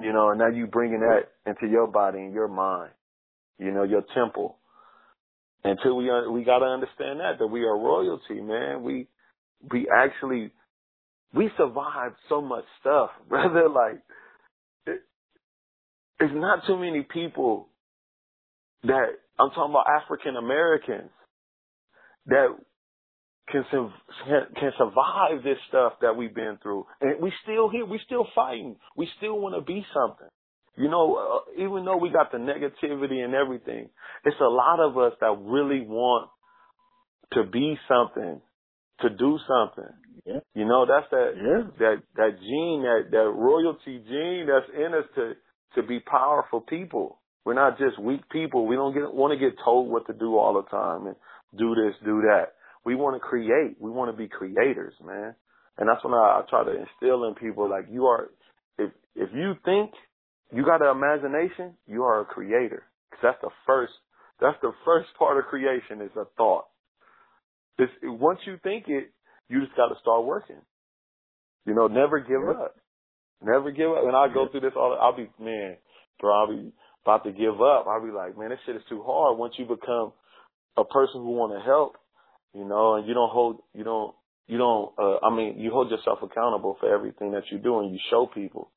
[0.00, 2.92] You know, and now you bringing that into your body and your mind.
[3.58, 4.58] You know, your temple.
[5.64, 8.82] Until we un- we got to understand that that we are royalty, man.
[8.82, 9.08] We
[9.72, 10.52] we actually
[11.34, 13.68] we survived so much stuff, brother.
[13.68, 14.00] Like
[14.86, 15.02] it,
[16.20, 17.68] it's not too many people
[18.84, 19.06] that
[19.38, 21.10] I'm talking about African Americans
[22.26, 22.56] that
[23.52, 27.84] can can survive this stuff that we've been through, and we still here.
[27.86, 28.76] We still fighting.
[28.96, 30.28] We still want to be something.
[30.76, 33.88] You know, uh, even though we got the negativity and everything,
[34.24, 36.30] it's a lot of us that really want
[37.32, 38.40] to be something,
[39.00, 39.92] to do something.
[40.24, 40.40] Yeah.
[40.54, 41.62] You know, that's that Yeah.
[41.78, 45.34] that that gene, that that royalty gene that's in us to
[45.74, 47.18] to be powerful people.
[47.44, 48.66] We're not just weak people.
[48.66, 51.16] We don't get want to get told what to do all the time and
[51.56, 52.52] do this, do that.
[52.84, 53.76] We want to create.
[53.80, 55.34] We want to be creators, man.
[55.78, 58.30] And that's when I, I try to instill in people like you are.
[58.78, 59.92] If if you think
[60.52, 62.84] you got an imagination, you are a creator.
[63.10, 63.92] Cause that's the first.
[64.40, 66.66] That's the first part of creation is a thought.
[67.78, 69.12] It's, once you think it,
[69.48, 70.60] you just got to start working.
[71.66, 72.56] You know, never give Yep.
[72.56, 72.76] up.
[73.42, 74.04] Never give up.
[74.04, 74.96] And I go through this all.
[75.00, 75.76] I'll be man,
[76.20, 76.34] bro.
[76.34, 76.72] I'll be
[77.04, 77.86] about to give up.
[77.86, 79.38] I'll be like, man, this shit is too hard.
[79.38, 80.12] Once you become
[80.76, 81.96] a person who want to help,
[82.54, 84.14] you know, and you don't hold, you don't,
[84.46, 84.92] you don't.
[84.98, 88.26] uh I mean, you hold yourself accountable for everything that you do, and you show
[88.26, 88.70] people,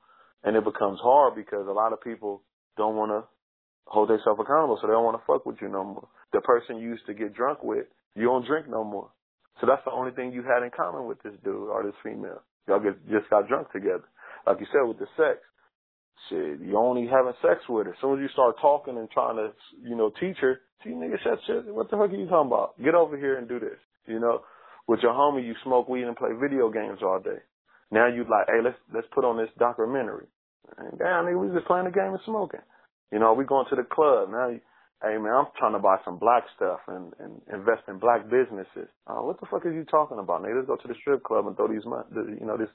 [0.44, 2.44] and it becomes hard because a lot of people
[2.78, 3.28] don't want to
[3.86, 6.08] hold themselves accountable, so they don't want to fuck with you no more.
[6.34, 7.86] The person you used to get drunk with,
[8.16, 9.10] you don't drink no more.
[9.60, 12.42] So that's the only thing you had in common with this dude or this female.
[12.68, 14.08] Y'all get, just got drunk together.
[14.48, 15.40] Like you said with the sex.
[16.30, 17.94] Shit, you only having sex with her.
[17.94, 21.22] As soon as you start talking and trying to, you know, teach her, see nigga,
[21.24, 21.66] shut shit.
[21.74, 22.82] What the fuck are you talking about?
[22.84, 23.80] Get over here and do this.
[24.08, 24.42] You know,
[24.88, 27.40] with your homie, you smoke weed and play video games all day.
[27.92, 30.28] Now you like, hey, let's let's put on this documentary.
[30.78, 32.64] And damn, nigga, we just playing the game and smoking.
[33.12, 34.50] You know, we going to the club now.
[34.50, 34.62] You,
[35.04, 38.88] hey man, I'm trying to buy some black stuff and and invest in black businesses.
[39.08, 40.64] Uh, what the fuck are you talking about, nigga?
[40.64, 42.72] Let's go to the strip club and throw these you know this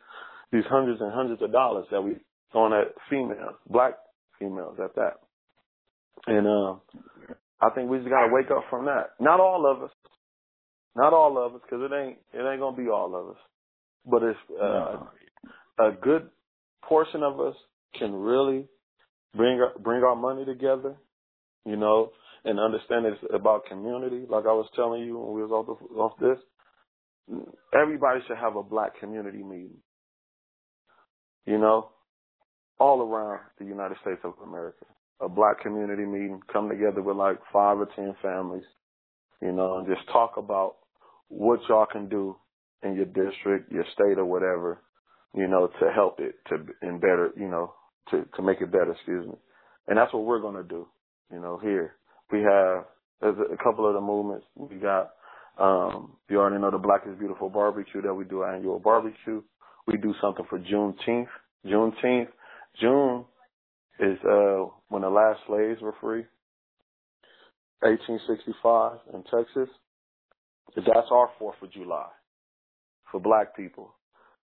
[0.52, 2.16] these hundreds and hundreds of dollars that we
[2.52, 3.94] throwing at females, black
[4.38, 5.20] females at that.
[6.26, 6.80] And um,
[7.66, 9.10] I think we just gotta wake up from that.
[9.20, 9.90] Not all of us,
[10.94, 13.42] not all of us, because it ain't it ain't gonna be all of us,
[14.04, 15.08] but it's uh, No.
[15.78, 16.30] a good
[16.84, 17.56] portion of us
[17.98, 18.68] can really
[19.34, 20.96] bring bring our money together,
[21.64, 22.10] you know,
[22.44, 24.26] and understand it's about community.
[24.28, 26.38] Like I was telling you when we was off, the, off this,
[27.74, 29.78] everybody should have a black community meeting,
[31.46, 31.90] you know,
[32.78, 34.86] all around the United States of America.
[35.20, 38.64] A black community meeting, come together with like five or ten families,
[39.40, 40.76] you know, and just talk about
[41.28, 42.36] what y'all can do
[42.82, 44.78] in your district, your state, or whatever,
[45.34, 47.72] you know, to help it to and better, you know,
[48.10, 48.92] to to make it better.
[48.92, 49.34] Excuse me.
[49.88, 50.86] And that's what we're gonna do,
[51.32, 51.58] you know.
[51.62, 51.96] Here
[52.30, 52.84] we have
[53.20, 54.46] there's a, couple of the movements.
[54.54, 55.12] We got
[55.58, 59.42] um, you already know the Black is Beautiful barbecue that we do annual barbecue.
[59.86, 61.28] We do something for Juneteenth.
[61.64, 62.28] Juneteenth.
[62.80, 63.24] June
[64.00, 66.24] is uh when the last slaves were free.
[67.80, 69.74] 1865 in Texas.
[70.74, 72.08] That's our Fourth of July
[73.10, 73.94] for Black people.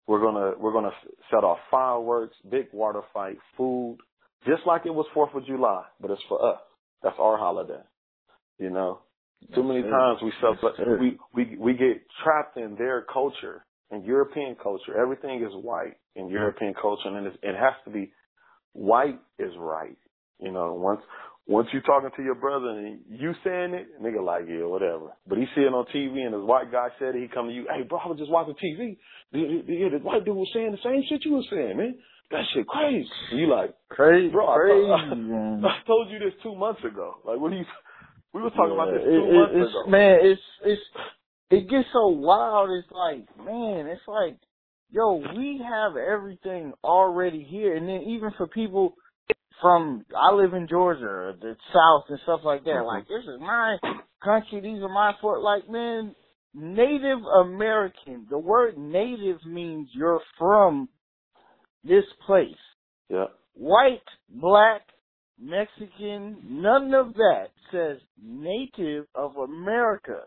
[0.07, 0.93] We're gonna we're gonna
[1.31, 3.99] set off fireworks, big water fight, food,
[4.47, 6.61] just like it was Fourth of July, but it's for us.
[7.03, 7.83] That's our holiday.
[8.59, 9.01] You know,
[9.55, 14.57] too many times we suffer, we we we get trapped in their culture in European
[14.61, 14.99] culture.
[14.99, 18.13] Everything is white in European culture, and it has to be
[18.73, 19.97] white is right.
[20.41, 21.01] You know, once
[21.49, 25.17] once you talking to your brother and you saying it, nigga like, yeah, whatever.
[25.27, 27.53] But he see it on TV and this white guy said it, he come to
[27.53, 28.99] you, hey, bro, I was just watching TV.
[29.33, 31.97] Yeah, the white dude was saying the same shit you was saying, man.
[32.31, 33.09] That shit crazy.
[33.31, 35.65] And you like, crazy, bro, crazy, I, man.
[35.65, 37.17] I told you this two months ago.
[37.25, 37.65] Like, what do you,
[38.35, 39.91] we were talking yeah, about this two it, months it's, ago.
[39.91, 40.83] Man, it's, it's,
[41.51, 42.69] it gets so wild.
[42.77, 44.37] It's like, man, it's like,
[44.91, 47.77] yo, we have everything already here.
[47.77, 48.95] And then even for people
[49.61, 52.71] from, I live in Georgia, the South and stuff like that.
[52.71, 52.87] Mm-hmm.
[52.87, 53.77] Like, this is my
[54.23, 54.61] country.
[54.61, 55.43] These are my fort.
[55.43, 56.15] Like, man,
[56.55, 58.27] Native American.
[58.31, 60.89] The word native means you're from
[61.85, 62.49] this place.
[63.09, 63.27] Yeah.
[63.55, 64.83] White, black,
[65.41, 70.23] Mexican, none of that says native of America.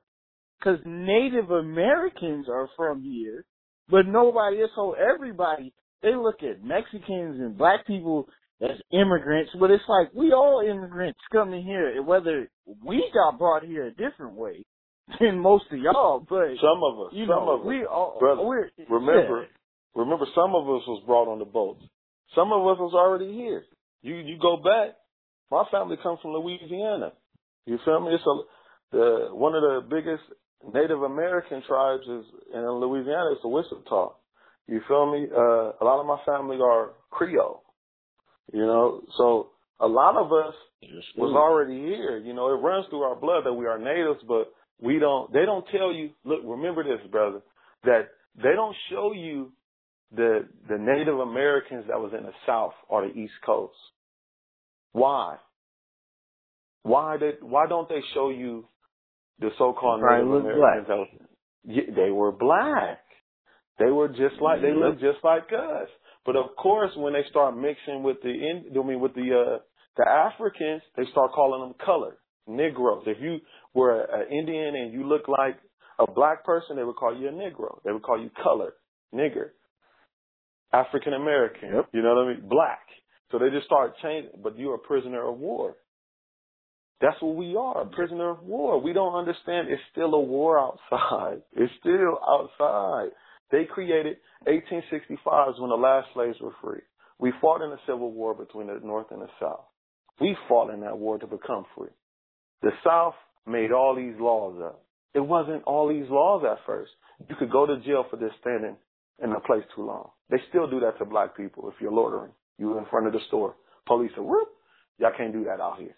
[0.64, 3.44] Cause Native Americans are from here,
[3.92, 4.72] but nobody else.
[4.76, 8.28] So everybody, they look at Mexicans and black people
[8.62, 12.50] as immigrants, but it's like we all immigrants coming here, whether
[12.84, 14.64] we got brought here a different way
[15.20, 18.18] than most of y'all, but some of us, you some know, of us, we all,
[18.20, 20.02] brother, we're, remember, yeah.
[20.02, 21.84] remember, some of us was brought on the boats.
[22.36, 23.64] Some of us was already here.
[24.02, 24.96] You you go back.
[25.52, 27.12] My family comes from Louisiana.
[27.66, 28.14] You feel me?
[28.14, 28.36] It's a
[28.92, 30.24] the one of the biggest
[30.74, 33.32] Native American tribes is in Louisiana.
[33.34, 34.14] It's the Wichita.
[34.68, 35.28] You feel me?
[35.32, 37.64] Uh, a lot of my family are Creole.
[38.54, 40.54] You know, so a lot of us
[41.18, 42.18] was already here.
[42.18, 45.32] You know, it runs through our blood that we are natives, but we don't.
[45.34, 46.12] They don't tell you.
[46.24, 47.42] Look, remember this, brother,
[47.84, 49.52] that they don't show you
[50.16, 53.76] the the Native Americans that was in the South or the East Coast.
[54.92, 55.38] Why?
[56.84, 58.66] Why did why don't they show you
[59.42, 61.08] the so-called Native Americans that was,
[61.66, 63.00] they were black.
[63.80, 65.90] They were just like they looked just like us.
[66.26, 69.58] But of course, when they start mixing with the I mean with the uh,
[69.98, 73.04] the Africans, they start calling them color Negroes.
[73.08, 73.40] If you
[73.74, 75.58] were an Indian and you look like
[76.00, 77.80] a black person, they would call you a Negro.
[77.84, 78.74] They would call you color,
[79.14, 79.50] nigger,
[80.74, 81.70] African American.
[81.74, 81.90] Yep.
[81.94, 82.48] You know what I mean?
[82.48, 82.82] Black.
[83.32, 84.42] So they just start changing.
[84.44, 85.76] But you're a prisoner of war.
[87.02, 88.80] That's what we are, a prisoner of war.
[88.80, 91.42] We don't understand it's still a war outside.
[91.54, 93.10] It's still outside.
[93.52, 96.82] They created 1865 is when the last slaves were free.
[97.20, 99.66] We fought in a civil war between the North and the South.
[100.20, 101.90] We fought in that war to become free.
[102.62, 103.16] The South
[103.48, 104.84] made all these laws up.
[105.14, 106.92] It wasn't all these laws at first.
[107.28, 108.78] You could go to jail for this standing
[109.22, 110.10] in a place too long.
[110.30, 112.32] They still do that to black people if you're loitering.
[112.58, 113.56] You're in front of the store.
[113.88, 114.48] Police are whoop.
[115.00, 115.96] Y'all can't do that out here.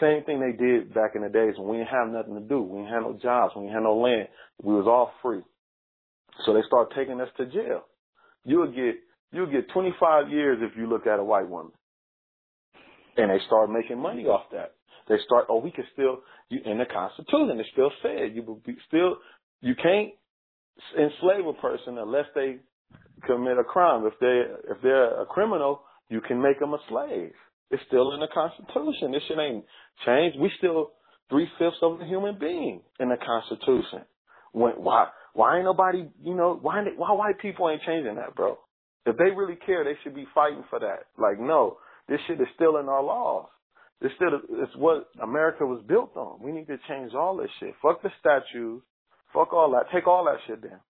[0.00, 2.62] Same thing they did back in the days when we didn't have nothing to do.
[2.62, 3.54] We didn't have no jobs.
[3.56, 4.28] We didn't have no land.
[4.62, 5.42] We was all free.
[6.44, 7.84] So they start taking us to jail.
[8.44, 8.96] You'll get
[9.32, 11.72] you'll get 25 years if you look at a white woman.
[13.16, 14.74] And they start making money off that.
[15.08, 18.60] They start, oh, we can still, you, in the Constitution, it still said you will
[18.66, 19.16] be still,
[19.60, 20.10] you can't
[20.98, 22.56] enslave a person unless they
[23.26, 24.04] commit a crime.
[24.06, 27.32] If they if they're a criminal, you can make them a slave.
[27.70, 29.12] It's still in the Constitution.
[29.12, 29.64] This shit ain't
[30.04, 30.38] changed.
[30.38, 30.92] We still
[31.28, 34.02] three fifths of a human being in the Constitution.
[34.52, 38.58] When, why why ain't nobody you know why why white people ain't changing that, bro?
[39.04, 41.06] If they really care, they should be fighting for that.
[41.18, 41.78] Like no,
[42.08, 43.48] this shit is still in our laws.
[44.00, 44.28] This still
[44.62, 46.42] it's what America was built on.
[46.42, 47.74] We need to change all this shit.
[47.82, 48.82] Fuck the statues.
[49.32, 49.90] Fuck all that.
[49.92, 50.80] Take all that shit down.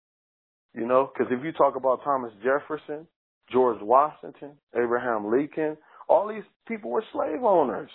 [0.74, 3.06] You know, because if you talk about Thomas Jefferson,
[3.50, 5.76] George Washington, Abraham Lincoln,
[6.08, 7.90] all these people were slave owners.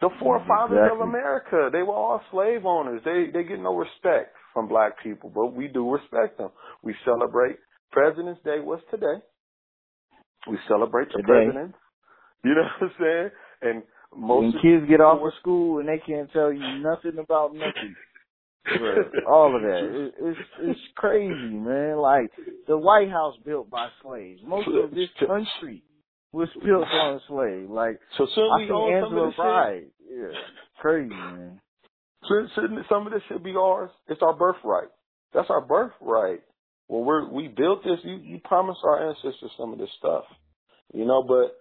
[0.00, 0.18] The mm-hmm.
[0.18, 1.00] forefathers Exactly.
[1.02, 3.02] of America, they were all slave owners.
[3.04, 6.50] They they get no respect from black people, but we do respect them.
[6.82, 7.56] We celebrate
[7.92, 9.20] President's Day was today.
[10.48, 11.50] We celebrate the Today.
[11.52, 11.78] presidents.
[12.44, 13.30] You know what I'm saying?
[13.62, 13.82] And
[14.16, 17.94] most when kids get off of school and they can't tell you nothing about nothing.
[19.28, 19.80] All of that.
[19.90, 21.96] It, it's it's crazy, man.
[21.98, 22.30] Like
[22.68, 24.40] the White House built by slaves.
[24.46, 25.82] Most of this country
[26.32, 27.70] was built on a slave.
[27.70, 29.92] Like So shouldn't I we think own some of Angela shit?
[30.10, 30.40] Yeah,
[30.80, 31.60] crazy, man.
[32.28, 33.90] Shouldn't, shouldn't some of this should be ours?
[34.08, 34.88] It's our birthright.
[35.32, 36.40] That's our birthright.
[36.88, 37.98] Well, we're we built this.
[38.04, 40.24] You you promised our ancestors some of this stuff,
[40.92, 41.22] you know.
[41.22, 41.56] But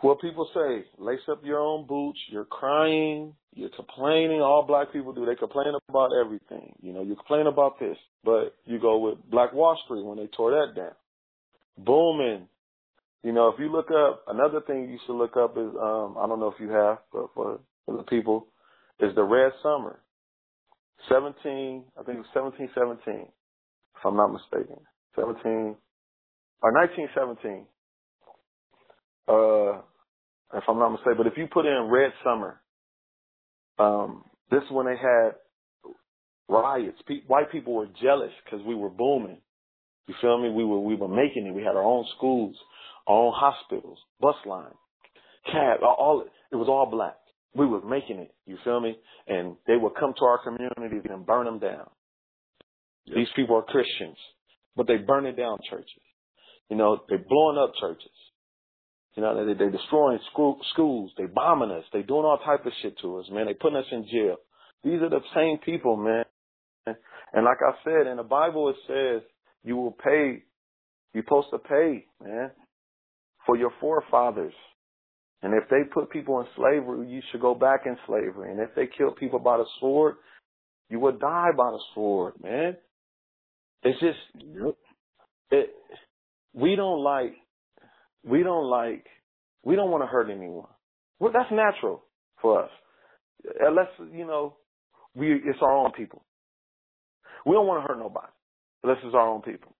[0.00, 5.12] what people say, lace up your own boots, you're crying, you're complaining, all black people
[5.12, 6.74] do, they complain about everything.
[6.80, 10.28] You know, you complain about this, but you go with Black Wall Street when they
[10.28, 10.92] tore that down.
[11.76, 12.48] Booming.
[13.22, 16.26] You know, if you look up, another thing you should look up is, um, I
[16.26, 18.46] don't know if you have, but for, for the people,
[19.00, 20.00] is the Red Summer.
[21.08, 24.80] 17, I think it was 1717, if I'm not mistaken.
[25.16, 25.76] 17,
[26.62, 27.66] or 1917
[29.28, 29.82] uh,
[30.56, 31.16] if I'm not mistaken.
[31.18, 32.60] But if you put in Red Summer,
[33.78, 35.32] um, this is when they had
[36.48, 36.98] riots.
[37.06, 39.38] Pe- white people were jealous because we were booming.
[40.06, 40.50] You feel me?
[40.50, 41.54] We were we were making it.
[41.54, 42.56] We had our own schools,
[43.08, 44.74] own hospitals, bus lines,
[45.46, 45.80] cab.
[45.82, 47.16] All it was all black.
[47.54, 48.34] We were making it.
[48.46, 48.96] You feel me?
[49.26, 51.88] And they would come to our communities and burn them down.
[53.06, 53.16] Yep.
[53.16, 54.16] These people are Christians,
[54.76, 55.88] but they burning down churches.
[56.68, 58.10] You know, they blowing up churches.
[59.16, 62.72] You know, they they destroying school, schools, they bombing us, they doing all type of
[62.82, 63.46] shit to us, man.
[63.46, 64.36] They putting us in jail.
[64.84, 66.24] These are the same people, man.
[66.86, 69.22] And like I said, in the Bible it says
[69.64, 70.44] you will pay
[71.14, 72.50] you're supposed to pay, man,
[73.48, 74.52] for your forefathers.
[75.42, 78.52] And if they put people in slavery, you should go back in slavery.
[78.52, 80.16] And if they kill people by the sword,
[80.90, 82.76] you will die by the sword, man.
[83.82, 84.18] It's just
[85.50, 85.70] it
[86.52, 87.34] we don't like
[88.24, 89.06] we don't like,
[89.62, 90.68] we don't want to hurt anyone.
[91.18, 92.04] Well, that's natural
[92.40, 92.70] for us.
[93.46, 94.56] Uh, unless, you know,
[95.14, 96.24] we, it's our own people.
[97.46, 98.32] We don't want to hurt nobody
[98.82, 99.74] unless it's our own people.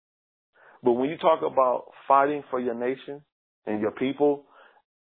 [0.83, 3.23] But when you talk about fighting for your nation
[3.69, 4.45] and your people,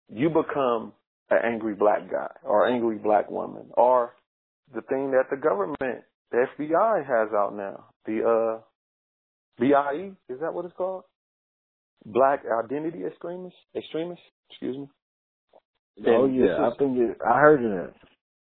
[0.09, 0.93] you become
[1.31, 4.13] an angry black guy or angry black woman or
[4.75, 8.61] the thing that the government, the FBI has out now, the uh,
[9.59, 11.05] BIE, is that what it's called?
[12.07, 14.89] black identity extremists, extremists, excuse me.
[16.07, 17.95] Oh yeah, is, I think it, I heard of that.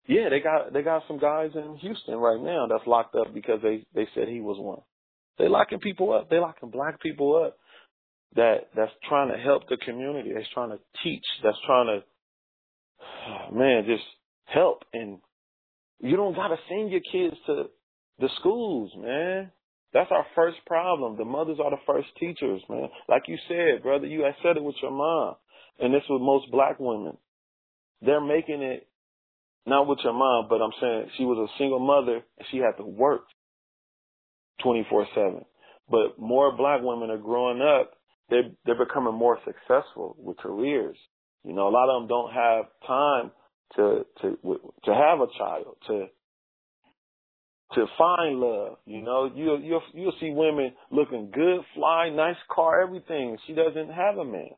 [0.07, 3.59] Yeah, they got they got some guys in Houston right now that's locked up because
[3.61, 4.81] they they said he was one.
[5.37, 6.29] They locking people up.
[6.29, 7.57] They locking black people up
[8.35, 10.31] that that's trying to help the community.
[10.33, 11.25] That's trying to teach.
[11.43, 14.03] That's trying to man just
[14.45, 14.83] help.
[14.93, 15.19] And
[15.99, 17.65] you don't gotta send your kids to
[18.19, 19.51] the schools, man.
[19.93, 21.17] That's our first problem.
[21.17, 22.89] The mothers are the first teachers, man.
[23.07, 25.35] Like you said, brother, you I said it with your mom.
[25.79, 27.17] And this with most black women.
[28.01, 28.87] They're making it
[29.65, 32.77] not with your mom, but I'm saying she was a single mother and she had
[32.77, 33.23] to work
[34.63, 35.45] 24/7.
[35.89, 37.93] But more black women are growing up.
[38.29, 40.97] They they're becoming more successful with careers.
[41.43, 43.31] You know, a lot of them don't have time
[43.75, 44.37] to to
[44.85, 46.07] to have a child, to
[47.73, 48.77] to find love.
[48.85, 53.37] You know, you you'll you'll see women looking good, fly, nice car, everything.
[53.47, 54.51] She doesn't have a man.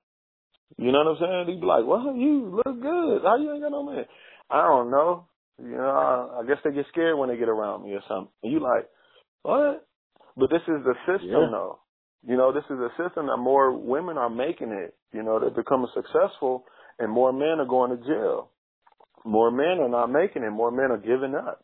[0.78, 1.44] You know what I'm saying?
[1.48, 3.22] They be like, "Well, you look good.
[3.24, 4.06] How you ain't got no man?"
[4.50, 5.28] I don't know.
[5.62, 8.32] You know, I, I guess they get scared when they get around me or something.
[8.44, 8.88] And you like,
[9.42, 9.88] what?
[10.36, 11.48] But this is the system, yeah.
[11.52, 11.80] though.
[12.28, 14.94] You know, this is a system that more women are making it.
[15.14, 16.66] You know, they're becoming successful,
[17.00, 18.52] and more men are going to jail.
[19.24, 20.52] More men are not making it.
[20.52, 21.64] More men are giving up.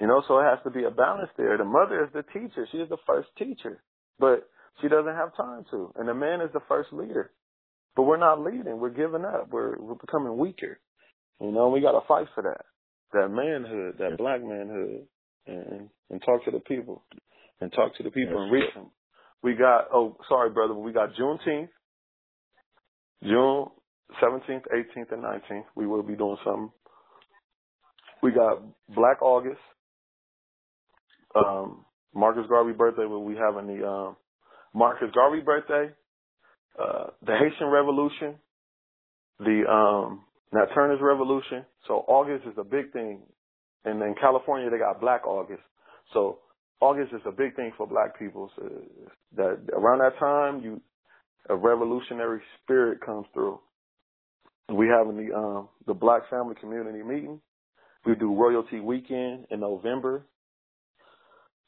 [0.00, 1.58] You know, so it has to be a balance there.
[1.58, 2.66] The mother is the teacher.
[2.72, 3.82] She is the first teacher,
[4.18, 4.48] but
[4.80, 5.92] she doesn't have time to.
[5.96, 7.32] And the man is the first leader.
[7.94, 8.78] But we're not leading.
[8.78, 9.48] We're giving up.
[9.50, 10.78] We're, we're becoming weaker.
[11.40, 12.64] You know, we got to fight for that.
[13.12, 15.06] That manhood, that black manhood,
[15.46, 17.02] and, and talk to the people.
[17.60, 18.90] And talk to the people and reach them.
[19.42, 21.68] We got, oh, sorry, brother, but we got Juneteenth,
[23.22, 23.66] June
[24.22, 25.64] 17th, 18th, and 19th.
[25.76, 26.70] We will be doing something.
[28.22, 29.60] We got Black August,
[31.36, 31.84] um,
[32.14, 34.16] Marcus Garvey birthday, what we having the um,
[34.74, 35.92] Marcus Garvey birthday,
[36.80, 38.36] uh, the Haitian Revolution,
[39.38, 40.24] the um,
[40.74, 41.64] Turner's Revolution.
[41.86, 43.20] So August is a big thing,
[43.84, 45.62] and in California they got Black August.
[46.12, 46.40] So
[46.80, 48.50] August is a big thing for Black people.
[48.56, 48.68] So
[49.36, 50.80] that around that time, you
[51.48, 53.58] a revolutionary spirit comes through.
[54.72, 57.40] We having the um, the Black Family Community Meeting.
[58.04, 60.24] We do Royalty Weekend in November.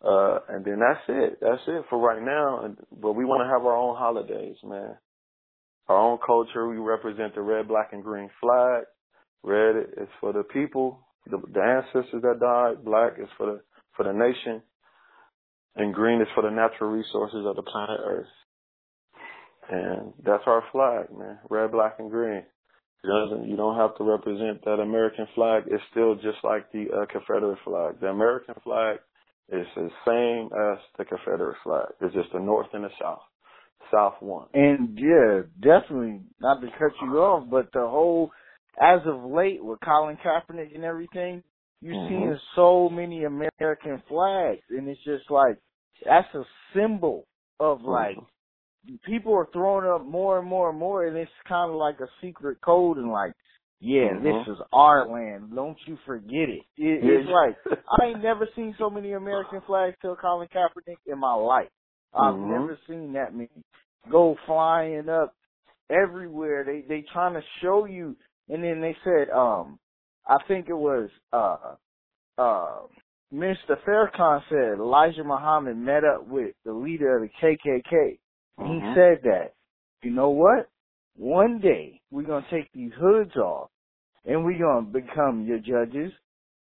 [0.02, 1.38] Uh, and then that's it.
[1.40, 2.64] That's it for right now.
[2.64, 4.96] And, but we want to have our own holidays, man.
[5.88, 6.68] Our own culture.
[6.68, 8.84] We represent the red, black, and green flag.
[9.42, 12.84] Red is for the people, the, the ancestors that died.
[12.84, 13.60] Black is for the
[13.96, 14.62] for the nation,
[15.76, 18.26] and green is for the natural resources of the planet Earth.
[19.70, 21.38] And that's our flag, man.
[21.48, 22.42] Red, black, and green.
[23.02, 25.64] Doesn't you don't have to represent that American flag.
[25.68, 28.01] It's still just like the uh, Confederate flag.
[28.01, 28.98] The American flag
[29.51, 31.86] is the same as the Confederate flag.
[32.01, 33.22] It's just the North and the South.
[33.90, 34.48] South won.
[34.52, 38.32] And yeah, definitely not to cut you off, but the whole
[38.80, 41.42] as of late with Colin Kaepernick and everything,
[41.81, 42.09] you're Mhm.
[42.09, 45.59] seeing so many American flags, and it's just like
[46.05, 46.44] that's a
[46.74, 47.27] symbol
[47.59, 48.16] of like
[49.05, 52.09] people are throwing up more and more and more, and it's kind of like a
[52.20, 53.32] secret code, and like,
[53.81, 54.23] yeah, Mhm.
[54.23, 55.55] this is our land.
[55.55, 56.65] Don't you forget it.
[56.77, 57.57] it it's like
[58.01, 61.70] I ain't never seen so many American flags till Colin Kaepernick in my life.
[62.15, 62.51] I've Mhm.
[62.51, 63.48] never seen that many
[64.11, 65.35] go flying up
[65.90, 66.65] everywhere.
[66.65, 68.16] They they trying to show you,
[68.48, 69.78] and then they said, um,
[70.31, 71.74] I think it was uh
[72.39, 72.78] uh
[73.32, 78.19] Minister Farrakhan said Elijah Muhammad met up with the leader of the KKK.
[78.59, 78.94] He Mhm.
[78.94, 79.55] said that,
[80.02, 80.69] you know what?
[81.16, 83.70] One day we're gonna take these hoods off,
[84.24, 86.12] and we're gonna become your judges.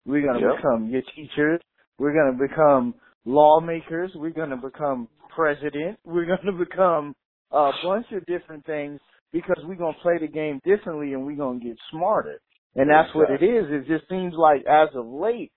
[0.04, 0.56] We're gonna Yep.
[0.56, 1.60] become your teachers.
[1.98, 2.94] We're gonna become
[3.24, 4.14] lawmakers.
[4.16, 6.00] We're gonna become president.
[6.04, 7.14] We're gonna become
[7.52, 9.00] a bunch of different things
[9.32, 12.40] because we're gonna play the game differently and we're gonna get smarter.
[12.76, 13.66] And that's what it is.
[13.68, 15.50] It just seems like as of late,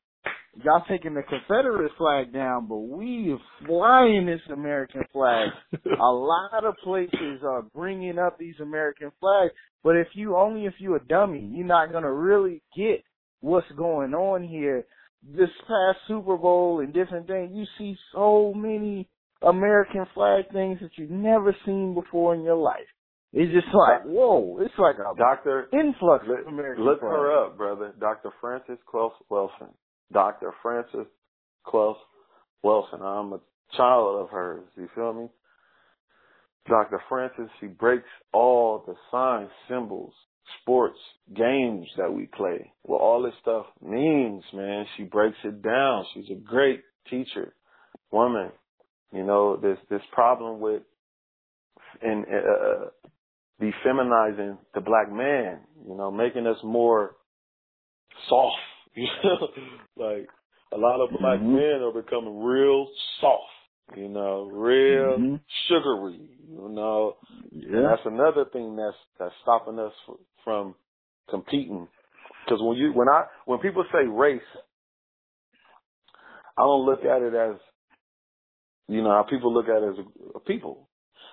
[0.64, 5.50] y'all taking the Confederate flag down, but we are flying this American flag.
[5.86, 9.54] a lot of places are bringing up these American flags,
[9.84, 13.04] but if you only if you a dummy, you're not gonna really get
[13.42, 14.86] what's going on here.
[15.24, 19.08] This past Super Bowl and different things, you see so many
[19.42, 22.80] American flag things that you've never seen before in your life.
[23.34, 27.92] It's just like, whoa, it's like a Doctor, influx look, American look her up, brother.
[28.00, 28.30] Dr.
[28.40, 29.74] Frances Cress Welsing.
[30.12, 30.54] Dr.
[30.62, 31.08] Frances
[31.64, 31.96] Cress
[32.64, 33.02] Welsing.
[33.02, 33.40] I'm a
[33.76, 34.66] child of hers.
[34.76, 35.30] You feel me?
[36.68, 37.02] Dr.
[37.10, 40.14] Frances, she breaks all the signs, symbols,
[40.62, 41.00] sports,
[41.36, 42.72] games that we play.
[42.84, 44.86] What all this stuff means, man.
[44.96, 46.06] She breaks it down.
[46.14, 47.56] She's a great teacher,
[48.12, 48.52] woman.
[49.12, 50.84] You know, this this problem with
[52.02, 52.86] in uh,
[53.62, 57.16] defeminizing the black man, you know, making us more
[58.30, 58.58] soft.
[58.96, 59.48] You know,
[59.98, 60.28] like
[60.72, 61.56] a lot of black Mhm.
[61.56, 62.88] men are becoming real
[63.20, 63.98] soft.
[63.98, 65.40] You know, real Mhm.
[65.68, 66.30] sugary.
[66.48, 67.18] You know,
[67.52, 67.82] Yeah.
[67.90, 70.76] that's another thing that's that's stopping us f- from
[71.28, 71.88] competing.
[72.46, 74.42] Because when you when I when people say race,
[76.56, 77.56] I don't look at it as
[78.88, 80.88] you know how people look at it as a, a people.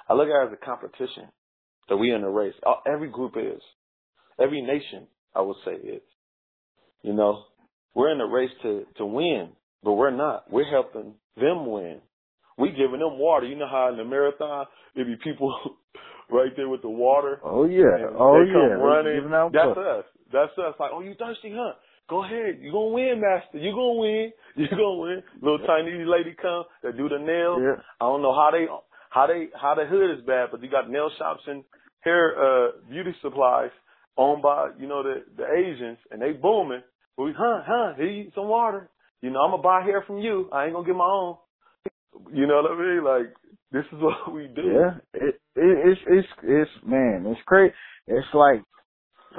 [0.09, 1.29] I look at it as a competition
[1.91, 2.55] that we in a race.
[2.67, 3.61] Uh, Every group is,
[4.43, 6.03] every nation I would say is.
[7.03, 7.45] You know,
[7.95, 9.51] we're in a race to to win,
[9.83, 10.51] but we're not.
[10.51, 12.01] We're helping them win.
[12.57, 13.47] We giving them water.
[13.47, 15.55] You know how in the marathon there be people
[16.31, 17.41] right there with the water.
[17.45, 18.07] Oh yeah.
[18.19, 18.55] Oh they yeah.
[18.55, 19.31] come They running.
[19.53, 20.05] That's us.
[20.33, 20.75] That's us.
[20.79, 21.73] Like, oh, you thirsty, huh?
[22.09, 22.59] Go ahead.
[22.61, 23.59] You gonna win, master.
[23.59, 24.33] You gonna win.
[24.57, 25.23] You gonna win.
[25.41, 27.61] Little Chinese lady come that do the nails.
[27.63, 27.83] Yeah.
[28.01, 28.67] I don't know how they
[29.11, 31.65] how they how the hood is bad, but you got nail shops and
[32.01, 33.71] hair uh beauty supplies
[34.17, 36.83] owned by you know the the Asians, and they booming.
[37.19, 38.89] We, huh, huh, here you some water.
[39.21, 40.49] You know, I'm gonna buy hair from you.
[40.53, 41.37] I ain't gonna get my own.
[42.33, 43.05] You know what I mean?
[43.05, 43.35] Like
[43.73, 44.63] this is what we do.
[44.63, 47.75] Yeah, it, it it's it's it's man, it's crazy.
[48.07, 48.63] It's like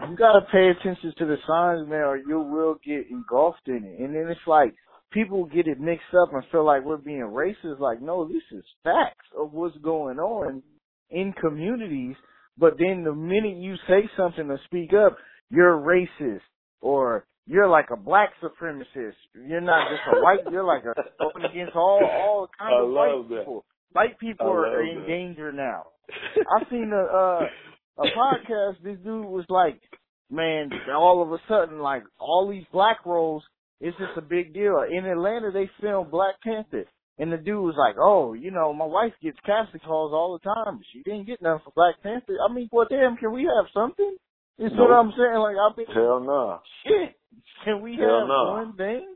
[0.07, 3.99] you gotta pay attention to the signs, man, or you will get engulfed in it.
[3.99, 4.73] And then it's like
[5.11, 7.79] people get it mixed up and feel like we're being racist.
[7.79, 10.63] Like, no, this is facts of what's going on
[11.09, 12.15] in communities.
[12.57, 15.17] But then the minute you say something to speak up,
[15.49, 16.41] you're racist
[16.81, 19.15] or you're like a black supremacist.
[19.47, 20.39] You're not just a white.
[20.51, 23.39] You're like a going against all all kinds of white that.
[23.39, 23.65] people.
[23.93, 25.07] White people are in that.
[25.07, 25.83] danger now.
[26.55, 27.41] I've seen a uh,
[27.97, 28.83] a podcast.
[28.83, 29.81] This dude was like,
[30.29, 33.43] man, all of a sudden, like all these black roles,
[33.79, 34.83] it's just a big deal.
[34.89, 36.85] In Atlanta, they filmed Black Panther,
[37.19, 40.43] and the dude was like, oh, you know, my wife gets casting calls all the
[40.43, 42.37] time, but she didn't get none for Black Panther.
[42.47, 44.15] I mean, well, damn, can we have something?
[44.57, 45.39] You see what I'm saying?
[45.39, 46.59] Like, I mean, Hell no.
[46.85, 47.15] shit,
[47.65, 48.43] can we Hell have no.
[48.51, 49.15] one thing?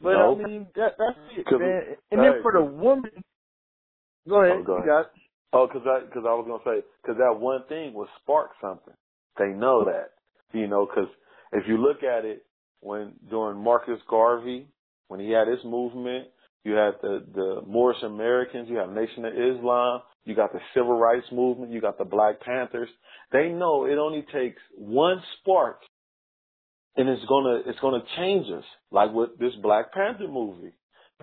[0.00, 0.38] But Nope.
[0.44, 1.82] I mean, that that's it, man.
[2.10, 3.10] And hey, then for the woman,
[4.28, 5.06] go ahead, Oh, go you got.
[5.52, 8.92] Oh, because I because I was gonna say because that one thing will spark something.
[9.38, 10.10] They know that,
[10.52, 10.84] you know.
[10.86, 11.08] Because
[11.52, 12.44] if you look at it,
[12.80, 14.66] when during Marcus Garvey,
[15.08, 16.26] when he had his movement,
[16.64, 20.98] you had the the Moorish Americans, you have Nation of Islam, you got the Civil
[20.98, 22.88] Rights Movement, you got the Black Panthers.
[23.32, 25.80] They know it only takes one spark,
[26.96, 28.64] and it's gonna it's gonna change us.
[28.90, 30.72] Like with this Black Panther movie,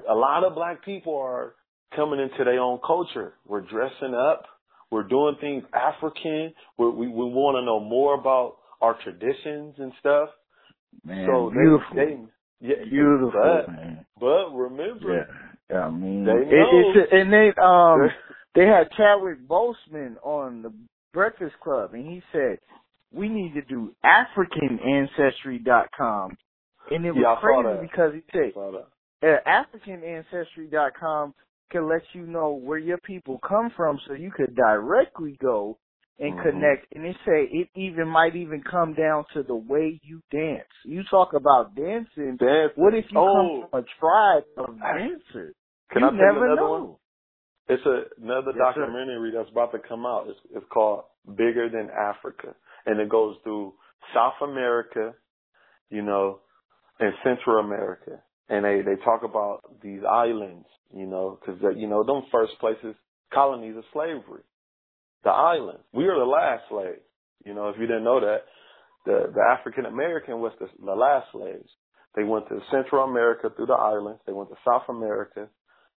[0.10, 1.56] a lot of black people are
[1.96, 3.34] coming into their own culture.
[3.46, 4.44] We're dressing up.
[4.92, 6.54] We're doing things African.
[6.78, 10.30] We're, we we want to know more about our traditions and stuff.
[11.06, 12.18] Man, so beautiful, they, they
[12.62, 14.06] yeah, beautiful, But, man.
[14.20, 15.28] but remember,
[15.70, 15.78] Yeah.
[15.78, 16.94] I mean, They it, know.
[16.94, 18.10] it's and they um
[18.56, 20.72] they had Chadwick Boseman on the
[21.14, 22.60] Breakfast Club, and he said
[23.14, 26.38] we need to do AfricanAncestry.com,
[26.92, 28.54] and it was Yeah, crazy because he said
[29.24, 31.34] uh, AfricanAncestry.com
[31.72, 35.78] can let you know where your people come from, so you could directly go
[36.20, 36.44] and Mhm.
[36.44, 36.94] connect.
[36.94, 40.70] And they say it even might even come down to the way you dance.
[40.84, 42.38] You talk about dancing.
[42.38, 42.74] Dance.
[42.76, 43.62] What if you Oh.
[43.62, 45.56] come from a tribe of dancers?
[45.92, 46.72] Can you I tell never you another know.
[46.72, 46.96] one?
[47.68, 48.82] It's a, another Yes, sir.
[48.82, 50.28] documentary that's about to come out.
[50.28, 51.06] It's, it's called
[51.36, 52.56] Bigger Than Africa,
[52.86, 53.74] and it goes through
[54.14, 55.16] South America,
[55.90, 56.42] you know,
[57.00, 62.04] and Central America, and they they talk about these islands, you know, because you know
[62.04, 62.96] them first places
[63.34, 64.44] colonies of slavery,
[65.24, 65.84] the islands.
[65.94, 67.06] We are the last slaves,
[67.46, 67.70] you know.
[67.70, 68.46] If you didn't know that,
[69.06, 71.70] the the African American was the, the last slaves.
[72.16, 74.22] They went to Central America through the islands.
[74.28, 75.48] They went to South America.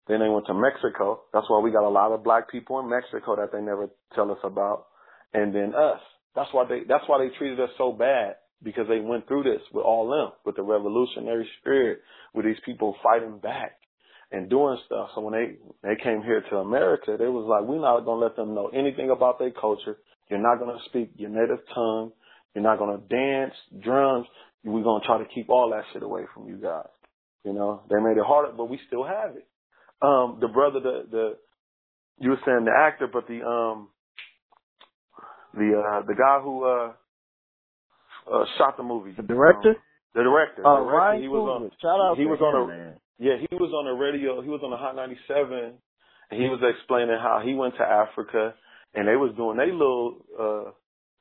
[0.08, 1.22] Then they went to Mexico.
[1.32, 4.32] That's why we got a lot of black people in Mexico that they never tell
[4.32, 4.88] us about.
[5.34, 6.02] And then us.
[6.36, 9.62] That's why they that's why they treated us so bad because they went through this
[9.74, 12.00] with all them, with the revolutionary spirit,
[12.34, 13.78] with these people fighting back
[14.32, 15.10] and doing stuff.
[15.16, 18.36] So when they they came here to America, they was like, we're not gonna let
[18.36, 19.98] them know anything about their culture.
[20.30, 22.12] You're not gonna speak your native tongue.
[22.54, 23.54] You're not gonna dance,
[23.84, 24.28] drums.
[24.64, 26.88] We're gonna try to keep all that shit away from you guys.
[27.44, 29.48] You know, they made it harder, but we still have it.
[30.02, 31.38] Um, the brother, the the
[32.20, 33.90] you were saying the actor, but the um
[35.54, 36.94] the uh the guy who uh
[38.32, 39.70] uh shot the movie, The director?
[39.72, 39.76] um,
[40.14, 41.72] the director, Uh, the director, Ryan he was on.
[41.82, 42.94] Shout out he to was him, on a- man.
[43.22, 44.42] Yeah, he was on the radio.
[44.42, 45.54] He was on the Hot 97,
[46.32, 48.56] and he was explaining how he went to Africa,
[48.96, 50.72] and they was doing their little uh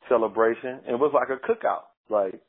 [0.09, 2.40] celebration, and it was like a cookout, like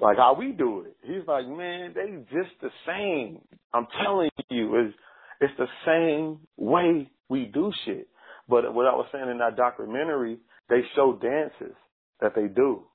[0.00, 0.96] like how we do it.
[1.02, 3.42] He's like, man, they just the same.
[3.74, 4.96] I'm telling you, it's
[5.42, 8.08] it's the same way we do shit.
[8.48, 10.38] But what I was saying in that documentary,
[10.70, 11.76] they show dances
[12.20, 12.86] that they do.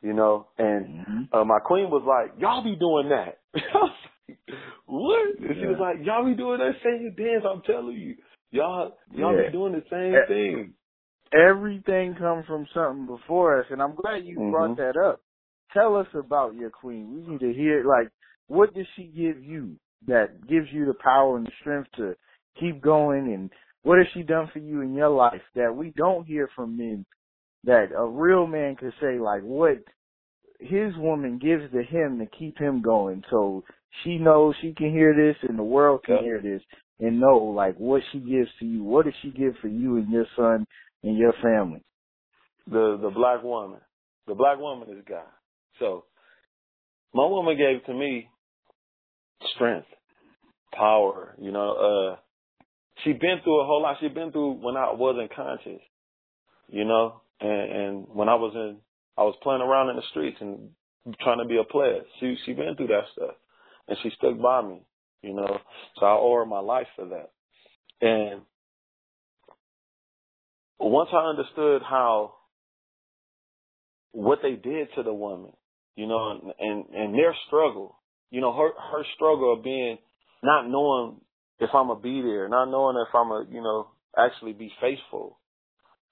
[0.00, 1.28] You know, and Mhm.
[1.32, 3.40] uh, my queen was like, "Y'all be doing that."
[4.28, 5.50] I was like, what?
[5.50, 8.16] And she was like, "Y'all be doing that same dance." I'm telling you,
[8.50, 9.46] y'all y'all Yeah.
[9.46, 10.74] be doing the same Eh, thing.
[11.32, 14.50] Everything comes from something before us, and I'm glad you Mhm.
[14.50, 15.20] brought that up.
[15.72, 17.14] Tell us about your queen.
[17.14, 18.08] We need to hear, like,
[18.46, 22.16] what does she give you that gives you the power and the strength to
[22.60, 23.50] keep going, and
[23.82, 27.04] what has she done for you in your life that we don't hear from men
[27.64, 29.78] that a real man could say, like, what
[30.60, 33.24] his woman gives to him to keep him going.
[33.30, 33.64] So
[34.02, 36.62] she knows she can hear this, and the world can hear this,
[37.00, 38.82] and know, like, what she gives to you.
[38.82, 40.66] What does she give for you and your son
[41.02, 41.82] and your family?
[42.66, 43.80] The the black woman,
[44.26, 45.24] the black woman is God.
[45.78, 46.04] So
[47.12, 48.28] my woman gave to me
[49.54, 49.86] strength,
[50.72, 51.34] power.
[51.38, 52.16] You know, uh,
[53.02, 53.96] she been through a whole lot.
[54.00, 55.80] She been through when I wasn't conscious.
[56.68, 58.78] You know, and, and when I was in,
[59.18, 60.70] I was playing around in the streets and
[61.20, 62.00] trying to be a player.
[62.18, 63.34] She she been through that stuff,
[63.88, 64.82] and she stuck by me.
[65.22, 65.58] You know,
[65.98, 67.30] so I owe her my life for that.
[68.06, 68.42] And
[70.78, 72.34] once I understood how
[74.12, 75.52] what they did to the woman,
[75.96, 77.98] you know, and and, and their struggle,
[78.30, 79.96] you know, her her struggle of being
[80.42, 81.20] not knowing
[81.58, 85.38] if I'm gonna be there, not knowing if I'm gonna, you know, actually be faithful.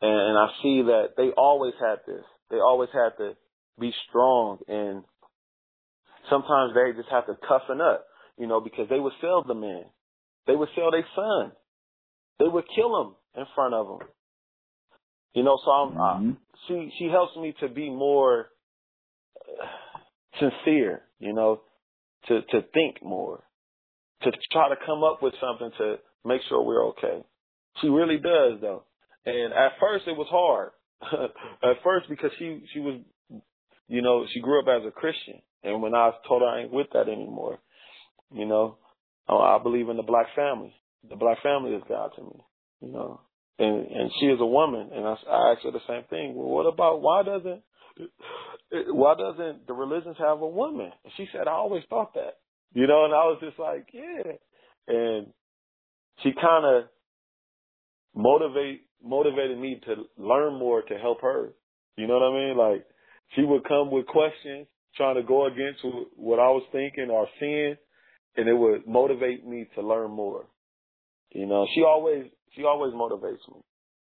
[0.00, 2.24] And, and I see that they always had this.
[2.50, 3.34] They always had to
[3.78, 5.04] be strong and
[6.30, 9.84] sometimes they just have to toughen up, you know, because they would sell the man.
[10.46, 11.52] They would sell their son.
[12.38, 14.08] They would kill him in front of them.
[15.34, 16.36] You know, so I'm, I, Mhm.
[16.66, 18.50] she she helps me to be more
[19.60, 19.66] uh,
[20.38, 21.62] sincere, you know,
[22.26, 23.44] to to think more,
[24.22, 27.24] to try to come up with something to make sure we're okay.
[27.80, 28.84] She really does though.
[29.24, 30.72] And at first it was hard.
[31.62, 33.00] at first because she she was
[33.88, 36.72] you know, she grew up as a Christian and when I told her I ain't
[36.72, 37.58] with that anymore,
[38.32, 38.78] you know,
[39.28, 40.74] I, I believe in the black family.
[41.08, 42.44] The black family is God to me,
[42.80, 43.20] you know
[43.58, 46.34] and and she is a woman, and I, I asked her the same thing.
[46.34, 47.62] Well, what about why doesn't
[48.88, 50.90] why doesn't the religions have a woman?
[51.04, 52.38] And she said, I always thought that,
[52.72, 54.32] you know, and I was just like, yeah,
[54.88, 55.26] and
[56.22, 56.84] she kind of
[58.14, 61.50] motivate motivated me to learn more to help her.
[61.96, 62.56] You know what I mean?
[62.56, 62.86] Like
[63.34, 65.80] she would come with questions, trying to go against
[66.16, 67.76] what I was thinking or seeing,
[68.36, 70.46] and it would motivate me to learn more.
[71.30, 72.24] You know, she always
[72.54, 73.62] she always motivates me,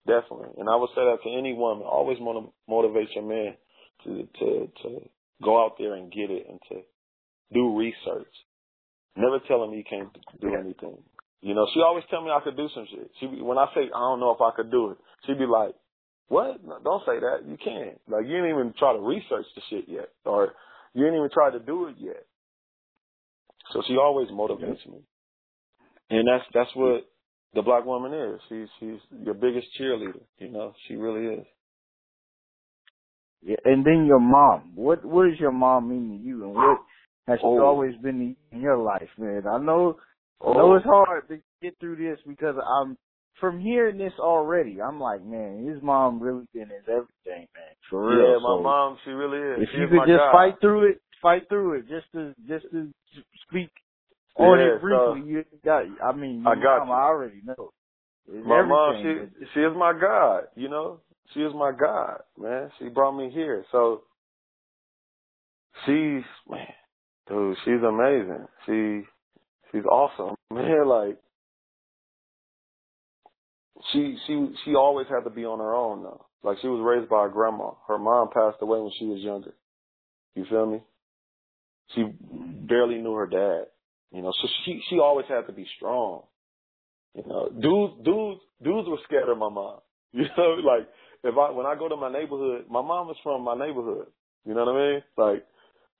[0.06, 0.54] definitely.
[0.58, 1.86] And I would say that to any woman.
[1.86, 3.54] Always motiv- motivate your man
[4.04, 5.00] to to to
[5.42, 6.82] go out there and get it and to
[7.52, 8.32] do research.
[9.16, 10.08] Never tell him he can't
[10.40, 10.98] do anything.
[11.42, 13.10] You know, she always tell me I could do some shit.
[13.18, 15.46] She be, when I say I don't know if I could do it, she'd be
[15.46, 15.74] like,
[16.28, 16.62] "What?
[16.64, 17.48] No, don't say that.
[17.48, 18.00] You can't.
[18.08, 20.54] Like you didn't even try to research the shit yet, or
[20.94, 22.24] you didn't even try to do it yet."
[23.72, 25.02] So she always motivates me,
[26.10, 27.04] and that's that's what
[27.54, 28.40] the black woman is.
[28.48, 30.22] She's she's your biggest cheerleader.
[30.38, 31.46] You know, she really is.
[33.42, 34.72] Yeah, and then your mom.
[34.74, 36.78] What what does your mom mean to you, and what
[37.26, 37.60] has she Oh.
[37.64, 39.46] always been in your life, man?
[39.46, 39.98] I know
[40.40, 40.52] I Oh.
[40.54, 42.98] know it's hard to get through this because I'm
[43.40, 44.78] from hearing this already.
[44.82, 47.74] I'm like, man, his mom really been his everything, man.
[47.90, 48.34] For real.
[48.34, 49.62] Yeah, my So mom, she really is.
[49.62, 50.32] If She you is could just guide.
[50.32, 51.88] fight through it, fight through it.
[51.88, 52.92] Just to just to
[53.48, 53.70] speak
[54.36, 55.20] on Yeah, it briefly.
[55.28, 55.84] you got.
[56.04, 56.92] I mean, I got mom, you.
[56.92, 57.70] I already know.
[58.28, 60.44] It's My mom, she she is my God.
[60.56, 61.00] You know,
[61.34, 62.70] she is my God, man.
[62.78, 64.04] She brought me here, so
[65.86, 66.74] she's man,
[67.28, 67.56] dude.
[67.64, 68.46] She's amazing.
[68.66, 69.02] She
[69.72, 70.88] she's awesome, man.
[70.88, 71.18] Like
[73.92, 76.26] she she she always had to be on her own though.
[76.42, 77.72] Like she was raised by her grandma.
[77.88, 79.54] Her mom passed away when she was younger.
[80.34, 80.82] You feel me?
[81.94, 83.66] She barely knew her dad.
[84.12, 86.22] You know, so she she always had to be strong.
[87.14, 89.80] You know, dudes dudes dudes were scared of my mom.
[90.12, 90.88] You know, like
[91.22, 94.08] if I when I go to my neighborhood, my mom is from my neighborhood.
[94.44, 95.02] You know what I mean?
[95.16, 95.46] Like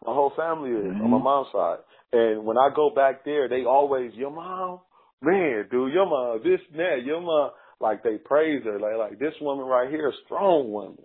[0.05, 1.23] my whole family is on my Mhm.
[1.23, 1.79] mom's side.
[2.13, 4.81] And when I go back there, they always, your mom,
[5.23, 7.51] man, dude, your mom, this that, your mom,
[7.81, 11.05] like they praise her, like like this woman right here, a strong woman.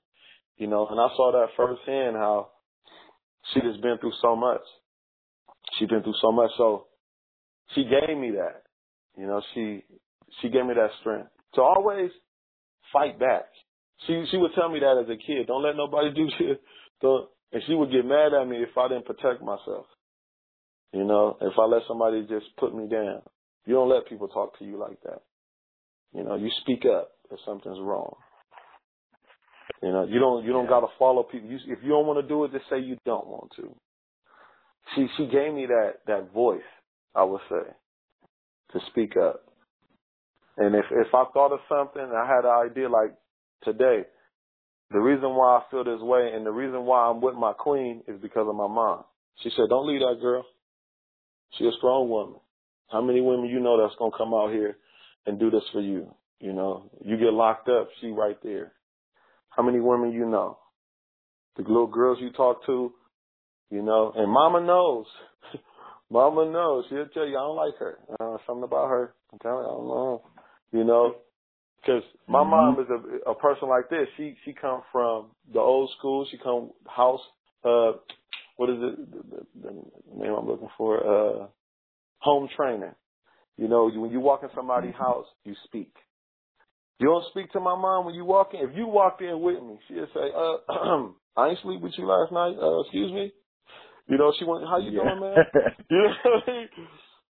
[0.57, 2.49] You know, and I saw that firsthand how
[3.53, 4.61] she just been through so much.
[5.77, 6.87] She's been through so much, so
[7.73, 8.63] she gave me that.
[9.17, 9.83] You know, she
[10.41, 12.11] she gave me that strength to always
[12.93, 13.45] fight back.
[14.05, 15.47] She she would tell me that as a kid.
[15.47, 16.61] Don't let nobody do shit.
[17.01, 19.85] Don't, and she would get mad at me if I didn't protect myself.
[20.93, 23.21] You know, if I let somebody just put me down.
[23.65, 25.21] You don't let people talk to you like that.
[26.13, 28.15] You know, you speak up if something's wrong.
[29.81, 31.49] You know, you don't you don't gotta follow people.
[31.49, 33.75] You, if you don't want to do it, just say you don't want to.
[34.95, 36.61] She she gave me that that voice.
[37.13, 37.71] I would say
[38.73, 39.43] to speak up.
[40.57, 43.13] And if if I thought of something, I had an idea like
[43.63, 44.03] today.
[44.91, 48.03] The reason why I feel this way and the reason why I'm with my queen
[48.07, 49.03] is because of my mom.
[49.41, 50.45] She said, "Don't leave that girl.
[51.53, 52.39] She's a strong woman.
[52.91, 54.77] How many women you know that's gonna come out here
[55.25, 56.13] and do this for you?
[56.39, 58.73] You know, you get locked up, she right there.
[59.49, 60.57] How many women you know?
[61.55, 62.93] The little girls you talk to,
[63.69, 65.05] you know, and Mama knows.
[66.09, 66.85] Mama knows.
[66.89, 67.97] She'll tell you I don't like her.
[68.19, 69.13] Uh, something about her.
[69.31, 70.21] I'm telling you, I don't know.
[70.71, 71.15] You know,
[71.77, 72.49] because my Mhm.
[72.49, 74.07] mom is a, a person like this.
[74.17, 76.25] She she come from the old school.
[76.29, 77.21] She come house.
[77.63, 77.93] Uh,
[78.57, 79.11] what is it?
[79.11, 79.71] The, the, the
[80.15, 80.97] name I'm looking for.
[81.05, 81.47] Uh,
[82.19, 82.93] home training.
[83.57, 85.93] You know, you, when you walk in somebody's house, you speak.
[86.99, 88.69] You don't speak to my mom when you walk in.
[88.69, 92.31] If you walked in with me, she'll say, "Uh, I ain't sleep with you last
[92.31, 92.55] night.
[92.61, 93.33] Uh, excuse me."
[94.07, 95.01] You know, she went, "How you Yeah.
[95.01, 95.43] doing, man?"
[95.89, 96.67] You know, I mean?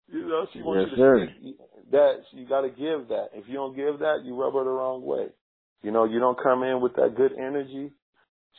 [0.07, 1.25] you know, she wants Yes, you sir.
[1.25, 1.57] to speak.
[1.91, 3.29] That you got to give that.
[3.33, 5.27] If you don't give that, you rub her the wrong way.
[5.81, 7.91] You know, you don't come in with that good energy.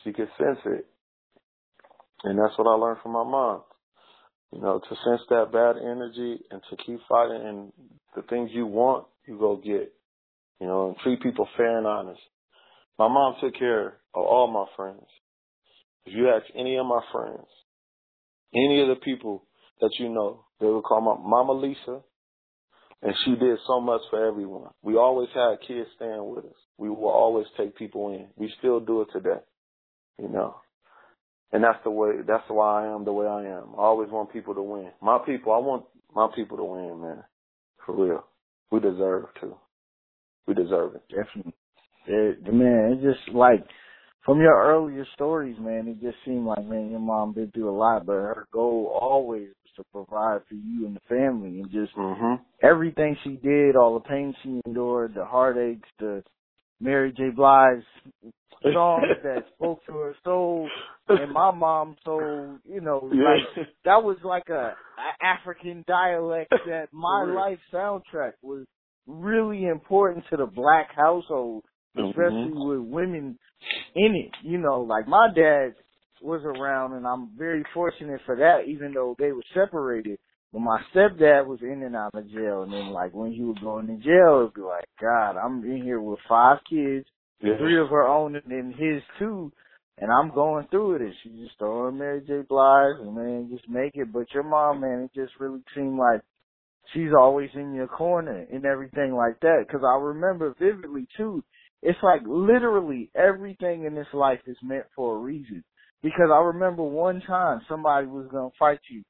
[0.03, 0.85] She can sense it,
[2.23, 3.63] and that's what I learned from my mom.
[4.51, 7.73] You know, to sense that bad energy and to keep fighting, and
[8.15, 9.93] the things you want, you go get.
[10.59, 12.21] You know, and treat people fair and honest.
[12.97, 15.05] My mom took care of all my friends.
[16.05, 17.45] If you ask any of my friends,
[18.55, 19.45] any of the people
[19.81, 22.01] that you know, they would call my Mama Lisa,
[23.03, 24.71] and she did so much for everyone.
[24.81, 26.55] We always had kids staying with us.
[26.77, 28.27] We will always take people in.
[28.35, 29.41] We still do it today,
[30.17, 30.55] you know.
[31.51, 32.21] And that's the way.
[32.27, 33.69] That's why I am the way I am.
[33.77, 34.91] I always want people to win.
[35.01, 35.53] My people.
[35.53, 37.23] I want my people to win, man.
[37.85, 38.25] For real.
[38.71, 39.55] We deserve to.
[40.45, 41.03] We deserve it.
[41.09, 41.53] Definitely.
[42.07, 43.65] It, man, it's just like
[44.25, 47.77] from your earlier stories, man, it just seemed like, man, your mom been through a
[47.77, 51.93] lot, but her goal always was to provide for you and the family and just
[51.95, 52.41] Mhm.
[52.61, 56.23] everything she did, all the pain she endured, the heartaches, the
[56.79, 57.29] Mary J.
[57.35, 57.83] Blige
[58.73, 60.69] songs that spoke to her soul
[61.09, 63.23] and my mom soul, you know, Yeah.
[63.23, 68.65] like that was like a, a African dialect that my life soundtrack was
[69.07, 71.63] really important to the black household,
[71.95, 72.67] especially Mhm.
[72.67, 73.37] with women
[73.95, 74.31] in it.
[74.43, 75.75] You know, like my dad
[76.21, 80.17] was around and I'm very fortunate for that, even though they were separated.
[80.53, 83.57] But my stepdad was in and out of jail and then like when he was
[83.61, 87.05] going to jail it'd be like, God, I'm in here with five kids,
[87.41, 87.57] Yeah.
[87.57, 89.51] three of her own and then his two
[89.99, 92.43] and I'm going through it and she just throwing Mary J.
[92.47, 94.13] Blige and man, just make it.
[94.13, 96.21] But your mom, man, it just really seemed like
[96.93, 99.65] she's always in your corner and everything like that.
[99.69, 101.43] Cause I remember vividly too,
[101.83, 105.63] it's like literally everything in this life is meant for a reason.
[106.01, 109.03] Because I remember one time somebody was gonna fight you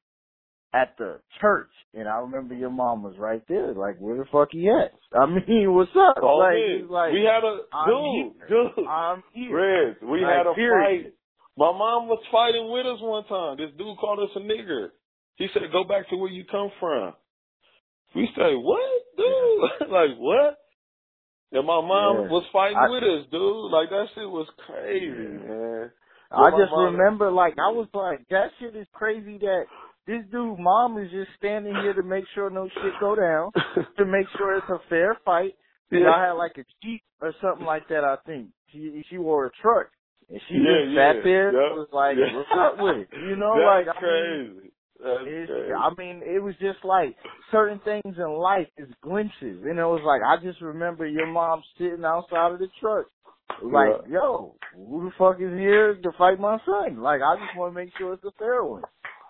[0.74, 3.72] at the church, and I remember your mom was right there.
[3.72, 4.92] Like, where the fuck he at?
[5.18, 6.16] I mean, what's up?
[6.22, 8.70] Oh, like, like, we had a dude, here.
[8.76, 8.86] dude.
[8.86, 9.96] I'm here.
[10.02, 11.04] We Like, had a period.
[11.04, 11.12] fight.
[11.56, 13.56] My mom was fighting with us one time.
[13.56, 14.90] This dude called us a nigger.
[15.36, 17.14] He said, "Go back to where you come from."
[18.14, 19.88] We say, "What, dude?
[19.90, 20.58] like what?"
[21.50, 22.30] And my mom Yeah.
[22.30, 23.72] was fighting I- with us, dude.
[23.72, 25.90] Like that shit was crazy, man.
[26.30, 29.64] I just mom- remember, like, I was like, that shit is crazy that
[30.08, 33.52] this dude mom is just standing here to make sure no shit go down,
[33.98, 35.52] to make sure it's a fair fight.
[35.92, 36.00] yeah.
[36.00, 38.48] Y'all had like a jeep or something like that, I think.
[38.72, 39.88] She she wore a truck.
[40.30, 41.12] And she Yeah, just yeah.
[41.12, 41.72] sat there Yep.
[41.76, 42.34] was like, Yeah.
[42.36, 43.08] What's up with it?
[43.28, 44.72] You know, That's like I crazy.
[44.98, 45.72] That's it's, crazy.
[45.72, 47.14] I mean, it was just like
[47.52, 49.62] certain things in life is glimpses.
[49.64, 53.06] And it was like, I just remember your mom sitting outside of the truck.
[53.62, 57.00] Like, yo, who the fuck is here to fight my son?
[57.00, 58.82] Like, I just want to make sure it's a fair one.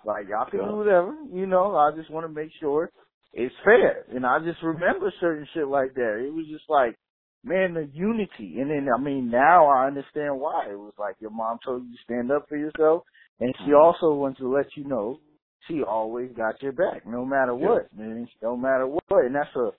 [0.05, 0.69] Like, y'all can Yeah.
[0.69, 2.91] do whatever, you know, I just want to make sure
[3.33, 4.05] it's fair.
[4.09, 6.25] And I just remember certain shit like that.
[6.25, 6.97] It was just like,
[7.45, 8.61] man, the unity.
[8.61, 10.67] And then, I mean, now I understand why.
[10.71, 13.05] It was like your mom told you to stand up for yourself.
[13.41, 13.75] And she mm-hmm.
[13.75, 15.21] also wants to let you know
[15.67, 18.27] she always got your back, no matter what, man.
[18.43, 19.25] No matter what.
[19.25, 19.71] And that's a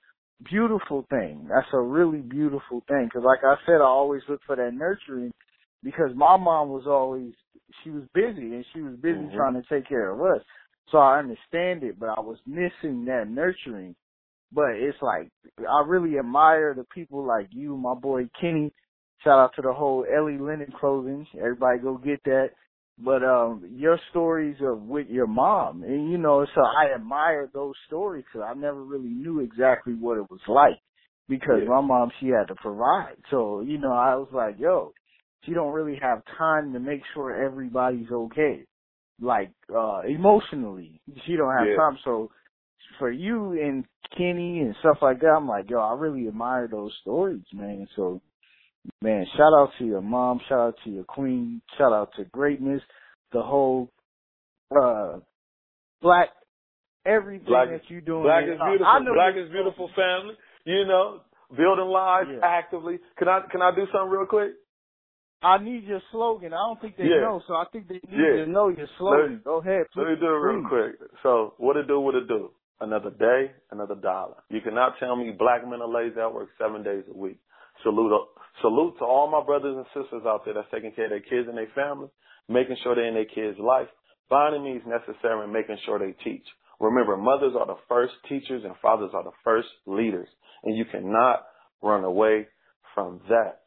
[0.43, 1.47] beautiful thing.
[1.49, 3.09] That's a really beautiful thing.
[3.11, 5.31] Cause like I said, I always look for that nurturing
[5.83, 7.33] because my mom was always,
[7.83, 9.35] she was busy and she was busy Mhm.
[9.35, 10.43] trying to take care of us.
[10.91, 13.95] So I understand it, but I was missing that nurturing.
[14.51, 15.29] But it's like,
[15.59, 18.73] I really admire the people like you, my boy Kenny.
[19.23, 21.27] Shout out to the whole Ellie Linen clothing.
[21.37, 22.51] Everybody go get that.
[22.97, 27.75] But um your stories of with your mom, and you know, so I admire those
[27.87, 30.79] stories because I never really knew exactly what it was like
[31.29, 31.69] because Yeah.
[31.69, 33.15] my mom she had to provide.
[33.29, 34.93] So you know, I was like, yo,
[35.43, 38.65] she don't really have time to make sure everybody's okay,
[39.21, 40.99] like uh emotionally.
[41.25, 41.75] She don't have Yeah.
[41.75, 41.97] time.
[42.03, 42.31] So
[42.97, 43.85] for you and
[44.17, 47.87] Kenny and stuff like that, I'm like, yo, I really admire those stories, man.
[47.95, 48.21] So
[49.01, 52.81] man, shout out to your mom, shout out to your queen, shout out to greatness,
[53.31, 53.89] the whole
[54.71, 55.19] uh
[56.01, 56.29] black
[57.05, 58.23] everything Black- that you're doing.
[58.23, 59.13] Black is I- beautiful.
[59.13, 60.35] Black is beautiful family.
[60.65, 61.21] You know,
[61.55, 62.39] building lives Yeah.
[62.43, 62.99] actively.
[63.17, 64.53] Can I can I do something real quick?
[65.41, 66.53] I need your slogan.
[66.53, 67.21] I don't think they Yeah.
[67.21, 68.45] know, so I think they need Yeah.
[68.45, 69.35] to know your slogan.
[69.35, 70.01] Let- Go ahead, please.
[70.03, 70.95] Let me do it real quick.
[71.23, 71.99] So, what it do?
[71.99, 72.51] What it do?
[72.81, 74.35] Another day, another dollar.
[74.49, 76.19] You cannot tell me black men are lazy.
[76.19, 77.37] I work seven days a week.
[77.83, 78.27] Salute,
[78.61, 81.47] salute to all my brothers and sisters out there that's taking care of their kids
[81.47, 82.09] and their family,
[82.47, 83.89] making sure they're in their kids' life,
[84.27, 86.45] finding means necessary, and making sure they teach.
[86.79, 90.29] Remember, mothers are the first teachers and fathers are the first leaders,
[90.63, 91.45] and you cannot
[91.81, 92.47] run away
[92.93, 93.58] from that.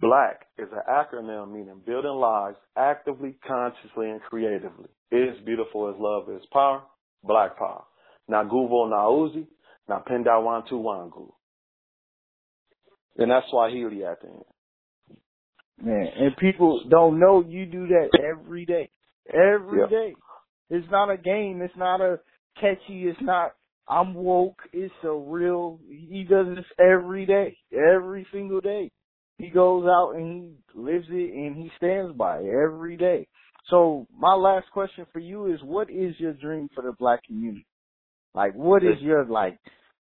[0.00, 4.88] Black is an acronym meaning building lives actively, consciously, and creatively.
[5.10, 6.82] It is beautiful as love is power.
[7.24, 7.84] Black power.
[8.28, 9.46] Na guvo na uzi,
[9.88, 11.32] na penda wantu wangu.
[13.18, 14.44] And that's Swahili at the end.
[15.82, 18.90] Man, and people don't know you do that every day.
[19.28, 19.86] Every Yeah.
[19.86, 20.14] day.
[20.70, 21.62] It's not a game.
[21.62, 22.20] It's not a
[22.56, 23.08] catchy.
[23.08, 23.54] It's not,
[23.88, 24.62] I'm woke.
[24.72, 27.56] It's a real, he does this every day.
[27.72, 28.90] Every single day.
[29.38, 33.28] He goes out and he lives it and he stands by it every day.
[33.68, 37.66] So my last question for you is what is your dream for the black community?
[38.34, 39.58] Like what is your like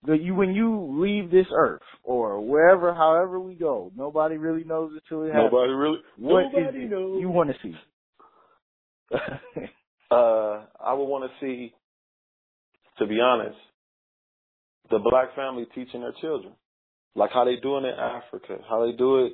[0.06, 4.92] the you when you leave this earth or wherever however we go, nobody really knows
[4.94, 5.52] until it happens.
[5.52, 7.22] Nobody really, What is nobody it knows.
[7.22, 7.76] you want to see?
[10.12, 11.74] uh, I would want to see,
[13.00, 13.58] to be honest,
[14.90, 16.54] the black family teaching their children,
[17.18, 19.34] like how they do it in Africa, how they do it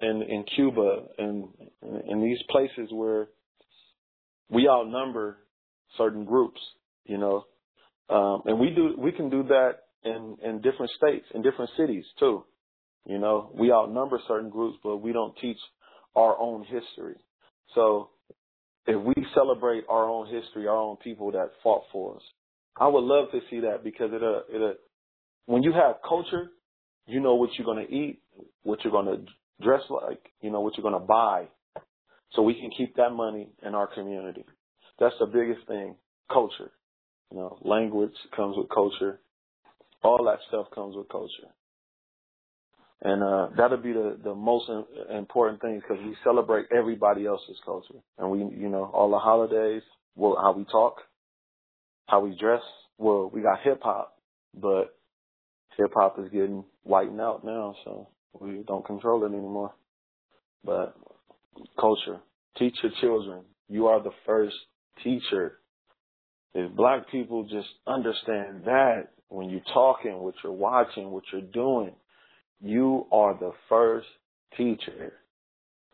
[0.00, 1.48] in in Cuba, and
[2.08, 3.28] in, these places where
[4.48, 5.38] we outnumber
[5.98, 6.60] certain groups,
[7.04, 7.44] you know,
[8.08, 12.04] um, and we do we can do that in in different states, in different cities
[12.20, 12.44] too.
[13.04, 15.58] You know, we outnumber certain groups, but we don't teach
[16.14, 17.16] our own history.
[17.74, 18.10] So
[18.86, 22.22] if we celebrate our own history, our own people that fought for us,
[22.76, 24.80] I would love to see that because it it
[25.46, 26.50] when you have culture,
[27.08, 28.20] you know what you're going to eat,
[28.62, 29.24] what you're going to
[29.62, 31.46] dress like, you know what you're going to buy,
[32.32, 34.44] so we can keep that money in our community.
[34.98, 35.96] That's the biggest thing,
[36.32, 36.70] culture.
[37.30, 39.20] You know, language comes with culture.
[40.02, 41.48] All that stuff comes with culture.
[43.00, 44.68] And uh that'll be the the most
[45.08, 49.82] important thing because we celebrate everybody else's culture, and we you know all the holidays,
[50.16, 50.96] well how we talk,
[52.08, 52.62] how we dress,
[52.98, 54.18] well, we got hip hop,
[54.54, 54.96] but
[55.76, 58.08] hip hop is getting whitened out now, so
[58.40, 59.74] we don't control it anymore.
[60.64, 60.96] But
[61.78, 62.20] culture,
[62.58, 63.44] teach your children.
[63.68, 64.56] You are the first
[65.04, 65.58] teacher.
[66.54, 71.92] If black people just understand that when you're talking, what you're watching, what you're doing,
[72.60, 74.08] you are the first
[74.56, 75.12] teacher.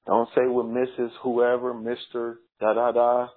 [0.06, 1.10] Don't say with Mrs.
[1.22, 2.36] Whoever, Mr.
[2.60, 3.28] Da da da.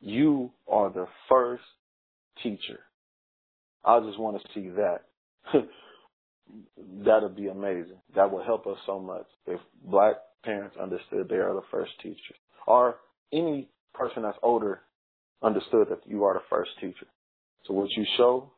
[0.00, 1.64] You are the first
[2.42, 2.80] teacher.
[3.84, 5.00] I just want to see that.
[7.04, 7.98] That'd be amazing.
[8.14, 10.14] That would help us so much if black
[10.44, 12.36] parents understood they are the first teachers,
[12.66, 12.96] or
[13.32, 14.80] any person that's older
[15.42, 17.06] understood that you are the first teacher.
[17.66, 18.50] So what you show,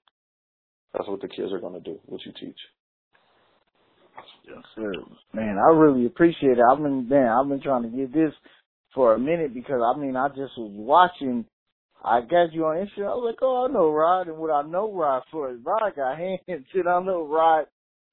[0.93, 1.98] that's what the kids are going to do.
[2.06, 2.59] What you teach.
[4.47, 4.93] Yes, sir.
[5.32, 6.64] Man, I really appreciate it.
[6.70, 8.32] I've been, man, I've been trying to get this
[8.94, 11.47] for a minute because I mean, I just was watching.
[12.05, 13.12] I got you on Instagram.
[13.12, 15.94] I was like, oh, I know Rod, and what I know Rod for is Rod
[15.94, 17.66] got hands, and I know Rod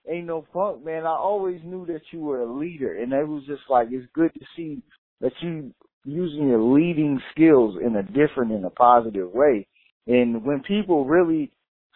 [0.08, 1.06] ain't no funk, man.
[1.06, 4.34] I always knew that you were a leader, and it was just like it's good
[4.34, 4.82] to see
[5.22, 5.74] that you
[6.06, 9.68] using your leading skills in a different, in a positive way.
[10.08, 11.52] And when people really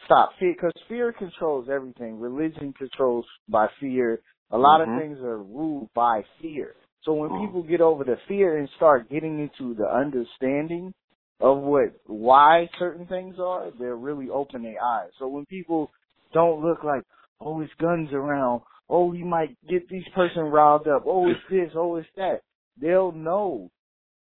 [0.05, 2.19] stop fear, because fear controls everything.
[2.19, 4.19] Religion controls by fear.
[4.51, 4.91] A lot mm-hmm.
[4.91, 6.75] of things are ruled by fear.
[7.03, 7.45] So when mm.
[7.45, 10.93] people get over the fear and start getting into the understanding
[11.41, 15.09] of what why certain things are, they're really open their eyes.
[15.19, 15.91] So when people
[16.33, 17.03] don't look like,
[17.43, 21.71] oh, it's guns around, oh, he might get this person riled up, oh, it's this,
[21.75, 22.41] oh, it's that,
[22.81, 23.69] they'll know.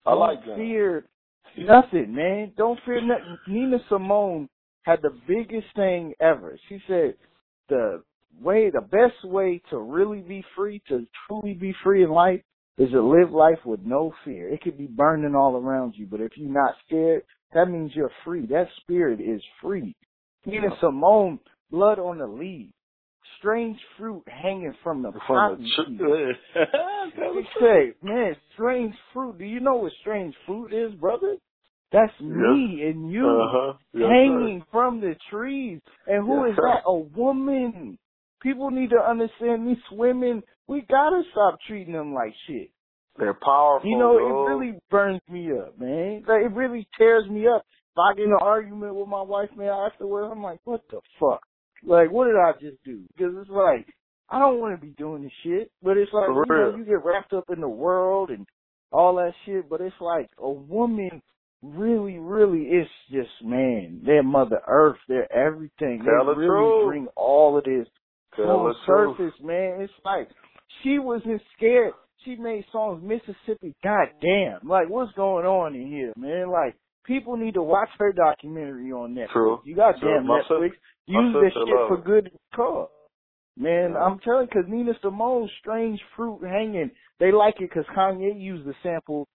[0.05, 0.55] I don't like that.
[0.55, 1.05] fear
[1.57, 2.51] nothing, man.
[2.57, 3.37] Don't fear nothing.
[3.47, 4.49] Nina Simone
[4.83, 6.57] had the biggest thing ever.
[6.67, 7.15] She said
[7.69, 8.03] the
[8.41, 12.41] way, the best way to really be free, to truly be free in life,
[12.77, 14.49] is to live life with no fear.
[14.49, 17.23] It could be burning all around you, but if you're not scared,
[17.53, 18.47] that means you're free.
[18.47, 19.95] That spirit is free.
[20.45, 21.39] Nina Simone,
[21.71, 22.73] blood on the leaves.
[23.39, 25.99] Strange fruit hanging from the seed.
[27.15, 29.37] They say, man, strange fruit.
[29.37, 31.35] Do you know what strange fruit is, brother?
[31.91, 33.73] That's me and you uh-huh.
[33.93, 34.67] yes, hanging sir.
[34.71, 35.79] from the trees.
[36.07, 36.81] And who yes, is that?
[36.87, 37.99] A woman.
[38.41, 40.41] People need to understand these women.
[40.67, 42.71] We gotta stop treating them like shit.
[43.17, 43.87] They're powerful.
[43.87, 46.23] You know, it really burns me up, man.
[46.27, 47.63] Like, it really tears me up.
[47.91, 50.99] If I get in an argument with my wife, man, afterwards, I'm like, what the
[51.19, 51.41] fuck?
[51.85, 53.01] Like, what did I just do?
[53.15, 53.87] Because it's like,
[54.29, 55.71] I don't want to be doing this shit.
[55.81, 58.45] But it's like, you know, you get wrapped up in the world and
[58.91, 59.69] all that shit.
[59.69, 61.21] But it's like a woman
[61.61, 64.97] really, really is just, man, they're Mother Earth.
[65.07, 66.03] They're everything.
[66.03, 66.87] Tell they the really truth.
[66.87, 67.87] bring all of this
[68.35, 69.17] Tell full the truth.
[69.17, 69.81] surface, man.
[69.81, 70.29] It's like,
[70.83, 71.93] she wasn't scared.
[72.25, 73.75] She made songs Mississippi.
[73.83, 74.67] Goddamn.
[74.67, 76.49] Like, what's going on in here, man?
[76.49, 79.33] Like, people need to watch her documentary on Netflix.
[79.33, 79.61] True.
[79.65, 80.71] You got damn Netflix.
[81.05, 82.89] Use that shit love for good cause.
[83.57, 83.95] Man.
[83.95, 88.73] I'm telling because Nina Simone's Strange Fruit Hanging, they like it because Kanye used the
[88.81, 89.27] sample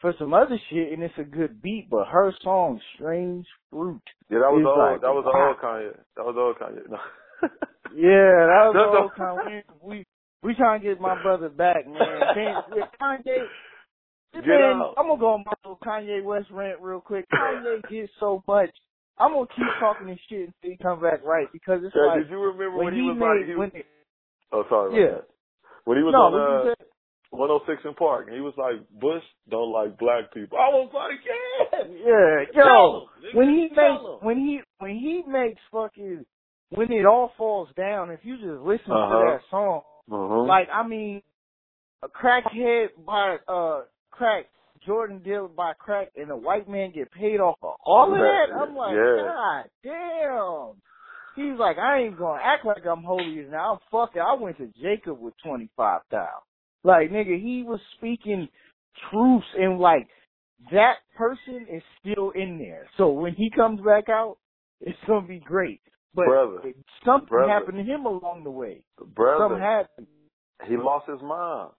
[0.00, 4.00] for some other shit and it's a good beat, but her song Strange Fruit.
[4.30, 4.78] Yeah, that was old.
[4.78, 5.92] like, that was the old Kanye.
[6.16, 6.90] That was old Kanye.
[6.90, 6.98] No.
[7.94, 9.62] Yeah, that was the old Kanye.
[9.80, 10.04] We
[10.42, 11.96] we trying to get my brother back, man.
[13.00, 13.38] Kanye,
[14.34, 14.82] man.
[14.98, 17.24] I'm gonna go on my little Kanye West rant real quick.
[17.32, 18.70] Kanye gets so much.
[19.18, 22.22] I'm gonna keep talking this shit until he come back right because it's Yeah, like
[22.22, 23.82] did you remember when when he, was made like, he
[24.52, 25.10] oh, sorry yeah.
[25.16, 25.26] that.
[25.84, 26.74] When he was no, on uh,
[27.30, 30.58] 106 & Park, and he was like, Bush don't like black people.
[30.58, 31.84] I was like, yeah.
[31.86, 34.18] Yeah, yo, him, when he makes him.
[34.20, 36.26] when he when he makes fucking
[36.70, 39.18] when it all falls down, if you just listen Uh-huh.
[39.18, 40.42] to that song, Uh-huh.
[40.42, 41.22] like I mean,
[42.02, 44.46] a crackhead by uh crack,
[44.86, 48.54] Jordan deal by crack, and a white man get paid off of all of that.
[48.54, 49.22] I'm like, Yeah.
[49.26, 50.82] God damn.
[51.34, 53.74] He's like, I ain't gonna act like I'm holy now.
[53.74, 54.22] I'm fucking.
[54.22, 56.28] I went to Jacob with twenty five thousand.
[56.82, 58.48] Like nigga, he was speaking
[59.10, 60.08] truths and like
[60.72, 62.86] that person is still in there.
[62.96, 64.38] So when he comes back out,
[64.80, 65.80] it's gonna be great.
[66.14, 66.58] But Brother.
[67.04, 67.52] something Brother.
[67.52, 68.82] happened to him along the way.
[69.14, 70.06] Brother, Something happened.
[70.66, 71.72] he lost his mind.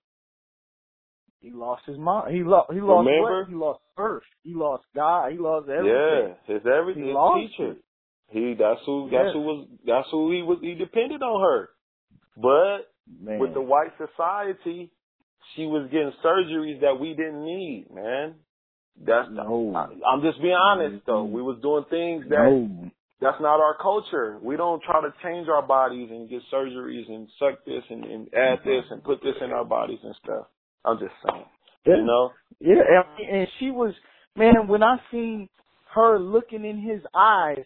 [1.40, 2.36] He lost his mind.
[2.36, 2.72] He lost.
[2.74, 3.40] He lost Remember?
[3.42, 3.50] what?
[3.50, 4.24] He lost earth.
[4.44, 5.32] He lost God.
[5.32, 6.36] He lost everything.
[6.48, 7.04] Yeah, his everything.
[7.04, 7.72] He his lost teacher.
[7.72, 7.78] it.
[8.30, 11.70] He that's who that's who was that's who he was he depended on her.
[12.36, 12.90] But
[13.24, 13.40] Man.
[13.40, 14.92] with the white society,
[15.56, 18.36] she was getting surgeries that we didn't need, man.
[19.00, 19.74] That's No.
[19.76, 21.26] I, I'm just being honest though.
[21.26, 21.32] Mhm.
[21.32, 22.90] We was doing things that no.
[23.22, 24.40] that's not our culture.
[24.42, 28.34] We don't try to change our bodies and get surgeries and suck this and, and
[28.34, 30.48] add this and put this in our bodies and stuff.
[30.88, 31.46] I'm just saying.
[31.86, 31.98] Yeah.
[31.98, 32.32] You know?
[32.60, 32.76] Yeah,
[33.20, 33.94] and, and she was
[34.36, 34.68] man.
[34.68, 35.50] When I seen
[35.94, 37.64] her looking in his eyes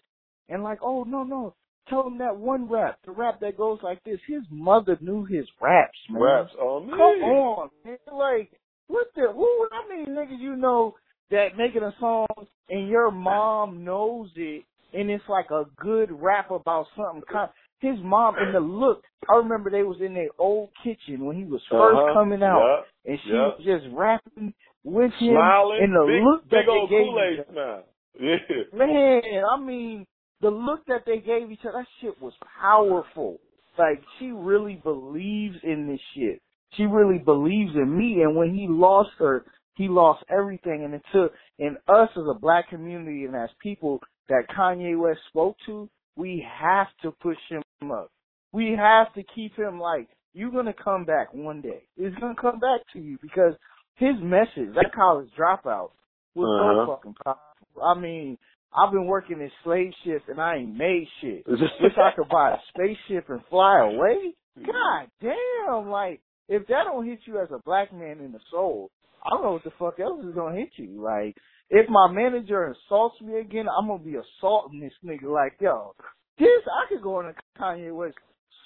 [0.50, 1.56] and like, oh no no,
[1.90, 4.20] tell him that one rap, the rap that goes like this.
[4.28, 6.22] His mother knew his raps, man.
[6.22, 6.92] Raps on me.
[6.92, 7.00] Come
[7.30, 7.98] on, man.
[8.12, 8.52] Like,
[8.88, 9.28] what the?
[9.34, 9.68] Who?
[9.72, 10.96] I mean, niggas, you know
[11.30, 12.28] that making a song
[12.70, 17.22] and your mom knows it, and it's like a good rap about something.
[17.32, 17.50] Kind
[17.82, 19.04] his mom and the look.
[19.30, 22.14] I remember they was in their old kitchen when he was 1st Uh-huh.
[22.14, 23.12] coming out, Yeah.
[23.12, 23.48] and she yeah.
[23.48, 24.54] was just rapping
[24.84, 25.80] with him, Smiling.
[25.84, 27.54] and the big, look that big they old gave Kool-Aid each other.
[27.54, 27.84] smile.
[28.20, 28.78] Yeah.
[28.78, 29.22] Man,
[29.54, 30.06] I mean,
[30.42, 33.40] the look that they gave each other, that shit was powerful.
[33.78, 36.42] Like, she really believes in this shit.
[36.74, 39.46] She really believes in me, and when he lost her,
[39.76, 44.00] he lost everything, and it took, and us as a black community and as people
[44.30, 48.12] that Kanye West spoke to, we have to push him up.
[48.54, 51.84] We have to keep him like, you're gonna come back one day.
[51.98, 53.54] It's gonna come back to you because
[53.96, 55.92] his message, that college dropout,
[56.36, 56.86] was Uh-huh.
[56.86, 57.84] so fucking powerful.
[57.84, 58.38] I mean,
[58.74, 61.46] I've been working in slave ships and I ain't made shit.
[61.48, 64.34] Wish I could buy a spaceship and fly away.
[64.66, 68.92] God damn, like if that don't hit you as a black man in the soul,
[69.26, 71.02] I don't know what the fuck else is gonna hit you.
[71.02, 71.36] Like
[71.70, 75.24] if my manager insults me again, I'm gonna be assaulting this nigga.
[75.34, 75.94] Like yo,
[76.42, 78.18] this I could go on a Kanye West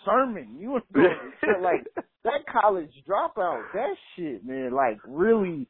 [0.05, 0.55] sermon.
[0.59, 1.85] You would shit like
[2.23, 3.63] that college dropout.
[3.73, 5.67] That shit, man, like really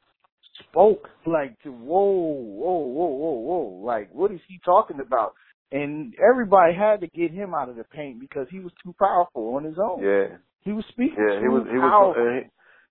[0.69, 3.81] spoke like to whoa, whoa, whoa, whoa, whoa.
[3.85, 5.33] Like what is he talking about?
[5.71, 9.55] And everybody had to get him out of the paint because he was too powerful
[9.55, 10.03] on his own.
[10.03, 10.37] Yeah.
[10.61, 11.41] He was speaking Yeah.
[11.41, 11.63] He was.
[11.69, 11.91] He was.
[11.91, 12.21] powerful.
[12.21, 12.49] and he,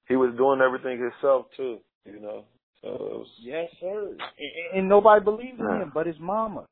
[0.08, 1.78] he was doing everything himself too.
[2.04, 2.44] You know.
[2.82, 3.28] So it was.
[3.40, 4.08] Yes, sir.
[4.10, 6.66] And, and nobody believed in him but his mama.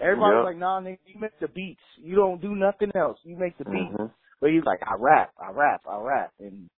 [0.00, 0.48] Everybody was Yeah.
[0.50, 1.82] like, nah, nigga, you make the beats.
[1.96, 3.18] You don't do nothing else.
[3.24, 3.94] You make the beats.
[3.94, 4.10] Mhm.
[4.40, 6.32] But he's like, I rap, I rap, I rap.
[6.38, 6.70] And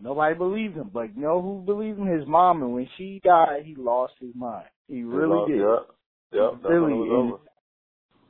[0.00, 0.90] nobody believed him.
[0.92, 2.06] But you know who believed him?
[2.06, 2.62] His mom.
[2.62, 4.68] And when she died, he lost his mind.
[4.88, 5.60] He really did.
[5.60, 5.90] Yep.
[6.32, 6.64] Yep.
[6.64, 7.32] Really.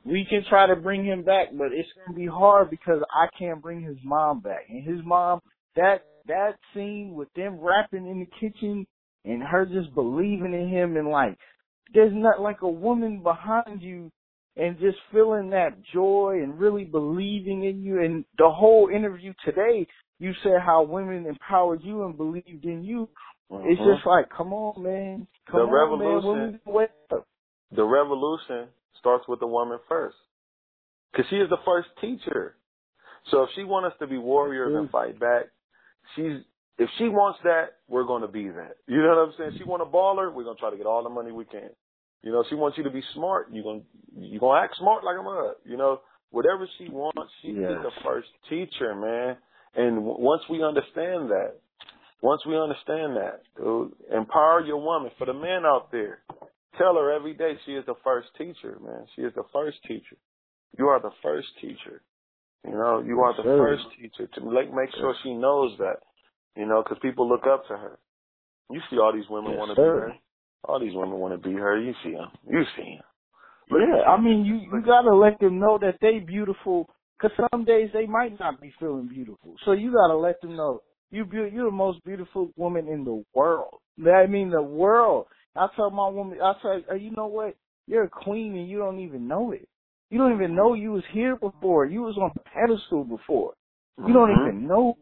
[0.04, 3.60] We can try to bring him back, but it's gonna be hard because I can't
[3.60, 4.66] bring his mom back.
[4.68, 5.40] And his mom,
[5.76, 8.86] that that scene with them rapping in the kitchen
[9.24, 11.36] and her just believing in him and like,
[11.92, 14.10] there's not like a woman behind you
[14.60, 18.02] and just feeling that joy and really believing in you.
[18.02, 19.86] And the whole interview today,
[20.18, 23.08] you said how women empowered you and believed in you.
[23.50, 23.94] It's Mhm.
[23.94, 27.26] just like, come on, man, come The on, revolution- man, wake up.
[27.72, 28.68] the revolution
[28.98, 30.16] starts with the woman first.
[31.10, 32.56] Because she is the first teacher.
[33.24, 34.90] So if she wants us to be warriors and Mm.
[34.92, 35.50] fight back,
[36.14, 36.44] she's
[36.78, 38.78] if she wants that, we're going to be that.
[38.86, 39.52] You know what I'm saying?
[39.58, 41.74] She want a baller, we're going to try to get all the money we can.
[42.22, 43.48] You know, she wants you to be smart.
[43.52, 43.86] You're going to
[44.20, 45.54] you're going to act smart like a mud.
[45.64, 47.70] You know, whatever she wants, she Yes.
[47.72, 49.36] is the first teacher, man.
[49.74, 51.54] And w- once we understand that,
[52.22, 55.10] once we understand that, dude, empower your woman.
[55.18, 56.20] For the men out there,
[56.76, 59.06] tell her every day she is the first teacher, man.
[59.16, 60.16] She is the first teacher.
[60.78, 62.02] You are the first teacher.
[62.66, 63.56] You know, you are the Sure.
[63.56, 66.00] first teacher to make make sure she knows that.
[66.56, 67.98] You know, because people look up to her.
[68.70, 70.14] You see all these women Yes, want to be her.
[70.64, 71.80] All these women want to be her.
[71.80, 72.28] You see them.
[72.48, 73.04] You see them.
[73.68, 76.88] But Yeah, I mean, you you gotta let them know that they beautiful.
[77.20, 80.80] Cause some days they might not be feeling beautiful, so you gotta let them know
[81.10, 83.80] you be, you're the most beautiful woman in the world.
[84.06, 85.26] I mean, the world.
[85.56, 87.56] I tell my woman, I say, "Uh, you know what?
[87.86, 89.68] You're a queen and you don't even know it.
[90.10, 91.86] You don't even know you was here before.
[91.86, 93.54] You was on the pedestal before.
[93.98, 94.48] You don't Mhm.
[94.48, 94.96] even know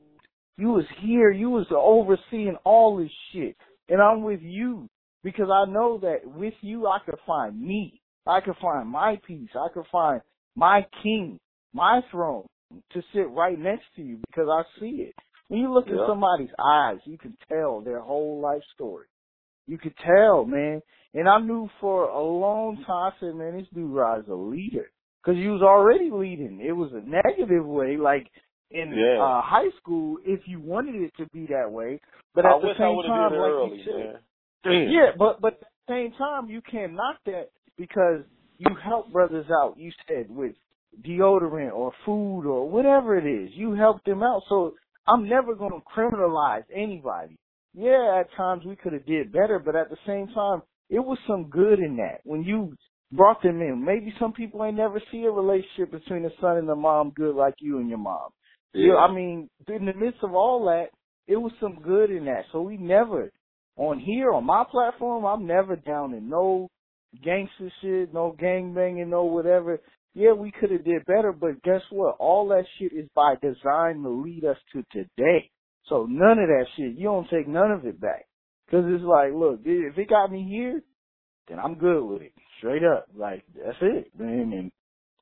[0.57, 1.31] you was here.
[1.31, 3.57] You was overseeing all this shit,
[3.89, 4.89] and I'm with you
[5.23, 8.01] because I know that with you I could find me.
[8.27, 9.51] I could find my peace.
[9.55, 10.21] I could find
[10.57, 11.39] my king,
[11.73, 12.47] my throne
[12.93, 15.15] to sit right next to you because I see it.
[15.49, 15.95] When you look Yeah.
[15.95, 19.07] in somebody's eyes, you can tell their whole life story.
[19.67, 20.83] You could tell, man.
[21.15, 24.91] And I knew for a long time, I said, man, this dude is a leader.
[25.25, 26.61] Cause you was already leading.
[26.61, 28.31] It was a negative way, like
[28.71, 29.23] in Yeah.
[29.23, 32.01] uh high school, if you wanted it to be that way.
[32.35, 34.21] But I at the wish same time, like early, you said.
[34.65, 34.89] Damn.
[34.91, 38.23] yeah, but but at the same time, you can't knock that because
[38.59, 39.75] you help brothers out.
[39.79, 40.55] You said with
[41.07, 44.43] deodorant or food or whatever it is, you help them out.
[44.49, 44.75] So
[45.07, 47.39] I'm never going to criminalize anybody.
[47.75, 51.19] Yeah, at times we could have did better, but at the same time, it was
[51.27, 52.75] some good in that when you
[53.13, 53.85] brought them in.
[53.85, 57.37] Maybe some people ain't never see a relationship between the son and the mom good
[57.37, 58.31] like you and your mom.
[58.75, 60.89] Yeah, I mean, in the midst of all that,
[61.27, 62.45] it was some good in that.
[62.53, 63.31] So we never,
[63.79, 66.69] on here, on my platform, I'm never down in no
[67.25, 69.81] gangster shit, no gang banging, no whatever.
[70.15, 72.17] Yeah, we could have did better, but guess what?
[72.19, 75.51] All that shit is by design to lead us to today.
[75.89, 78.27] So none of that shit, you don't take none of it back.
[78.71, 80.83] Cause it's like, look, if it got me here,
[81.49, 82.33] then I'm good with it.
[82.59, 83.07] Straight up.
[83.17, 84.53] Like, that's it, man.
[84.53, 84.73] And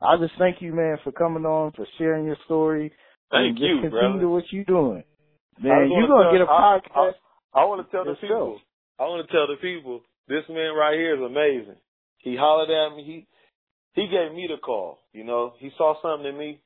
[0.03, 2.93] I just thank you, man, for coming on, for sharing your story.
[3.31, 4.29] Thank you, just continue brother.
[4.29, 5.05] what you're doing.
[5.63, 7.13] Man, you're gonna get a podcast.
[7.55, 8.27] I, want to tell the Let's go.
[8.27, 8.61] people.
[8.99, 10.03] I want to tell the people.
[10.29, 11.81] This man right here is amazing.
[12.19, 13.05] He hollered at me.
[13.05, 13.27] He
[13.95, 14.99] he gave me the call.
[15.13, 16.61] You know, he saw something in me,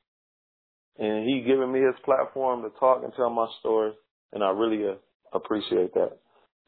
[0.97, 3.93] and he given me his platform to talk and tell my story.
[4.33, 4.95] And I really uh,
[5.33, 6.17] appreciate that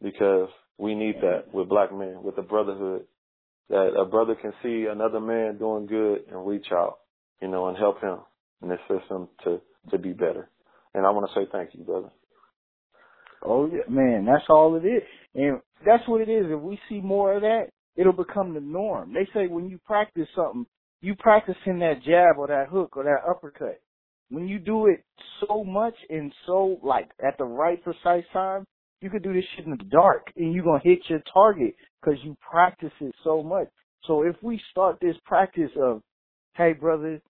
[0.02, 3.04] because we need that with black men, with the brotherhood.
[3.70, 7.00] That a brother can see another man doing good and reach out,
[7.42, 8.20] you know, and help him
[8.62, 9.60] and assist him to
[9.92, 10.50] to be better.
[10.94, 12.10] And I want to say thank you, brother.
[13.46, 15.04] Oh yeah, man, that's all it is,
[15.36, 16.46] and that's what it is.
[16.50, 17.68] If we see more of that,
[17.98, 19.14] it'll become the norm.
[19.14, 20.66] They say when you practice something,
[21.02, 23.82] you practicing that jab or that hook or that uppercut.
[24.30, 25.04] When you do it
[25.48, 28.66] so much and so like at the right precise time,
[29.02, 32.20] you could do this shit in the dark and you're gonna hit your target because
[32.24, 33.68] you practice it so much.
[34.08, 36.02] So if we start this practice of,
[36.56, 37.22] hey brother,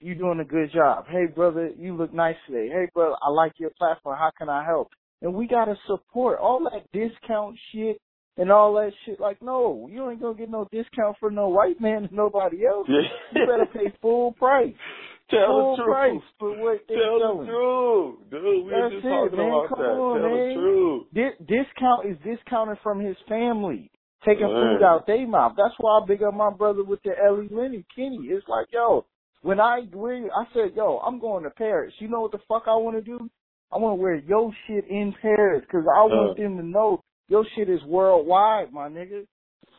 [0.00, 1.06] you doing a good job.
[1.08, 2.68] Hey brother, you look nice today.
[2.68, 4.18] Hey brother, I like your platform.
[4.18, 4.88] How can I help?
[5.24, 8.00] And we gotta support all that discount shit
[8.36, 9.18] and all that shit.
[9.18, 12.86] Like, no, you ain't gonna get no discount for no white man and nobody else.
[12.88, 14.74] You better pay full price.
[15.30, 15.94] Tell full the truth.
[15.94, 17.46] price for what they Tell selling.
[17.46, 18.42] the truth, dude.
[18.44, 19.48] We were That's just it, talking man.
[19.48, 19.96] about Come that.
[19.96, 20.48] on, Tell man.
[20.48, 21.02] the truth.
[21.16, 23.90] Di- discount is discounted from his family,
[24.26, 24.76] taking Man.
[24.76, 25.54] food out their mouth.
[25.56, 28.28] That's why I big up my brother with the Ellie Lenny Kenny.
[28.28, 29.06] It's like, yo,
[29.40, 31.94] when I we, I said, yo, I'm going to Paris.
[32.00, 33.30] You know what the fuck I want to do?
[33.72, 36.42] I want to wear your shit in Paris because I want Uh.
[36.42, 39.26] them to know your shit is worldwide, my nigga.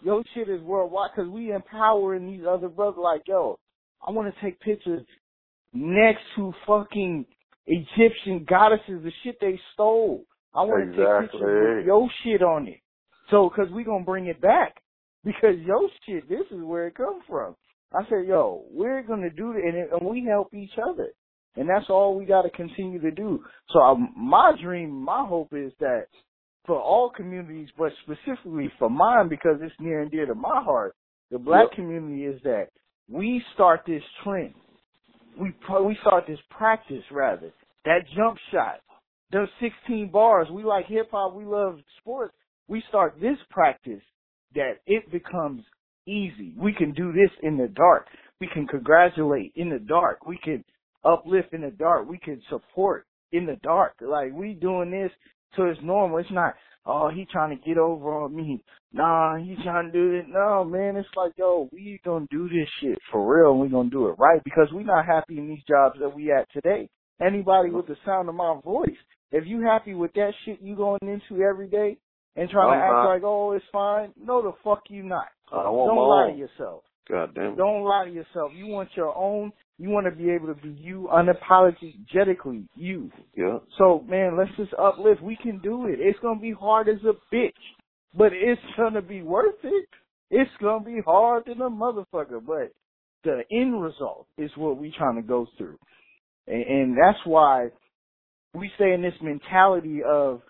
[0.01, 2.99] Your shit is worldwide because we empowering these other brothers.
[2.99, 3.57] Like, yo,
[4.05, 5.05] I want to take pictures
[5.73, 7.25] next to fucking
[7.67, 10.23] Egyptian goddesses, the shit they stole.
[10.53, 12.79] I want to take pictures with your shit on it.
[13.31, 14.75] So, cause we gonna bring it back.
[15.23, 17.55] Because your shit, this is where it comes from.
[17.93, 21.09] I said, yo, we're gonna do it and, and we help each other.
[21.57, 23.43] And that's all we gotta continue to do.
[23.71, 26.07] So um, my dream, my hope is that
[26.65, 30.95] for all communities, but specifically for mine because it's near and dear to my heart,
[31.31, 31.77] the black Yep.
[31.77, 32.67] community is that
[33.09, 34.53] we start this trend.
[35.39, 35.53] We
[35.83, 37.51] we start this practice rather.
[37.85, 38.81] That jump shot,
[39.31, 40.47] those 16 bars.
[40.51, 41.35] We like hip hop.
[41.35, 42.33] We love sports.
[42.67, 44.01] We start this practice
[44.55, 45.63] that it becomes
[46.07, 46.53] easy.
[46.57, 48.07] We can do this in the dark.
[48.41, 50.25] We can congratulate in the dark.
[50.25, 50.63] We can
[51.05, 52.09] uplift in the dark.
[52.09, 53.93] We can support in the dark.
[54.01, 55.11] Like we doing this
[55.55, 56.17] so it's normal.
[56.17, 56.53] It's not,
[56.85, 58.61] oh, he trying to get over on me.
[58.91, 60.25] Nah, he trying to do it.
[60.27, 63.89] No, man, it's like, yo, we gonna do this shit for real and we gonna
[63.89, 66.89] do it right because we not happy in these jobs that we at today.
[67.21, 68.97] Anybody with the sound of my voice,
[69.31, 71.97] if you happy with that shit you going into every day
[72.35, 73.09] and trying I'm to act not.
[73.09, 75.27] like, oh, it's fine, no the fuck you not.
[75.51, 76.83] I don't want Don't lie to yourself.
[77.09, 77.57] God damn it.
[77.57, 78.51] Don't lie to yourself.
[78.55, 79.53] You want your own.
[79.77, 83.11] You want to be able to be you unapologetically you.
[83.35, 83.59] Yeah.
[83.77, 85.21] So man, let's just uplift.
[85.21, 85.99] We can do it.
[85.99, 87.51] It's gonna be hard as a bitch,
[88.13, 89.87] but it's gonna be worth it.
[90.31, 92.71] It's gonna be hard than a motherfucker, but
[93.23, 95.77] the end result is what we trying to go through,
[96.47, 97.69] and, and that's why
[98.53, 100.41] we stay in this mentality of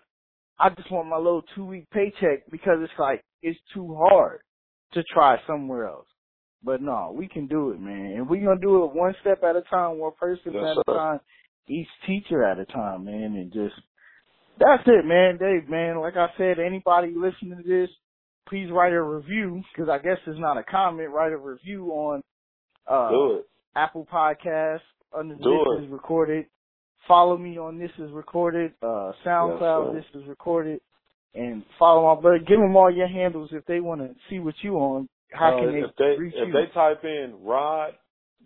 [0.60, 4.40] I just want my little two week paycheck because it's like it's too hard
[4.94, 6.08] to try somewhere else.
[6.66, 8.14] But no, we can do it, man.
[8.16, 10.98] And we're gonna do it one step at a time, one person Yes, at a
[10.98, 11.20] time,
[11.68, 13.76] each teacher at a time, man, and just
[14.58, 15.38] that's it, man.
[15.38, 17.90] Dave, man, like I said, anybody listening to this,
[18.50, 21.12] please write a review because I guess it's not a comment.
[21.12, 22.22] Write a review on
[22.88, 23.42] uh
[23.76, 24.80] Apple Podcasts
[25.16, 25.84] under Do This it.
[25.86, 26.46] Is Recorded.
[27.08, 28.74] Follow me on This Is Recorded.
[28.82, 30.80] Uh, SoundCloud, Yes, This Is Recorded.
[31.36, 32.40] And follow my brother.
[32.40, 35.10] Give them all your handles if they want to see what you on.
[35.38, 36.54] How Uh, can they, if they reach if you?
[36.54, 37.94] they type in Rod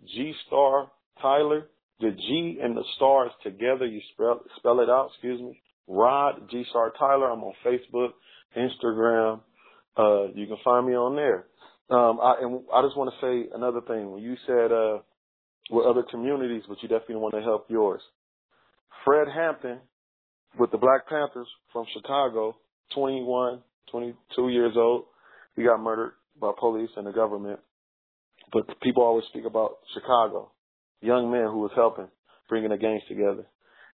[0.06, 0.90] G Star
[1.20, 1.68] Tyler,
[2.00, 5.08] the G and the stars together, you spell spell it out.
[5.12, 5.60] Excuse me.
[5.86, 7.30] Rod Gstar Tyler.
[7.30, 8.10] I'm on Facebook,
[8.56, 9.40] Instagram.
[9.96, 11.46] Uh, you can find me on there.
[11.90, 14.12] Um, I, and I just want to say another thing.
[14.12, 14.98] When you said uh,
[15.70, 18.00] with other communities, but you definitely want to help yours.
[19.04, 19.80] Fred Hampton
[20.58, 22.56] with the Black Panthers from Chicago,
[22.94, 25.04] 21, 22 years old.
[25.56, 27.60] He got murdered by police and the government.
[28.52, 30.52] But people always speak about Chicago,
[31.00, 32.08] young men who was helping,
[32.48, 33.46] bringing the gangs together.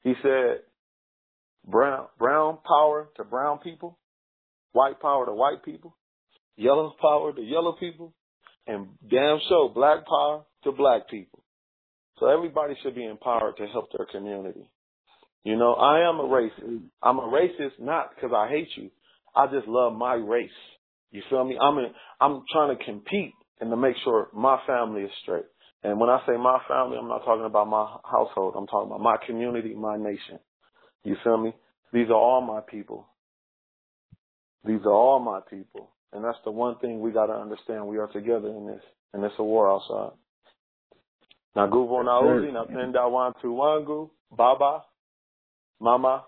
[0.03, 0.61] He said,
[1.67, 3.99] brown, brown power to brown people,
[4.73, 5.97] white power to white people,
[6.57, 8.15] yellow power to yellow people,
[8.67, 11.43] and damn sure black power to black people.
[12.19, 14.71] So everybody should be empowered to help their community.
[15.43, 16.83] You know, I am a racist.
[17.03, 18.91] I'm a racist not because I hate you.
[19.37, 20.51] I just love my race.
[21.15, 21.57] You feel me?
[21.63, 21.87] I'm in,
[22.21, 25.45] I'm trying to compete and to make sure my family is straight.
[25.85, 28.55] And when I say my family, I'm not talking about my household.
[28.59, 30.41] I'm talking about my community, my nation.
[31.05, 31.55] You feel me?
[31.93, 33.07] These are all my people.
[34.65, 35.93] These are all my people.
[36.13, 37.87] And that's the one thing we got to understand.
[37.87, 38.83] We are together in this.
[39.13, 40.17] And it's a war outside.
[41.55, 44.83] Now, Guvo Nauzi, now Penda Wantu Wangu, Baba,
[45.81, 46.25] Mama,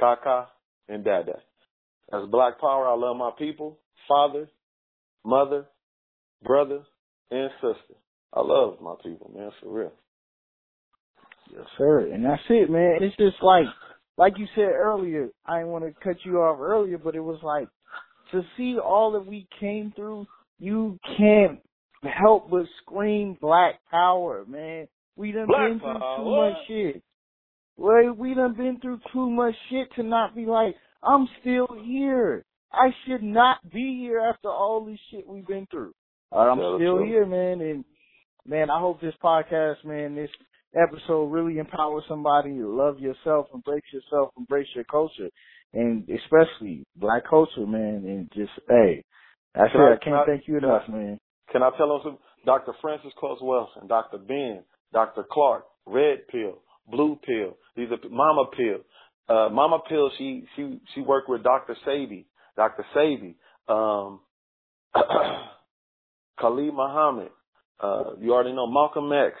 [0.00, 0.48] Kaka,
[0.88, 1.34] and Dada.
[2.12, 4.48] As Black Power, I love my people, father,
[5.24, 5.66] mother,
[6.42, 6.82] brother,
[7.30, 7.94] and sister.
[8.32, 9.92] I love my people, man, for real.
[11.52, 12.10] Yes, sir.
[12.12, 12.98] And that's it, man.
[13.00, 13.66] It's just like,
[14.16, 17.40] like you said earlier, I didn't want to cut you off earlier, but it was
[17.42, 17.68] like,
[18.32, 20.26] to see all that we came through,
[20.58, 21.60] you can't
[22.02, 24.86] help but scream black power, man.
[25.16, 26.16] We done Black been through power.
[26.18, 27.02] too much shit.
[27.76, 32.44] Well, we done been through too much shit to not be like, I'm still here.
[32.72, 35.92] I should not be here after all this shit we've been through.
[36.32, 37.06] Uh, I'm still true.
[37.06, 37.84] here, man, and
[38.46, 40.30] man, I hope this podcast, man, this
[40.74, 45.28] episode really empowers somebody to love yourself, embrace yourself, embrace your culture,
[45.72, 49.02] and especially black culture, man, and just hey,
[49.54, 49.84] that's Can it.
[49.84, 51.18] I- I can can't I- thank you enough, I- man.
[51.50, 52.18] Can I tell them some?
[52.44, 52.72] Dr.
[52.82, 54.18] Frances Cress Welsing, Dr.
[54.18, 54.62] Ben,
[54.92, 55.24] Dr.
[55.30, 57.56] Clark, Red Pill, Blue Pill.
[57.76, 58.80] These are Mama Pill.
[59.28, 61.76] Uh, Mama Pill, she she she worked with Dr.
[61.86, 62.24] Sebi,
[62.56, 62.84] Dr.
[62.96, 63.34] Sebi,
[63.68, 64.20] um,
[66.40, 67.30] Khalid Muhammad.
[67.80, 69.36] Uh, you already know Malcolm X.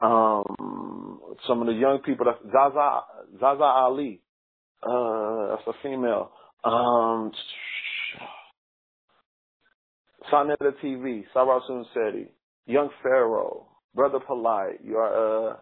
[0.00, 2.26] Um, some of the young people.
[2.50, 3.00] Zaza
[3.38, 4.20] Zaza Ali.
[4.82, 6.32] Uh, that's a female.
[6.64, 7.32] Um,
[10.32, 12.26] Sonetta TV, Sara Suten Seti,
[12.66, 14.84] Young Pharaoh, Brother Polight.
[14.84, 15.56] You are uh,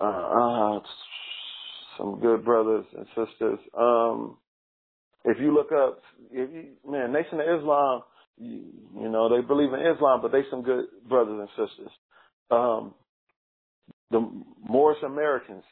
[0.00, 0.80] uh, uh,
[1.98, 3.58] some good brothers and sisters.
[3.76, 4.36] Um,
[5.24, 6.00] if you look up,
[6.30, 8.02] if you, man, Nation of Islam,
[8.36, 8.64] you,
[9.00, 11.90] you know they believe in Islam, but they some good brothers and sisters.
[12.50, 12.94] Um,
[14.10, 14.20] the
[14.68, 15.64] Moorish Americans.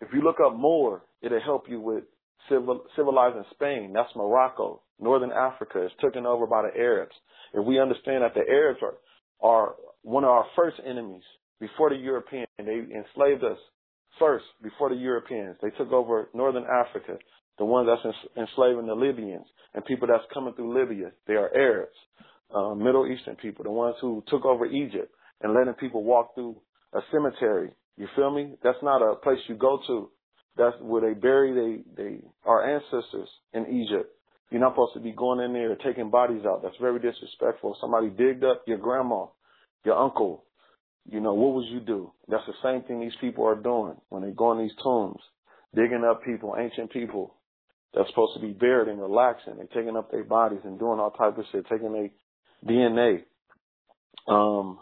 [0.00, 2.04] If you look up Moor, it'll help you with
[2.48, 3.92] civil, civilizing Spain.
[3.94, 4.82] That's Morocco.
[5.00, 7.14] Northern Africa is taken over by the Arabs.
[7.52, 8.94] If we understand that the Arabs are,
[9.40, 11.22] are one of our first enemies
[11.60, 13.58] before the Europeans, they enslaved us
[14.18, 15.56] first before the Europeans.
[15.62, 17.18] They took over Northern Africa,
[17.58, 21.12] the ones that's enslaving the Libyans and people that's coming through Libya.
[21.26, 21.96] They are Arabs,
[22.54, 25.12] uh, Middle Eastern people, the ones who took over Egypt
[25.42, 26.56] and letting people walk through
[26.94, 27.70] a cemetery.
[27.96, 28.54] You feel me?
[28.62, 30.10] That's not a place you go to.
[30.56, 34.10] That's where they bury they they our ancestors in Egypt.
[34.50, 36.62] You're not supposed to be going in there taking bodies out.
[36.62, 37.76] That's very disrespectful.
[37.80, 39.26] Somebody digged up your grandma,
[39.84, 40.43] your uncle,
[41.06, 42.12] you know, what would you do?
[42.28, 45.20] That's the same thing these people are doing when they go in these tombs,
[45.74, 47.34] digging up people, ancient people
[47.94, 49.54] that's supposed to be buried and relaxing.
[49.56, 52.10] They're taking up their bodies and doing all type of shit, taking their
[52.66, 53.22] DNA.
[54.26, 54.78] Um,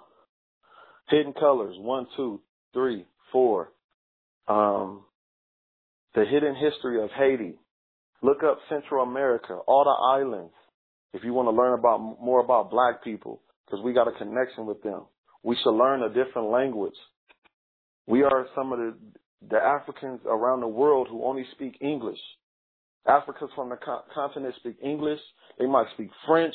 [1.08, 2.40] hidden colors, one, two,
[2.72, 3.72] three, four.
[4.46, 5.02] Um,
[6.14, 7.58] the hidden history of Haiti.
[8.22, 10.52] Look up Central America, all the islands.
[11.12, 14.64] If you want to learn about more about black people, because we got a connection
[14.64, 15.02] with them.
[15.42, 16.94] We should learn a different language.
[18.06, 18.94] We are some of the,
[19.50, 22.18] the Africans around the world who only speak English.
[23.06, 25.20] Africans from the co- continent speak English.
[25.58, 26.54] They might speak French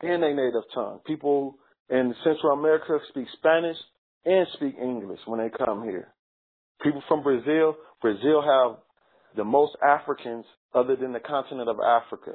[0.00, 1.00] and their native tongue.
[1.06, 1.56] People
[1.88, 3.76] in Central America speak Spanish
[4.24, 6.12] and speak English when they come here.
[6.82, 8.78] People from Brazil, Brazil have
[9.36, 10.44] the most Africans
[10.74, 12.32] other than the continent of Africa.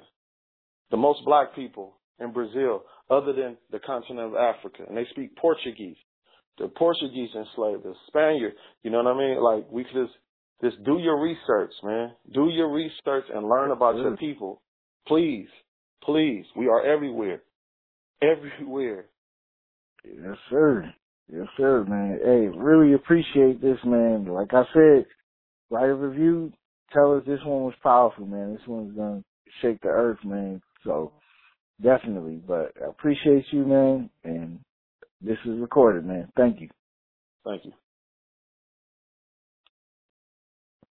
[0.92, 4.84] The most black people in Brazil other than the continent of Africa.
[4.88, 5.98] And they speak Portuguese.
[6.58, 8.54] The Portuguese enslaved us, Spaniard.
[8.84, 9.44] You know what I mean?
[9.44, 10.14] Like we could just
[10.64, 12.14] just do your research, man.
[12.34, 14.62] Do your research and learn about your people.
[15.08, 15.48] Please,
[16.04, 16.46] please.
[16.56, 17.44] We are everywhere.
[18.22, 19.06] Everywhere.
[20.06, 20.94] Yes, sir.
[21.32, 22.20] Yes, sir, man.
[22.24, 24.26] Hey, really appreciate this, man.
[24.26, 25.06] Like I said,
[25.70, 26.54] write a review.
[26.94, 28.54] Tell us this one was powerful, man.
[28.54, 29.24] This one's gonna
[29.62, 30.62] shake the earth, man.
[30.84, 31.12] So
[31.82, 32.42] definitely.
[32.48, 34.10] But I appreciate you, man.
[34.24, 34.60] And
[35.22, 36.32] this is recorded, man.
[36.38, 36.70] Thank you.
[37.46, 37.74] Thank you.